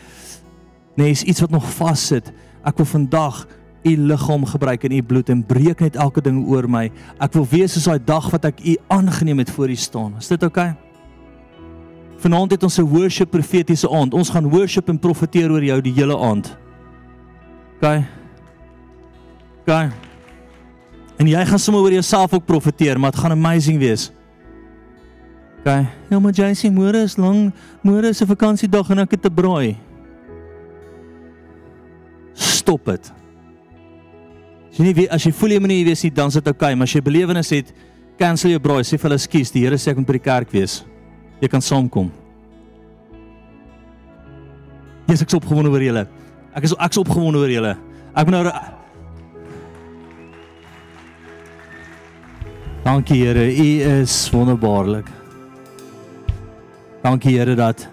nee, 0.96 1.10
is 1.10 1.24
iets 1.24 1.42
wat 1.42 1.50
nog 1.50 1.66
vassit. 1.78 2.30
Ek 2.62 2.78
wil 2.78 2.86
vandag 2.86 3.46
u 3.82 3.96
liggaam 3.96 4.44
gebruik 4.44 4.84
en 4.84 4.94
u 4.98 5.00
bloed 5.02 5.32
en 5.32 5.42
breek 5.48 5.80
net 5.80 5.96
elke 5.96 6.22
ding 6.22 6.44
oor 6.46 6.68
my. 6.68 6.90
Ek 7.18 7.34
wil 7.34 7.48
wees 7.48 7.74
soos 7.74 7.88
daai 7.88 8.04
dag 8.04 8.30
wat 8.30 8.46
ek 8.52 8.62
u 8.62 8.76
aangeneem 8.92 9.42
het 9.42 9.50
voor 9.56 9.72
u 9.72 9.76
staan. 9.80 10.14
Is 10.20 10.28
dit 10.28 10.44
oukei? 10.46 10.70
Okay? 10.70 10.89
Vanaand 12.20 12.50
het 12.52 12.62
ons 12.62 12.78
'n 12.78 12.88
worship 12.88 13.30
profetiese 13.30 13.88
aand. 13.88 14.14
Ons 14.14 14.30
gaan 14.30 14.48
worship 14.48 14.88
en 14.88 14.98
profeteer 14.98 15.50
oor 15.50 15.64
jou 15.64 15.80
die 15.80 15.92
hele 15.92 16.18
aand. 16.18 16.56
OK. 17.80 18.04
OK. 19.60 19.92
En 21.16 21.26
jy 21.26 21.44
gaan 21.46 21.58
sommer 21.58 21.82
oor 21.82 21.92
jouself 21.92 22.32
ook 22.32 22.44
profeteer, 22.44 23.00
maar 23.00 23.10
dit 23.10 23.20
gaan 23.20 23.30
amazing 23.30 23.78
wees. 23.78 24.10
OK. 25.60 25.86
Ja, 26.10 26.18
maar 26.18 26.32
jy 26.32 26.52
sê 26.54 26.70
môre 26.72 27.04
is 27.04 27.16
lang, 27.16 27.52
môre 27.82 28.08
is 28.08 28.20
'n 28.20 28.26
vakansiedag 28.26 28.90
en 28.90 28.98
ek 28.98 29.10
het 29.10 29.22
te 29.22 29.30
braai. 29.30 29.76
Stop 32.34 32.84
dit. 32.84 33.12
As 34.70 34.76
jy 34.78 34.84
nie 34.84 34.94
weet 34.94 35.10
as 35.10 35.24
jy 35.24 35.32
voel 35.32 35.50
jy 35.50 35.58
moet 35.60 35.68
nie 35.68 35.84
weet 35.84 36.02
nie, 36.02 36.10
dan 36.10 36.28
is 36.28 36.34
dit 36.34 36.48
OK, 36.48 36.60
maar 36.60 36.86
as 36.86 36.92
jy 36.92 37.00
belewenis 37.00 37.50
het, 37.50 37.72
cancel 38.18 38.50
jou 38.50 38.60
braai, 38.60 38.82
sê 38.84 38.98
vir 38.98 39.10
hulle 39.10 39.18
skuis, 39.18 39.50
die 39.50 39.64
Here 39.64 39.76
sê 39.76 39.90
ek 39.90 39.96
moet 39.96 40.06
by 40.06 40.12
die 40.12 40.18
kerk 40.18 40.52
wees. 40.52 40.84
Jy 41.40 41.48
kan 41.48 41.62
saamkom. 41.64 42.10
Jesus 45.08 45.24
ek 45.24 45.32
is 45.32 45.38
opgewonde 45.40 45.70
oor 45.72 45.82
julle. 45.82 46.04
Ek 46.54 46.66
is 46.66 46.74
ek 46.76 46.92
is 46.94 47.00
opgewonde 47.00 47.40
oor 47.40 47.50
julle. 47.50 47.72
Ek 48.14 48.28
moet 48.28 48.36
nou 48.36 48.44
Dankie 52.80 53.18
Here, 53.20 53.44
U 53.44 54.00
is 54.00 54.14
wonderbaarlik. 54.32 55.08
Dankie 57.02 57.36
Here 57.36 57.54
dat 57.54 57.88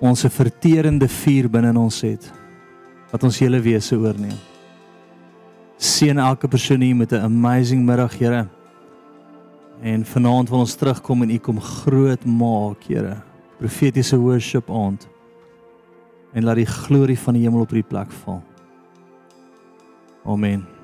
ons 0.00 0.24
'n 0.24 0.30
verterende 0.30 1.08
vuur 1.08 1.50
binne 1.50 1.68
in 1.68 1.76
ons 1.76 2.00
het 2.00 2.32
wat 3.10 3.24
ons 3.24 3.38
hele 3.38 3.60
wese 3.60 3.96
oorneem. 3.96 4.38
Seën 5.78 6.18
elke 6.18 6.48
persoon 6.48 6.80
hier 6.80 6.96
met 6.96 7.12
'n 7.12 7.24
amazing 7.24 7.84
middag, 7.84 8.18
Here. 8.18 8.48
En 9.80 10.04
vanaand 10.04 10.48
wil 10.50 10.58
ons 10.58 10.74
terugkom 10.74 11.22
en 11.22 11.30
U 11.30 11.38
kom 11.38 11.60
groot 11.60 12.24
maak, 12.24 12.82
Here. 12.88 13.16
Profetiese 13.58 14.18
worship 14.18 14.70
aand. 14.70 15.08
En 16.32 16.44
laat 16.44 16.60
die 16.60 16.66
glorie 16.66 17.18
van 17.18 17.34
die 17.34 17.42
hemel 17.46 17.60
op 17.66 17.70
hierdie 17.70 17.88
plek 17.88 18.12
val. 18.24 18.42
Amen. 20.24 20.77